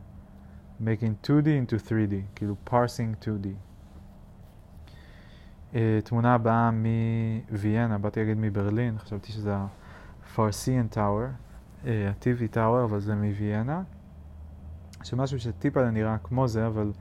making 0.80 1.26
2D 1.26 1.46
into 1.46 1.88
3D, 1.88 2.14
כאילו 2.34 2.54
parsing 2.68 3.24
2D. 3.24 3.48
אה, 5.74 5.98
תמונה 6.04 6.34
הבאה 6.34 6.70
מוויאנה, 7.50 7.98
באתי 7.98 8.20
להגיד 8.20 8.36
מברלין, 8.40 8.98
חשבתי 8.98 9.32
שזה 9.32 9.56
ה-Farsian 9.56 10.94
Tower, 10.94 11.28
ה-TV 11.84 12.54
Tower, 12.54 12.84
אבל 12.84 13.00
זה 13.00 13.14
מוויאנה. 13.14 13.82
שמשהו 15.02 15.40
שטיפה 15.40 15.90
נראה 15.90 16.18
כמו 16.18 16.48
זה, 16.48 16.66
אבל 16.66 16.92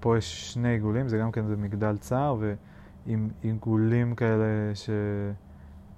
פה 0.00 0.18
יש 0.18 0.52
שני 0.52 0.68
עיגולים, 0.68 1.08
זה 1.08 1.18
גם 1.18 1.32
כן 1.32 1.46
זה 1.46 1.56
מגדל 1.56 1.96
צר, 1.96 2.36
ועם 3.06 3.28
עיגולים 3.42 4.14
כאלה 4.14 4.72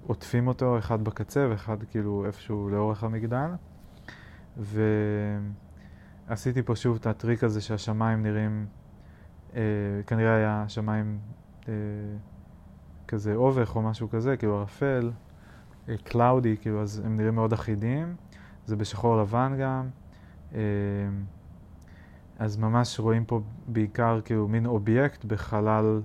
שעוטפים 0.07 0.47
אותו, 0.47 0.77
אחד 0.77 1.03
בקצה 1.03 1.47
ואחד 1.49 1.77
כאילו 1.83 2.25
איפשהו 2.25 2.69
לאורך 2.69 3.03
המגדל. 3.03 3.49
ועשיתי 6.27 6.61
פה 6.63 6.75
שוב 6.75 6.97
את 7.01 7.07
הטריק 7.07 7.43
הזה 7.43 7.61
שהשמיים 7.61 8.23
נראים, 8.23 8.65
אה, 9.55 9.61
כנראה 10.07 10.35
היה 10.35 10.65
שמיים 10.67 11.19
אה, 11.67 11.73
כזה 13.07 13.35
אובך 13.35 13.75
או 13.75 13.81
משהו 13.81 14.09
כזה, 14.09 14.37
כאילו 14.37 14.59
ערפל, 14.59 15.11
אה, 15.89 15.95
קלאודי, 16.03 16.57
כאילו 16.61 16.81
אז 16.81 17.01
הם 17.05 17.17
נראים 17.17 17.35
מאוד 17.35 17.53
אחידים. 17.53 18.15
זה 18.65 18.75
בשחור 18.75 19.21
לבן 19.21 19.55
גם. 19.59 19.87
אה, 20.53 20.59
אז 22.39 22.57
ממש 22.57 22.99
רואים 22.99 23.25
פה 23.25 23.41
בעיקר 23.67 24.19
כאילו 24.25 24.47
מין 24.47 24.65
אובייקט 24.65 25.25
בחלל, 25.25 26.01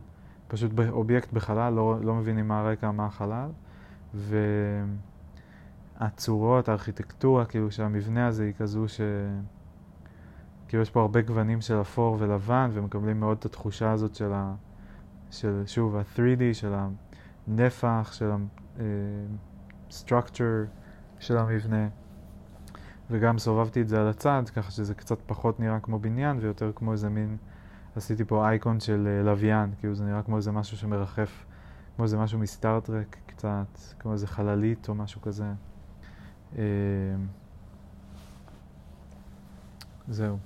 פשוט 0.48 0.72
אובייקט 0.88 1.32
בחלל, 1.32 1.72
לא, 1.72 1.98
לא 2.02 2.14
מבינים 2.14 2.48
מה 2.48 2.60
הרקע, 2.60 2.90
מה 2.90 3.06
החלל. 3.06 3.50
והצורות, 6.00 6.68
הארכיטקטורה, 6.68 7.44
כאילו 7.44 7.70
שהמבנה 7.70 8.26
הזה 8.26 8.44
היא 8.44 8.52
כזו 8.58 8.88
ש... 8.88 9.00
כאילו 10.68 10.82
יש 10.82 10.90
פה 10.90 11.00
הרבה 11.00 11.20
גוונים 11.20 11.60
של 11.60 11.80
אפור 11.80 12.16
ולבן, 12.18 12.70
ומקבלים 12.72 13.20
מאוד 13.20 13.36
את 13.38 13.44
התחושה 13.44 13.92
הזאת 13.92 14.14
של, 14.14 14.32
ה... 14.32 14.54
של 15.30 15.62
שוב, 15.66 15.96
ה-3D, 15.96 16.40
של 16.52 16.74
הנפח, 17.48 18.10
של 18.12 18.30
ה-structure 18.30 20.40
אה, 20.40 20.64
של 21.18 21.38
המבנה. 21.38 21.88
וגם 23.10 23.38
סובבתי 23.38 23.82
את 23.82 23.88
זה 23.88 24.00
על 24.00 24.08
הצד, 24.08 24.42
ככה 24.54 24.70
שזה 24.70 24.94
קצת 24.94 25.18
פחות 25.26 25.60
נראה 25.60 25.80
כמו 25.80 25.98
בניין 25.98 26.38
ויותר 26.40 26.72
כמו 26.74 26.92
איזה 26.92 27.08
מין, 27.08 27.36
עשיתי 27.96 28.24
פה 28.24 28.48
אייקון 28.48 28.80
של 28.80 29.20
uh, 29.22 29.26
לוויין, 29.26 29.74
כאילו 29.78 29.94
זה 29.94 30.04
נראה 30.04 30.22
כמו 30.22 30.36
איזה 30.36 30.52
משהו 30.52 30.76
שמרחף, 30.76 31.44
כמו 31.96 32.04
איזה 32.04 32.18
משהו 32.18 32.38
מסטארטרק 32.38 33.16
קצת, 33.26 33.78
כמו 33.98 34.12
איזה 34.12 34.26
חללית 34.26 34.88
או 34.88 34.94
משהו 34.94 35.20
כזה. 35.20 35.52
Uh, 36.52 36.56
זהו. 40.08 40.38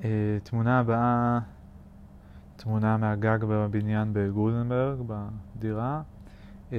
Uh, 0.00 0.04
תמונה 0.42 0.78
הבאה, 0.78 1.38
תמונה 2.62 2.96
מהגג 2.96 3.38
בבניין 3.48 4.10
בגולדנברג, 4.12 4.98
בדירה. 5.06 6.02
Uh, 6.70 6.74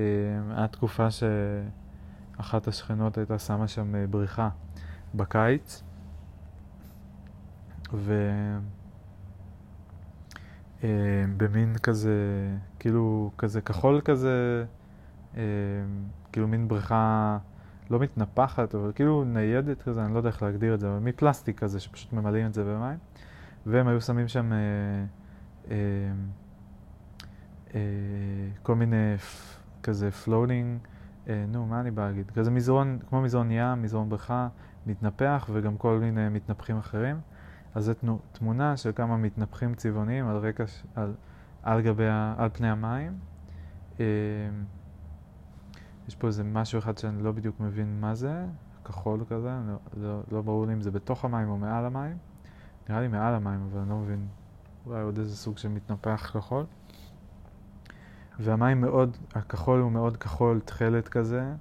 היה 0.56 0.68
תקופה 0.68 1.12
ש... 1.12 1.24
אחת 2.38 2.68
השכנות 2.68 3.18
הייתה 3.18 3.40
שמה 3.40 3.68
שם 3.68 3.96
אה, 3.96 4.08
בריכה 4.08 4.50
בקיץ, 5.16 5.84
ובמין 10.82 11.74
אה, 11.74 11.80
כזה, 11.80 12.18
כאילו 12.80 13.32
כזה 13.38 13.62
כחול 13.62 14.02
כזה, 14.06 14.66
אה, 15.38 15.42
כאילו 16.32 16.48
מין 16.48 16.68
בריכה 16.68 17.38
לא 17.90 18.00
מתנפחת, 18.00 18.76
אבל 18.76 18.92
כאילו 18.96 19.24
ניידת 19.24 19.82
כזה, 19.82 20.06
אני 20.06 20.14
לא 20.14 20.18
יודע 20.18 20.30
איך 20.30 20.44
להגדיר 20.44 20.74
את 20.74 20.80
זה, 20.80 20.90
אבל 20.90 21.00
מפלסטיק 21.00 21.60
כזה 21.60 21.80
שפשוט 21.80 22.14
ממלאים 22.14 22.46
את 22.46 22.54
זה 22.54 22.64
במים, 22.64 22.98
והם 23.66 23.88
היו 23.88 24.02
שמים 24.02 24.28
שם 24.28 24.54
אה, 24.54 24.58
אה, 24.58 24.64
אה, 24.64 25.06
כל 28.64 28.76
מיני 28.76 29.16
כזה 29.84 30.12
פלוטינג 30.12 30.80
אה, 31.30 31.46
נו, 31.48 31.66
מה 31.66 31.80
אני 31.80 31.92
בא 31.92 32.08
להגיד? 32.08 32.32
כזה 32.32 32.52
מזרון, 32.52 33.00
כמו 33.10 33.22
מזרון 33.22 33.52
ים, 33.52 33.82
מזרון 33.82 34.10
בריכה, 34.10 34.48
מתנפח 34.88 35.50
וגם 35.54 35.78
כל 35.78 36.00
מיני 36.00 36.30
מתנפחים 36.30 36.78
אחרים. 36.78 37.20
אז 37.76 37.86
זו 37.86 37.94
תמונה 38.32 38.78
של 38.78 38.92
כמה 38.96 39.18
מתנפחים 39.18 39.76
צבעוניים 39.76 40.28
על 40.28 40.38
רקע, 40.38 40.64
על, 40.96 41.14
על 41.64 41.82
גבי, 41.82 42.08
על 42.38 42.50
פני 42.54 42.70
המים. 42.70 43.20
אה, 44.00 44.06
יש 46.08 46.16
פה 46.16 46.28
איזה 46.28 46.44
משהו 46.44 46.80
אחד 46.80 46.98
שאני 46.98 47.24
לא 47.24 47.32
בדיוק 47.32 47.60
מבין 47.60 48.02
מה 48.02 48.16
זה, 48.16 48.46
כחול 48.86 49.24
כזה, 49.30 49.50
לא, 49.68 49.76
לא, 49.98 50.22
לא 50.32 50.42
ברור 50.42 50.66
לי 50.66 50.74
אם 50.74 50.82
זה 50.82 50.92
בתוך 50.92 51.26
המים 51.26 51.50
או 51.50 51.58
מעל 51.58 51.86
המים. 51.86 52.18
נראה 52.90 53.02
לי 53.02 53.08
מעל 53.08 53.34
המים, 53.34 53.68
אבל 53.72 53.80
אני 53.80 53.90
לא 53.90 53.98
מבין. 53.98 54.28
אולי 54.86 55.02
עוד 55.02 55.18
איזה 55.18 55.36
סוג 55.38 55.58
של 55.58 55.70
מתנפח 55.70 56.32
כחול. 56.34 56.66
והמים 58.40 58.82
מאוד, 58.82 59.18
הכחול 59.36 59.80
הוא 59.80 59.92
מאוד 59.92 60.18
כחול 60.18 60.60
תכלת 60.66 61.08
כזה, 61.08 61.54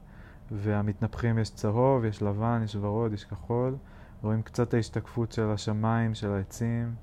והמתנפחים 0.50 1.38
יש 1.38 1.50
צהוב, 1.50 2.04
יש 2.04 2.22
לבן, 2.22 2.60
יש 2.64 2.76
ורוד, 2.76 3.12
יש 3.12 3.24
כחול. 3.24 3.76
רואים 4.22 4.42
קצת 4.42 4.74
ההשתקפות 4.74 5.32
של 5.32 5.50
השמיים, 5.50 6.14
של 6.14 6.32
העצים. 6.32 6.94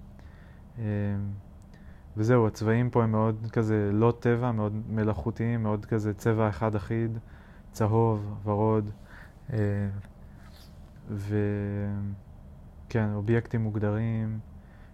אמ, 0.78 0.84
וזהו, 2.18 2.48
הצבעים 2.48 2.90
פה 2.90 3.04
הם 3.04 3.12
מאוד 3.12 3.48
כזה 3.52 3.90
לא 3.94 4.14
טבע, 4.20 4.52
מאוד 4.52 4.74
מלאכותיים, 4.90 5.64
מאוד 5.64 5.86
כזה 5.86 6.14
צבע 6.14 6.50
אחד 6.50 6.76
אחיד, 6.76 7.18
צהוב, 7.72 8.36
ורוד. 8.44 8.90
אמ, 9.54 9.58
וכן, 12.88 13.14
אובייקטים 13.14 13.62
מוגדרים. 13.62 14.40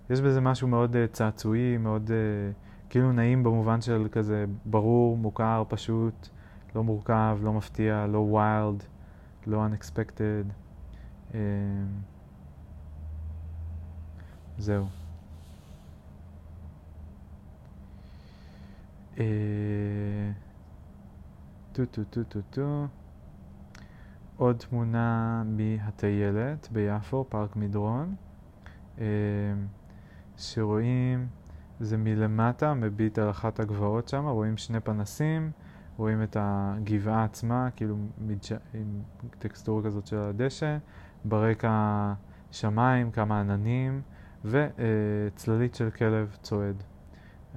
יש 0.10 0.22
בזה 0.22 0.42
משהו 0.42 0.68
מאוד 0.68 0.96
uh, 0.96 1.14
צעצועי, 1.14 1.78
מאוד 1.78 2.08
uh, 2.08 2.54
כאילו 2.90 3.12
נעים 3.12 3.44
במובן 3.44 3.82
של 3.82 4.08
כזה 4.12 4.46
ברור, 4.66 5.18
מוכר, 5.18 5.64
פשוט, 5.68 6.28
לא 6.76 6.84
מורכב, 6.84 7.40
לא 7.42 7.54
מפתיע, 7.54 8.06
לא 8.08 8.28
wild, 8.34 8.84
לא 9.48 9.66
unexpected. 9.66 10.52
אמ, 11.34 11.40
זהו. 14.58 14.86
טו 21.72 21.86
טו 21.92 22.04
טו 22.10 22.24
טו 22.24 22.40
טו. 22.50 22.88
עוד 24.38 24.58
תמונה 24.58 25.44
מהטיילת 25.46 26.68
ביפו, 26.72 27.26
פארק 27.30 27.56
מדרון, 27.56 28.16
שרואים 30.38 31.28
זה 31.80 31.98
מלמטה, 31.98 32.74
מביט 32.74 33.20
על 33.20 33.30
אחת 33.30 33.60
הגבעות 33.60 34.08
שם, 34.08 34.26
רואים 34.26 34.58
שני 34.58 34.80
פנסים, 34.80 35.52
רואים 35.98 36.24
את 36.24 36.38
הגבעה 36.40 37.24
עצמה, 37.24 37.70
כאילו 37.76 37.96
מדש... 38.18 38.52
עם 38.52 39.02
טקסטורה 39.40 39.84
כזאת 39.84 40.08
של 40.08 40.18
הדשא, 40.18 40.78
ברקע 41.26 42.14
שמיים, 42.52 43.12
כמה 43.12 43.40
עננים, 43.40 44.02
וצללית 44.46 45.76
של 45.76 45.90
כלב 45.90 46.38
צועד. 46.42 46.84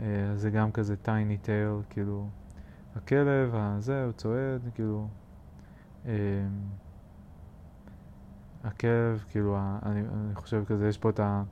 אה, 0.00 0.04
זה 0.34 0.50
גם 0.50 0.72
כזה 0.72 0.96
טייני 0.96 1.38
טייל, 1.38 1.72
כאילו, 1.90 2.28
הכלב, 2.96 3.54
הזה, 3.54 4.04
הוא 4.04 4.12
צועד, 4.12 4.68
כאילו, 4.74 5.08
אה, 6.06 6.12
הכלב, 8.64 9.24
כאילו, 9.28 9.58
אני, 9.82 10.00
אני 10.00 10.34
חושב 10.34 10.64
כזה, 10.66 10.88
יש 10.88 10.98
פה 10.98 11.10
את 11.10 11.20
ה... 11.20 11.42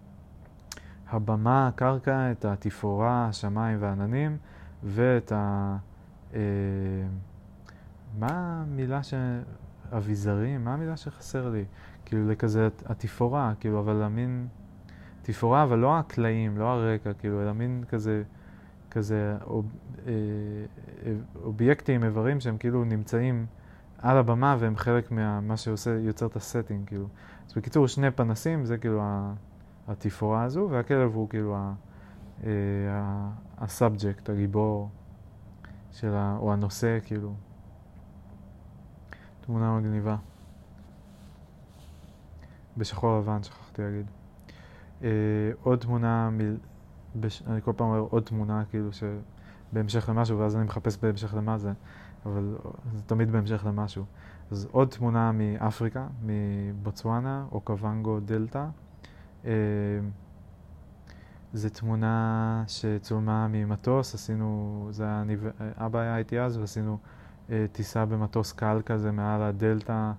הבמה, 1.10 1.68
הקרקע, 1.68 2.32
את 2.32 2.44
התפאורה, 2.44 3.26
השמיים 3.28 3.78
והעננים, 3.80 4.36
ואת 4.84 5.32
ה... 5.32 5.76
אה, 6.34 6.40
מה 8.18 8.62
המילה 8.62 9.02
ש... 9.02 9.14
אביזרים? 9.92 10.64
מה 10.64 10.74
המילה 10.74 10.96
שחסר 10.96 11.48
לי? 11.48 11.64
כאילו 12.04 12.30
לכזה 12.30 12.68
התפאורה, 12.86 13.52
כאילו, 13.60 13.80
אבל 13.80 14.02
המין... 14.02 14.46
תפאורה, 15.22 15.62
אבל 15.62 15.78
לא 15.78 15.98
הקלעים, 15.98 16.58
לא 16.58 16.64
הרקע, 16.64 17.12
כאילו, 17.12 17.42
אלא 17.42 17.52
מין 17.52 17.84
כזה, 17.88 18.22
כזה 18.90 19.36
אוב, 19.44 19.72
אה, 20.06 20.12
אה, 21.06 21.12
אובייקטים, 21.42 22.04
איברים 22.04 22.40
שהם 22.40 22.58
כאילו 22.58 22.84
נמצאים 22.84 23.46
על 23.98 24.16
הבמה 24.16 24.56
והם 24.58 24.76
חלק 24.76 25.10
ממה 25.10 25.56
שעושה, 25.56 25.90
יוצר 25.90 26.26
את 26.26 26.36
ה 26.36 26.42
setting, 26.42 26.86
כאילו. 26.86 27.06
אז 27.48 27.54
בקיצור, 27.56 27.88
שני 27.88 28.10
פנסים, 28.10 28.64
זה 28.64 28.78
כאילו 28.78 29.00
ה... 29.02 29.34
התפאורה 29.88 30.42
הזו, 30.42 30.68
והכלב 30.70 31.14
הוא 31.14 31.28
כאילו 31.28 31.56
ה 33.58 33.66
subject, 33.66 34.30
אה, 34.30 34.34
הגיבור 34.34 34.90
של 35.92 36.14
ה... 36.14 36.36
או 36.40 36.52
הנושא, 36.52 36.98
כאילו. 37.04 37.34
תמונה 39.40 39.78
מגניבה. 39.78 40.16
בשחור 42.76 43.18
לבן, 43.18 43.42
שכחתי 43.42 43.82
להגיד. 43.82 44.06
אה, 45.02 45.08
עוד 45.62 45.78
תמונה, 45.78 46.30
מ... 46.30 46.40
אני 47.46 47.62
כל 47.62 47.72
פעם 47.76 47.88
אומר 47.88 47.98
עוד 47.98 48.22
תמונה, 48.22 48.64
כאילו, 48.70 48.90
שבהמשך 48.92 50.08
למשהו, 50.08 50.38
ואז 50.38 50.56
אני 50.56 50.64
מחפש 50.64 50.98
בהמשך 51.02 51.34
למה 51.34 51.58
זה, 51.58 51.72
אבל 52.26 52.56
זה 52.92 53.02
תמיד 53.02 53.32
בהמשך 53.32 53.64
למשהו. 53.66 54.04
אז 54.50 54.68
עוד 54.70 54.88
תמונה 54.88 55.32
מאפריקה, 55.32 56.06
מבוצואנה, 56.22 57.46
או 57.52 57.60
קוונגו 57.60 58.20
דלתא. 58.20 58.66
אה, 59.46 59.52
זו 61.52 61.68
תמונה 61.68 62.64
שצולמה 62.66 63.48
ממטוס, 63.48 64.14
עשינו, 64.14 64.88
זה 64.90 65.04
היה, 65.04 65.22
אני, 65.22 65.36
אבא 65.60 65.98
היה 65.98 66.18
איתי 66.18 66.40
אז 66.40 66.56
ועשינו 66.56 66.98
אה, 67.50 67.66
טיסה 67.72 68.04
במטוס 68.04 68.52
קל 68.52 68.80
כזה 68.86 69.12
מעל 69.12 69.42
הדלתא 69.42 70.12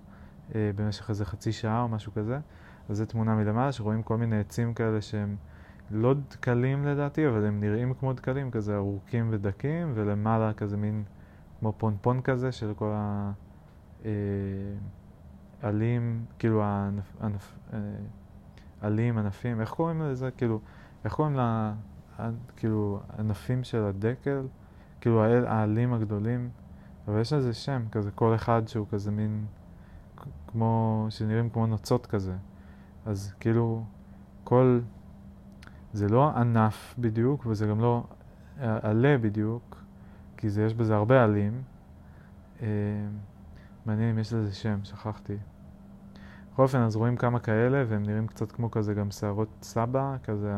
אה, 0.54 0.70
במשך 0.76 1.10
איזה 1.10 1.24
חצי 1.24 1.52
שעה 1.52 1.82
או 1.82 1.88
משהו 1.88 2.12
כזה. 2.12 2.38
אז 2.88 2.96
זו 2.96 3.06
תמונה 3.06 3.34
מלמעלה 3.34 3.72
שרואים 3.72 4.02
כל 4.02 4.16
מיני 4.16 4.40
עצים 4.40 4.74
כאלה 4.74 5.02
שהם 5.02 5.36
לא 5.90 6.14
דקלים 6.14 6.84
לדעתי, 6.84 7.28
אבל 7.28 7.44
הם 7.44 7.60
נראים 7.60 7.94
כמו 7.94 8.12
דקלים, 8.12 8.50
כזה 8.50 8.76
ארוכים 8.76 9.28
ודקים, 9.30 9.92
ולמעלה 9.94 10.52
כזה 10.52 10.76
מין 10.76 11.04
כמו 11.60 11.72
פונפון 11.78 12.20
כזה 12.22 12.52
של 12.52 12.72
כל 12.76 12.92
העלים, 15.62 16.24
אה, 16.30 16.34
כאילו 16.38 16.62
הענפ, 16.62 17.16
ענפ, 17.22 17.58
אה, 17.72 17.78
עלים, 18.80 19.18
ענפים, 19.18 19.60
איך 19.60 19.70
קוראים 19.70 20.02
לזה? 20.02 20.30
כאילו, 20.30 20.60
איך 21.04 21.14
קוראים 21.14 21.36
לה, 21.36 21.74
כאילו, 22.56 23.00
ענפים 23.18 23.64
של 23.64 23.84
הדקל? 23.84 24.46
כאילו 25.00 25.24
העלים 25.46 25.94
הגדולים, 25.94 26.50
אבל 27.08 27.20
יש 27.20 27.32
לזה 27.32 27.54
שם, 27.54 27.82
כזה 27.92 28.10
כל 28.10 28.34
אחד 28.34 28.62
שהוא 28.68 28.86
כזה 28.90 29.10
מין, 29.10 29.46
כמו, 30.46 31.06
שנראים 31.10 31.50
כמו 31.50 31.66
נוצות 31.66 32.06
כזה. 32.06 32.36
אז 33.06 33.32
כאילו, 33.40 33.84
כל, 34.44 34.80
זה 35.92 36.08
לא 36.08 36.30
ענף 36.36 36.94
בדיוק, 36.98 37.46
וזה 37.46 37.66
גם 37.66 37.80
לא 37.80 38.04
עלה 38.58 39.18
בדיוק, 39.18 39.84
כי 40.36 40.50
זה, 40.50 40.64
יש 40.64 40.74
בזה 40.74 40.96
הרבה 40.96 41.24
עלים. 41.24 41.62
אה, 42.62 42.66
מעניין 43.86 44.10
אם 44.10 44.18
יש 44.18 44.32
לזה 44.32 44.54
שם, 44.54 44.78
שכחתי. 44.84 45.36
בכל 46.58 46.62
אופן, 46.62 46.78
אז 46.78 46.96
רואים 46.96 47.16
כמה 47.16 47.38
כאלה, 47.40 47.84
והם 47.88 48.02
נראים 48.02 48.26
קצת 48.26 48.52
כמו 48.52 48.70
כזה 48.70 48.94
גם 48.94 49.10
שערות 49.10 49.48
סבא, 49.62 50.16
כזה, 50.24 50.54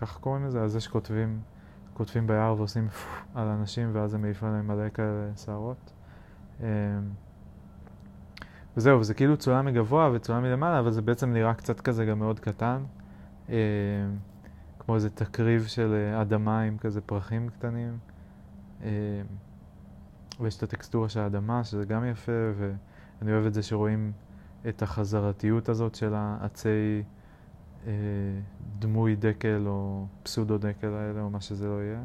ככה 0.00 0.18
קוראים 0.20 0.46
לזה, 0.46 0.62
אז 0.62 0.72
זה 0.72 0.80
שכותבים, 0.80 1.40
כותבים 1.94 2.26
ביער 2.26 2.54
ועושים 2.58 2.88
על 3.34 3.48
אנשים, 3.48 3.90
ואז 3.92 4.14
הם 4.14 4.22
מעיפים 4.22 4.48
עליהם 4.48 4.66
מלא 4.66 4.88
כאלה 4.88 5.30
שערות. 5.36 5.92
אה, 6.62 6.68
וזהו, 8.76 9.04
זה 9.04 9.14
כאילו 9.14 9.36
צולם 9.36 9.66
מגבוה 9.66 10.10
וצולם 10.12 10.42
מלמעלה, 10.42 10.78
אבל 10.78 10.90
זה 10.90 11.02
בעצם 11.02 11.32
נראה 11.32 11.54
קצת 11.54 11.80
כזה 11.80 12.04
גם 12.04 12.18
מאוד 12.18 12.40
קטן. 12.40 12.82
אה, 13.48 13.56
כמו 14.78 14.94
איזה 14.94 15.10
תקריב 15.10 15.66
של 15.66 15.94
אה, 15.94 16.22
אדמה 16.22 16.60
עם 16.60 16.78
כזה 16.78 17.00
פרחים 17.00 17.48
קטנים. 17.48 17.98
אה, 18.82 18.90
ויש 20.40 20.56
את 20.56 20.62
הטקסטורה 20.62 21.08
של 21.08 21.20
האדמה, 21.20 21.64
שזה 21.64 21.84
גם 21.84 22.04
יפה, 22.04 22.32
ואני 22.58 23.32
אוהב 23.32 23.46
את 23.46 23.54
זה 23.54 23.62
שרואים 23.62 24.12
את 24.68 24.82
החזרתיות 24.82 25.68
הזאת 25.68 25.94
של 25.94 26.14
העצי 26.14 27.02
אה, 27.86 27.92
דמוי 28.78 29.16
דקל 29.16 29.64
או 29.66 30.06
פסודו 30.22 30.58
דקל 30.58 30.94
האלה, 30.94 31.20
או 31.20 31.30
מה 31.30 31.40
שזה 31.40 31.68
לא 31.68 31.82
יהיה. 31.82 32.02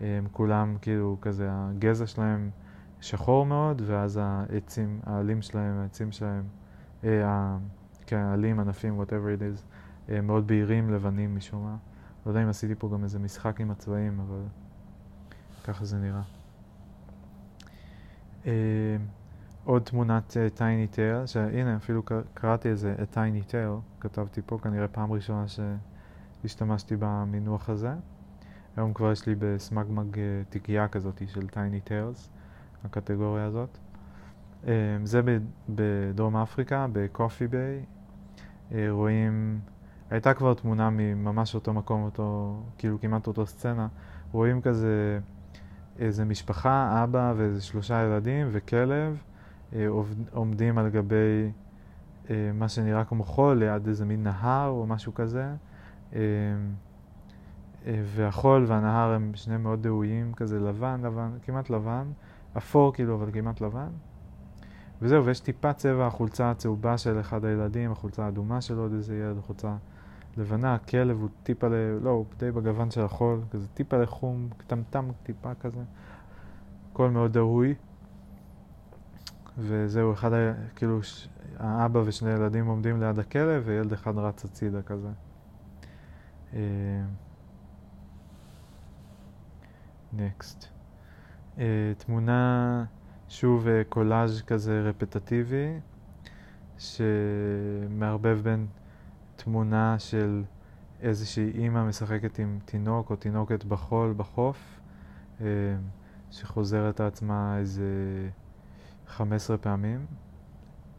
הם 0.00 0.26
כולם 0.32 0.76
כאילו 0.82 1.16
כזה, 1.20 1.48
הגזע 1.50 2.06
שלהם 2.06 2.50
שחור 3.00 3.46
מאוד, 3.46 3.82
ואז 3.86 4.20
העצים, 4.22 5.00
העלים 5.06 5.42
שלהם, 5.42 5.78
העצים 5.78 6.12
שלהם, 6.12 6.44
אה, 7.04 7.56
כן, 8.06 8.16
העלים, 8.16 8.60
ענפים, 8.60 9.00
whatever 9.00 9.38
it 9.38 9.40
is, 9.40 9.62
אה, 10.08 10.20
מאוד 10.20 10.46
בהירים, 10.46 10.90
לבנים 10.90 11.36
משום 11.36 11.64
מה. 11.64 11.76
לא 12.26 12.30
יודע 12.30 12.42
אם 12.42 12.48
עשיתי 12.48 12.74
פה 12.74 12.90
גם 12.92 13.04
איזה 13.04 13.18
משחק 13.18 13.60
עם 13.60 13.70
הצבעים, 13.70 14.20
אבל 14.20 14.42
ככה 15.64 15.84
זה 15.84 15.98
נראה. 15.98 16.22
אה, 18.46 18.96
עוד 19.64 19.82
תמונת 19.82 20.36
טייני 20.54 20.86
uh, 20.90 20.94
טייל, 20.94 21.26
שהנה 21.26 21.76
אפילו 21.76 22.02
קראתי 22.34 22.68
איזה 22.68 22.94
tiny 23.14 23.50
tail, 23.50 24.00
כתבתי 24.00 24.40
פה, 24.46 24.58
כנראה 24.62 24.88
פעם 24.88 25.12
ראשונה 25.12 25.44
שהשתמשתי 26.42 26.96
במינוח 26.98 27.68
הזה. 27.68 27.92
היום 28.76 28.92
כבר 28.92 29.12
יש 29.12 29.26
לי 29.26 29.34
בסמגמג 29.38 30.14
uh, 30.14 30.18
תיקייה 30.48 30.88
כזאת 30.88 31.22
של 31.26 31.48
טייני 31.48 31.80
טיילס, 31.80 32.30
הקטגוריה 32.84 33.44
הזאת. 33.44 33.78
Um, 34.64 34.66
זה 35.04 35.20
בדרום 35.68 36.36
אפריקה, 36.36 36.86
בקופי 36.92 37.46
ביי. 37.46 37.84
Uh, 38.70 38.74
רואים 38.90 39.60
הייתה 40.10 40.34
כבר 40.34 40.54
תמונה 40.54 40.90
מממש 40.90 41.54
אותו 41.54 41.72
מקום, 41.72 42.02
אותו, 42.02 42.56
כאילו 42.78 43.00
כמעט 43.00 43.26
אותו 43.26 43.46
סצנה. 43.46 43.88
רואים 44.32 44.60
כזה 44.60 45.20
איזה 45.98 46.24
משפחה, 46.24 47.04
אבא 47.04 47.34
ואיזה 47.36 47.60
שלושה 47.62 48.02
ילדים 48.02 48.48
וכלב 48.50 49.16
אה, 49.16 49.31
עומדים 50.32 50.78
על 50.78 50.88
גבי 50.88 51.52
אה, 52.30 52.50
מה 52.54 52.68
שנראה 52.68 53.04
כמו 53.04 53.24
חול 53.24 53.58
ליד 53.58 53.86
איזה 53.88 54.04
מין 54.04 54.22
נהר 54.22 54.68
או 54.68 54.86
משהו 54.86 55.14
כזה. 55.14 55.54
אה, 56.14 56.20
והחול 57.86 58.64
והנהר 58.66 59.12
הם 59.12 59.32
שני 59.34 59.56
מאוד 59.56 59.82
דהויים, 59.82 60.34
כזה 60.34 60.60
לבן, 60.60 61.00
לבן, 61.04 61.30
כמעט 61.42 61.70
לבן, 61.70 62.04
אפור 62.56 62.92
כאילו, 62.92 63.14
אבל 63.14 63.30
כמעט 63.32 63.60
לבן. 63.60 63.88
וזהו, 65.02 65.24
ויש 65.24 65.40
טיפה 65.40 65.72
צבע 65.72 66.06
החולצה 66.06 66.50
הצהובה 66.50 66.98
של 66.98 67.20
אחד 67.20 67.44
הילדים, 67.44 67.92
החולצה 67.92 68.24
האדומה 68.24 68.60
של 68.60 68.78
עוד 68.78 68.92
איזה 68.92 69.16
ילד, 69.16 69.38
החולצה 69.38 69.76
לבנה, 70.36 70.74
הכלב 70.74 71.20
הוא 71.20 71.28
טיפה, 71.42 71.68
ל... 71.68 71.74
לא, 72.02 72.10
הוא 72.10 72.24
די 72.38 72.50
בגוון 72.50 72.90
של 72.90 73.00
החול, 73.00 73.40
כזה 73.50 73.68
טיפה 73.68 73.96
לחום, 73.96 74.48
קטמטם 74.56 75.08
טיפה 75.22 75.54
כזה, 75.54 75.80
הכל 76.92 77.10
מאוד 77.10 77.32
דהוי. 77.32 77.74
וזהו, 79.58 80.12
אחד, 80.12 80.32
ה... 80.32 80.52
כאילו. 80.76 81.00
האבא 81.58 82.02
ושני 82.04 82.30
ילדים 82.30 82.66
עומדים 82.66 83.00
ליד 83.00 83.18
הכלב, 83.18 83.62
וילד 83.66 83.92
אחד 83.92 84.18
רץ 84.18 84.44
הצידה 84.44 84.82
כזה. 84.82 85.08
נקסט. 90.12 90.64
Uh, 90.64 91.58
uh, 91.58 91.60
תמונה, 91.98 92.84
שוב 93.28 93.66
uh, 93.66 93.68
קולאז' 93.88 94.42
כזה 94.42 94.80
רפטטיבי, 94.80 95.80
שמערבב 96.78 98.40
בין 98.42 98.66
תמונה 99.36 99.98
של 99.98 100.42
איזושהי 101.00 101.50
אימא 101.50 101.88
משחקת 101.88 102.38
עם 102.38 102.58
תינוק 102.64 103.10
או 103.10 103.16
תינוקת 103.16 103.64
בחול, 103.64 104.14
בחוף, 104.16 104.80
אה, 105.40 105.46
שחוזרת 106.30 107.00
עצמה 107.00 107.58
איזה 107.58 107.84
15 109.12 109.56
פעמים. 109.56 110.06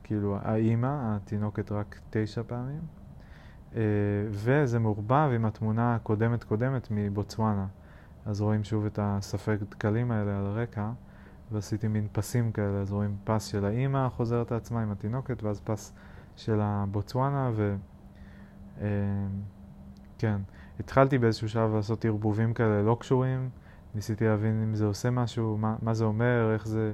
כאילו 0.04 0.38
האימא, 0.42 1.16
התינוקת 1.16 1.72
רק 1.72 2.00
9 2.10 2.44
פעמים. 2.44 2.82
אה, 3.76 3.82
וזה 4.30 4.80
מעורבב 4.80 5.30
עם 5.36 5.46
התמונה 5.46 5.96
הקודמת 5.96 6.44
קודמת 6.44 6.88
מבוצואנה. 6.92 7.68
אז 8.26 8.42
רואים 8.42 8.64
שוב 8.64 8.86
את 8.86 9.00
הספק 9.02 9.58
דקלים 9.70 10.12
האלה 10.12 10.40
על 10.40 10.46
הרקע, 10.46 10.92
ועשיתי 11.52 11.88
מין 11.88 12.08
פסים 12.12 12.52
כאלה, 12.52 12.82
אז 12.82 12.92
רואים 12.92 13.16
פס 13.24 13.46
של 13.46 13.66
האימא 13.66 14.10
חוזרת 14.10 14.52
לעצמה 14.52 14.82
עם 14.82 14.92
התינוקת, 14.92 15.44
ואז 15.44 15.62
פס 15.64 15.94
של 16.36 16.60
הבוצואנה, 16.62 17.52
ו... 17.56 17.76
אמ, 18.82 18.86
כן, 20.18 20.42
התחלתי 20.80 21.18
באיזשהו 21.18 21.50
שלב 21.50 21.76
לעשות 21.76 22.06
ערבובים 22.06 22.54
כאלה 22.54 22.82
לא 22.82 22.98
קשורים, 23.00 23.50
ניסיתי 23.96 24.26
להבין 24.26 24.64
אם 24.64 24.76
זה 24.76 24.86
עושה 24.86 25.10
משהו, 25.10 25.58
מה, 25.58 25.76
מה 25.82 25.94
זה 25.94 26.04
אומר, 26.04 26.52
איך 26.54 26.68
זה, 26.68 26.94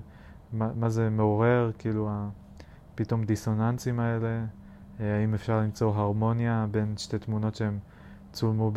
מה, 0.53 0.89
זה 0.89 1.09
מעורר, 1.09 1.71
כאילו 1.77 2.09
פתאום 2.95 3.23
דיסוננסים 3.23 3.99
האלה, 3.99 4.45
אה, 4.99 5.19
האם 5.19 5.33
אפשר 5.33 5.59
למצוא 5.59 5.95
הרמוניה 5.95 6.65
בין 6.71 6.97
שתי 6.97 7.19
תמונות 7.19 7.55
שהן 7.55 7.77
צולמו 8.31 8.71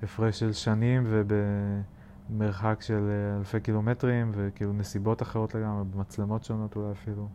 בהפרש 0.00 0.40
של 0.40 0.52
שנים 0.52 1.06
ובמרחק 1.06 2.82
של 2.82 3.08
אה, 3.08 3.38
אלפי 3.38 3.60
קילומטרים 3.60 4.30
וכאילו 4.34 4.72
נסיבות 4.72 5.22
אחרות 5.22 5.54
לגמרי, 5.54 5.84
במצלמות 5.84 6.44
שונות 6.44 6.76
אולי 6.76 6.92
אפילו. 6.92 7.28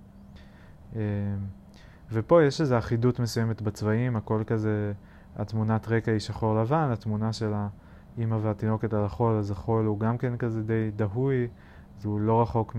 אמ, 0.95 0.99
ופה 2.11 2.43
יש 2.43 2.61
איזו 2.61 2.77
אחידות 2.77 3.19
מסוימת 3.19 3.61
בצבעים, 3.61 4.15
הכל 4.15 4.43
כזה, 4.47 4.93
התמונת 5.35 5.87
רקע 5.87 6.11
היא 6.11 6.19
שחור 6.19 6.61
לבן, 6.61 6.89
התמונה 6.93 7.33
של 7.33 7.53
האימא 8.17 8.37
והתינוקת 8.41 8.93
על 8.93 9.03
החול, 9.05 9.35
אז 9.35 9.51
החול 9.51 9.85
הוא 9.85 9.99
גם 9.99 10.17
כן 10.17 10.37
כזה 10.37 10.63
די 10.63 10.91
דהוי, 10.95 11.47
אז 12.01 12.05
הוא 12.05 12.19
לא 12.19 12.41
רחוק 12.41 12.75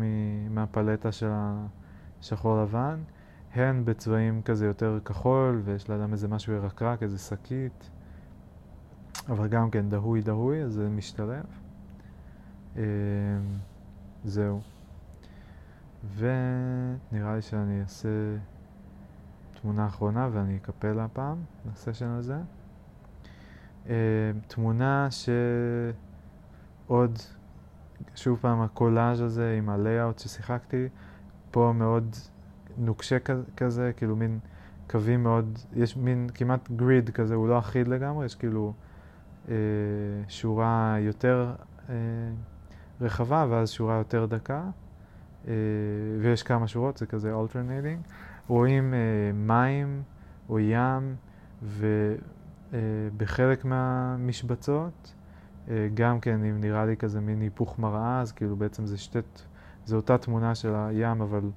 מהפלטה 0.50 1.12
של 1.12 1.30
השחור 2.20 2.62
לבן. 2.62 3.00
הן 3.54 3.84
בצבעים 3.84 4.42
כזה 4.42 4.66
יותר 4.66 4.98
כחול, 5.04 5.60
ויש 5.64 5.90
לאדם 5.90 6.12
איזה 6.12 6.28
משהו 6.28 6.52
ירקרק, 6.52 7.02
איזה 7.02 7.18
שקית, 7.18 7.90
אבל 9.28 9.48
גם 9.48 9.70
כן 9.70 9.88
דהוי 9.88 10.22
דהוי, 10.22 10.62
אז 10.62 10.72
זה 10.72 10.88
משתלב. 10.88 11.44
אמ, 12.76 12.82
זהו. 14.24 14.60
ונראה 16.16 17.34
לי 17.34 17.42
שאני 17.42 17.80
אעשה... 17.80 18.08
תמונה 19.60 19.86
אחרונה 19.86 20.28
ואני 20.32 20.56
אקפל 20.56 21.00
הפעם, 21.00 21.38
לסשן 21.72 22.08
הזה. 22.08 22.38
Uh, 23.86 23.90
תמונה 24.46 25.08
שעוד, 25.10 27.18
שוב 28.14 28.38
פעם 28.40 28.60
הקולאז' 28.60 29.20
הזה 29.20 29.54
עם 29.58 29.68
הלייאאוט 29.68 30.18
ששיחקתי, 30.18 30.88
פה 31.50 31.72
מאוד 31.74 32.16
נוקשה 32.78 33.16
כזה, 33.56 33.92
כאילו 33.96 34.16
מין 34.16 34.38
קווים 34.90 35.22
מאוד, 35.22 35.58
יש 35.76 35.96
מין 35.96 36.28
כמעט 36.34 36.70
גריד 36.70 37.10
כזה, 37.10 37.34
הוא 37.34 37.48
לא 37.48 37.58
אחיד 37.58 37.88
לגמרי, 37.88 38.26
יש 38.26 38.34
כאילו 38.34 38.72
אה, 39.48 39.54
שורה 40.28 40.96
יותר 41.00 41.52
אה, 41.88 41.94
רחבה 43.00 43.46
ואז 43.50 43.70
שורה 43.70 43.94
יותר 43.94 44.26
דקה, 44.26 44.62
אה, 45.48 45.52
ויש 46.20 46.42
כמה 46.42 46.68
שורות, 46.68 46.96
זה 46.96 47.06
כזה 47.06 47.32
alternating. 47.34 48.08
רואים 48.48 48.94
אה, 48.94 48.98
מים 49.34 50.02
או 50.48 50.58
ים, 50.58 51.16
ובחלק 52.72 53.64
מהמשבצות, 53.64 54.92
אה, 55.04 55.21
גם 55.94 56.20
כן, 56.20 56.44
אם 56.44 56.60
נראה 56.60 56.86
לי 56.86 56.96
כזה 56.96 57.20
מין 57.20 57.40
היפוך 57.40 57.78
מראה, 57.78 58.20
אז 58.20 58.32
כאילו 58.32 58.56
בעצם 58.56 58.86
זה 58.86 58.98
שתי, 58.98 59.18
זה 59.84 59.96
אותה 59.96 60.18
תמונה 60.18 60.54
של 60.54 60.74
הים, 60.74 61.20
אבל 61.20 61.50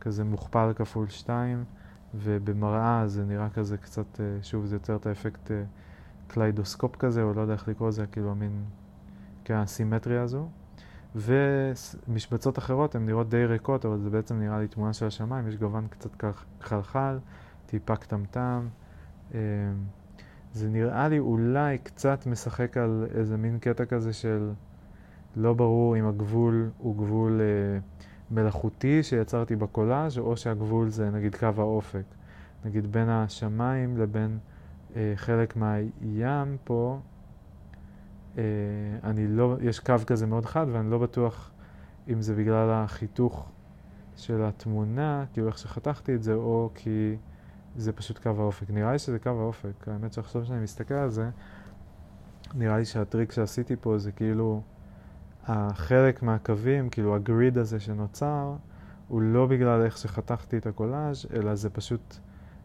כזה 0.00 0.24
מוכפל 0.24 0.72
כפול 0.76 1.08
שתיים, 1.08 1.64
ובמראה 2.14 3.02
זה 3.06 3.24
נראה 3.24 3.50
כזה 3.50 3.76
קצת, 3.76 4.20
אה, 4.20 4.42
שוב, 4.42 4.66
זה 4.66 4.76
יוצר 4.76 4.96
את 4.96 5.06
האפקט 5.06 5.50
אה, 5.50 5.62
קליידוסקופ 6.26 6.96
כזה, 6.96 7.22
או 7.22 7.34
לא 7.34 7.40
יודע 7.40 7.52
איך 7.52 7.68
לקרוא 7.68 7.88
לזה, 7.88 8.06
כאילו 8.06 8.30
המין, 8.30 8.64
כן, 9.44 9.54
הסימטריה 9.54 10.22
הזו. 10.22 10.48
ומשבצות 11.14 12.58
אחרות 12.58 12.94
הן 12.94 13.06
נראות 13.06 13.28
די 13.28 13.44
ריקות, 13.46 13.86
אבל 13.86 13.98
זה 13.98 14.10
בעצם 14.10 14.38
נראה 14.38 14.58
לי 14.58 14.68
תמונה 14.68 14.92
של 14.92 15.06
השמיים, 15.06 15.48
יש 15.48 15.56
גוון 15.56 15.86
קצת 15.90 16.10
כחלחל, 16.60 17.18
טיפה 17.66 17.96
קטמטם. 17.96 18.68
זה 20.52 20.68
נראה 20.68 21.08
לי 21.08 21.18
אולי 21.18 21.78
קצת 21.78 22.26
משחק 22.26 22.76
על 22.76 23.06
איזה 23.14 23.36
מין 23.36 23.58
קטע 23.58 23.84
כזה 23.84 24.12
של 24.12 24.50
לא 25.36 25.54
ברור 25.54 25.98
אם 25.98 26.06
הגבול 26.06 26.70
הוא 26.78 26.96
גבול 26.96 27.40
אה, 27.40 27.78
מלאכותי 28.30 29.02
שיצרתי 29.02 29.56
בקולאז' 29.56 30.18
או 30.18 30.36
שהגבול 30.36 30.90
זה 30.90 31.10
נגיד 31.10 31.36
קו 31.36 31.48
האופק. 31.56 32.04
נגיד 32.64 32.92
בין 32.92 33.08
השמיים 33.08 33.96
לבין 33.96 34.38
אה, 34.96 35.12
חלק 35.16 35.56
מהים 35.56 36.56
פה, 36.64 37.00
אה, 38.38 38.42
אני 39.04 39.26
לא, 39.28 39.56
יש 39.60 39.80
קו 39.80 39.94
כזה 40.06 40.26
מאוד 40.26 40.46
חד 40.46 40.66
ואני 40.72 40.90
לא 40.90 40.98
בטוח 40.98 41.50
אם 42.08 42.22
זה 42.22 42.34
בגלל 42.34 42.70
החיתוך 42.70 43.48
של 44.16 44.42
התמונה, 44.42 45.24
כאילו 45.32 45.46
איך 45.48 45.58
שחתכתי 45.58 46.14
את 46.14 46.22
זה, 46.22 46.34
או 46.34 46.70
כי... 46.74 47.16
זה 47.76 47.92
פשוט 47.92 48.18
קו 48.18 48.28
האופק. 48.38 48.70
נראה 48.70 48.92
לי 48.92 48.98
שזה 48.98 49.18
קו 49.18 49.30
האופק. 49.30 49.88
האמת 49.88 50.12
שעכשיו 50.12 50.44
שאני 50.44 50.60
מסתכל 50.60 50.94
על 50.94 51.10
זה, 51.10 51.30
נראה 52.54 52.78
לי 52.78 52.84
שהטריק 52.84 53.32
שעשיתי 53.32 53.76
פה 53.80 53.98
זה 53.98 54.12
כאילו 54.12 54.62
החלק 55.46 56.22
מהקווים, 56.22 56.90
כאילו 56.90 57.16
הגריד 57.16 57.58
הזה 57.58 57.80
שנוצר, 57.80 58.54
הוא 59.08 59.22
לא 59.22 59.46
בגלל 59.46 59.82
איך 59.82 59.98
שחתכתי 59.98 60.58
את 60.58 60.66
הקולאז', 60.66 61.26
אלא 61.34 61.54
זה 61.54 61.70
פשוט, 61.70 62.16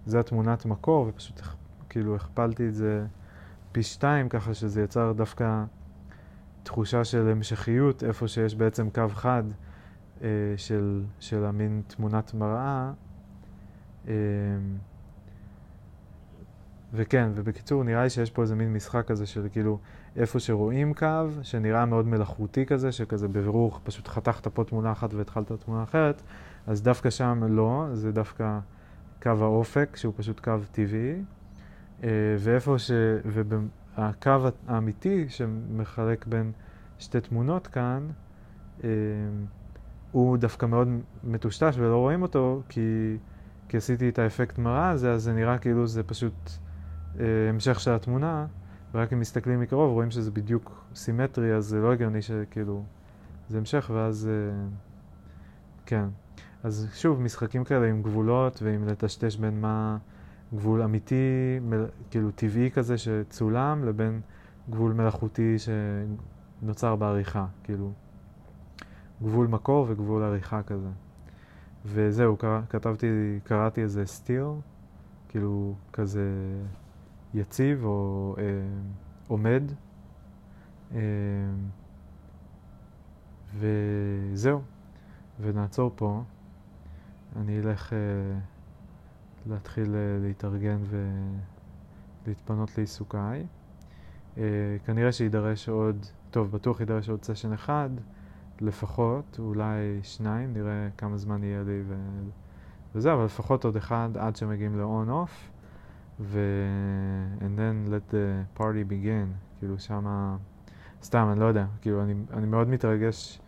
זה 0.06 0.20
התמונת 0.20 0.66
מקור, 0.66 1.06
ופשוט 1.10 1.42
כאילו 1.90 2.16
הכפלתי 2.16 2.68
את 2.68 2.76
זה 2.76 3.06
פי 3.72 3.84
שתיים, 3.84 4.30
ככה 4.30 4.54
שזה 4.54 4.84
יצר 4.84 5.12
דווקא 5.12 5.64
תחושה 6.64 7.04
של 7.04 7.30
המשכיות, 7.30 8.04
איפה 8.04 8.28
שיש 8.28 8.56
בעצם 8.56 8.90
קו 8.90 9.04
חד 9.14 9.44
אה, 10.22 10.28
של, 10.58 11.04
של 11.20 11.46
המין 11.46 11.82
תמונת 11.88 12.34
מראה. 12.34 12.92
אה, 14.08 14.14
וכן, 16.94 17.30
ובקיצור, 17.36 17.84
נראה 17.84 18.04
לי 18.04 18.10
שיש 18.10 18.32
פה 18.32 18.42
איזה 18.42 18.56
מין 18.56 18.74
משחק 18.74 19.08
כזה 19.08 19.26
של 19.26 19.48
כאילו, 19.52 19.80
איפה 20.16 20.40
שרואים 20.40 20.94
קו, 20.94 21.08
שנראה 21.42 21.86
מאוד 21.86 22.08
מלאכותי 22.08 22.66
כזה, 22.66 22.92
שכזה 22.92 23.28
בבירור 23.28 23.80
פשוט 23.84 24.08
חתכת 24.08 24.48
פה 24.48 24.64
תמונה 24.64 24.92
אחת 24.92 25.14
והתחלת 25.14 25.52
תמונה 25.52 25.84
אחרת, 25.84 26.22
אז 26.68 26.82
דווקא 26.82 27.10
שם 27.10 27.44
לא, 27.50 27.88
זה 27.94 28.12
דווקא 28.12 28.60
קו 29.22 29.30
האופק, 29.30 29.96
שהוא 29.96 30.14
פשוט 30.18 30.40
קו 30.40 30.54
טבעי, 30.72 31.22
אה, 32.04 32.10
ואיפה 32.40 32.80
ש... 32.80 32.92
והקו 33.26 34.32
האמיתי 34.68 35.30
שמחלק 35.30 36.28
בין 36.28 36.52
שתי 37.00 37.22
תמונות 37.22 37.68
כאן, 37.68 38.08
אה, 38.84 38.90
הוא 40.12 40.38
דווקא 40.38 40.66
מאוד 40.66 40.88
מטושטש 41.24 41.78
ולא 41.78 41.98
רואים 41.98 42.22
אותו, 42.22 42.62
כי, 42.70 43.18
כי 43.70 43.78
עשיתי 43.78 44.10
את 44.10 44.20
האפקט 44.20 44.58
מראה 44.58 44.90
הזה, 44.90 45.12
אז 45.12 45.24
זה 45.24 45.34
נראה 45.34 45.58
כאילו 45.58 45.88
זה 45.88 46.04
פשוט... 46.04 46.34
אה, 47.20 47.50
המשך 47.50 47.80
של 47.80 47.92
התמונה, 47.92 48.46
ורק 48.94 49.14
אם 49.14 49.20
מסתכלים 49.20 49.60
מקרוב 49.60 49.92
רואים 49.92 50.12
שזה 50.12 50.32
בדיוק 50.32 50.86
סימטרי, 50.96 51.56
אז 51.56 51.66
זה 51.66 51.80
לא 51.80 51.94
הגיוני 51.94 52.22
שכאילו 52.22 52.84
זה 53.50 53.58
המשך, 53.58 53.92
ואז 53.94 54.30
אה, 54.32 54.68
כן. 55.86 56.06
אז 56.64 56.88
שוב, 56.94 57.22
משחקים 57.22 57.64
כאלה 57.64 57.88
עם 57.88 58.02
גבולות 58.02 58.62
ועם 58.64 58.88
לטשטש 58.88 59.36
בין 59.36 59.62
מה 59.62 59.98
גבול 60.56 60.82
אמיתי, 60.82 61.60
מל, 61.62 61.86
כאילו 62.12 62.32
טבעי 62.32 62.72
כזה 62.72 62.98
שצולם, 62.98 63.86
לבין 63.86 64.22
גבול 64.70 64.94
מלאכותי 64.94 65.56
שנוצר 65.60 66.96
בעריכה, 66.96 67.46
כאילו 67.64 67.92
גבול 69.24 69.48
מקור 69.48 69.86
וגבול 69.90 70.24
עריכה 70.24 70.64
כזה. 70.64 70.90
וזהו, 71.86 72.38
קרא, 72.38 72.62
כתבתי, 72.70 73.40
קראתי 73.44 73.82
איזה 73.82 74.06
סטיר, 74.06 74.54
כאילו 75.30 75.74
כזה 75.94 76.22
יציב 77.34 77.86
או 77.86 78.36
אה, 78.38 78.44
עומד. 79.28 79.64
אה, 80.96 81.00
וזהו, 83.56 84.62
ונעצור 85.40 85.92
פה. 85.96 86.24
אני 87.36 87.60
אלך 87.60 87.94
אה, 87.94 87.98
להתחיל 89.46 89.96
אה, 89.96 90.18
להתארגן 90.22 90.78
ולהתפנות 92.26 92.78
לעיסוקיי. 92.78 93.46
אה, 94.38 94.44
כנראה 94.86 95.12
שידרש 95.12 95.70
עוד, 95.70 96.06
טוב, 96.32 96.52
בטוח 96.52 96.80
יידרש 96.80 97.10
עוד 97.10 97.24
סשן 97.24 97.54
אחד 97.54 97.90
לפחות, 98.62 99.40
אולי 99.40 100.00
שניים, 100.04 100.54
נראה 100.54 100.88
כמה 100.98 101.18
זמן 101.18 101.44
יהיה 101.44 101.64
לי 101.64 101.82
ו... 101.88 101.96
וזהו, 102.96 103.14
אבל 103.14 103.26
לפחות 103.26 103.66
עוד 103.66 103.76
אחד 103.76 104.10
עד 104.20 104.36
שמגיעים 104.36 104.80
ל-on-off. 104.80 105.32
ו... 106.20 106.40
and 107.40 107.60
then 107.60 107.92
let 107.92 108.12
the 108.12 108.60
party 108.60 108.84
begin, 108.90 109.58
כאילו 109.60 109.80
שמה, 109.80 110.38
סתם, 111.04 111.28
אני 111.32 111.40
לא 111.40 111.46
יודע, 111.46 111.66
כאילו 111.82 112.04
אני, 112.04 112.14
אני 112.34 112.48
מאוד 112.48 112.70
מתרגש, 112.70 113.40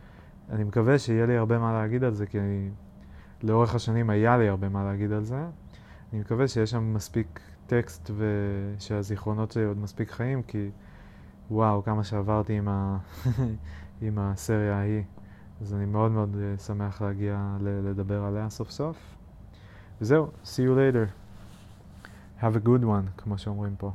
אני 0.50 0.64
מקווה 0.64 1.00
שיהיה 1.00 1.26
לי 1.26 1.38
הרבה 1.38 1.60
מה 1.60 1.74
להגיד 1.74 2.04
על 2.04 2.14
זה, 2.14 2.26
כי 2.26 2.40
אני, 2.40 2.70
לאורך 3.44 3.76
השנים 3.76 4.10
היה 4.10 4.38
לי 4.38 4.50
הרבה 4.50 4.70
מה 4.70 4.84
להגיד 4.84 5.12
על 5.12 5.24
זה. 5.24 5.46
אני 6.14 6.22
מקווה 6.22 6.48
שיש 6.48 6.72
שם 6.72 6.94
מספיק 6.94 7.40
טקסט 7.68 8.12
ושהזיכרונות 8.18 9.52
שלי 9.52 9.64
עוד 9.64 9.78
מספיק 9.78 10.12
חיים, 10.12 10.44
כי 10.44 10.70
וואו, 11.52 11.84
כמה 11.84 12.04
שעברתי 12.04 12.54
עם, 12.54 12.68
ה... 12.68 12.98
עם 14.02 14.20
הסריה 14.20 14.76
ההיא. 14.76 15.04
אז 15.62 15.74
אני 15.74 15.86
מאוד 15.86 16.12
מאוד 16.12 16.36
שמח 16.66 17.02
להגיע 17.02 17.58
לדבר 17.62 18.24
עליה 18.24 18.50
סוף 18.50 18.70
סוף. 18.70 19.16
וזהו, 20.02 20.28
see 20.44 20.48
you 20.48 20.76
later. 20.76 21.19
Have 22.42 22.56
a 22.56 22.68
good 22.68 22.84
one, 22.84 23.22
כמו 23.22 23.38
שאומרים 23.38 23.76
פה. 23.78 23.92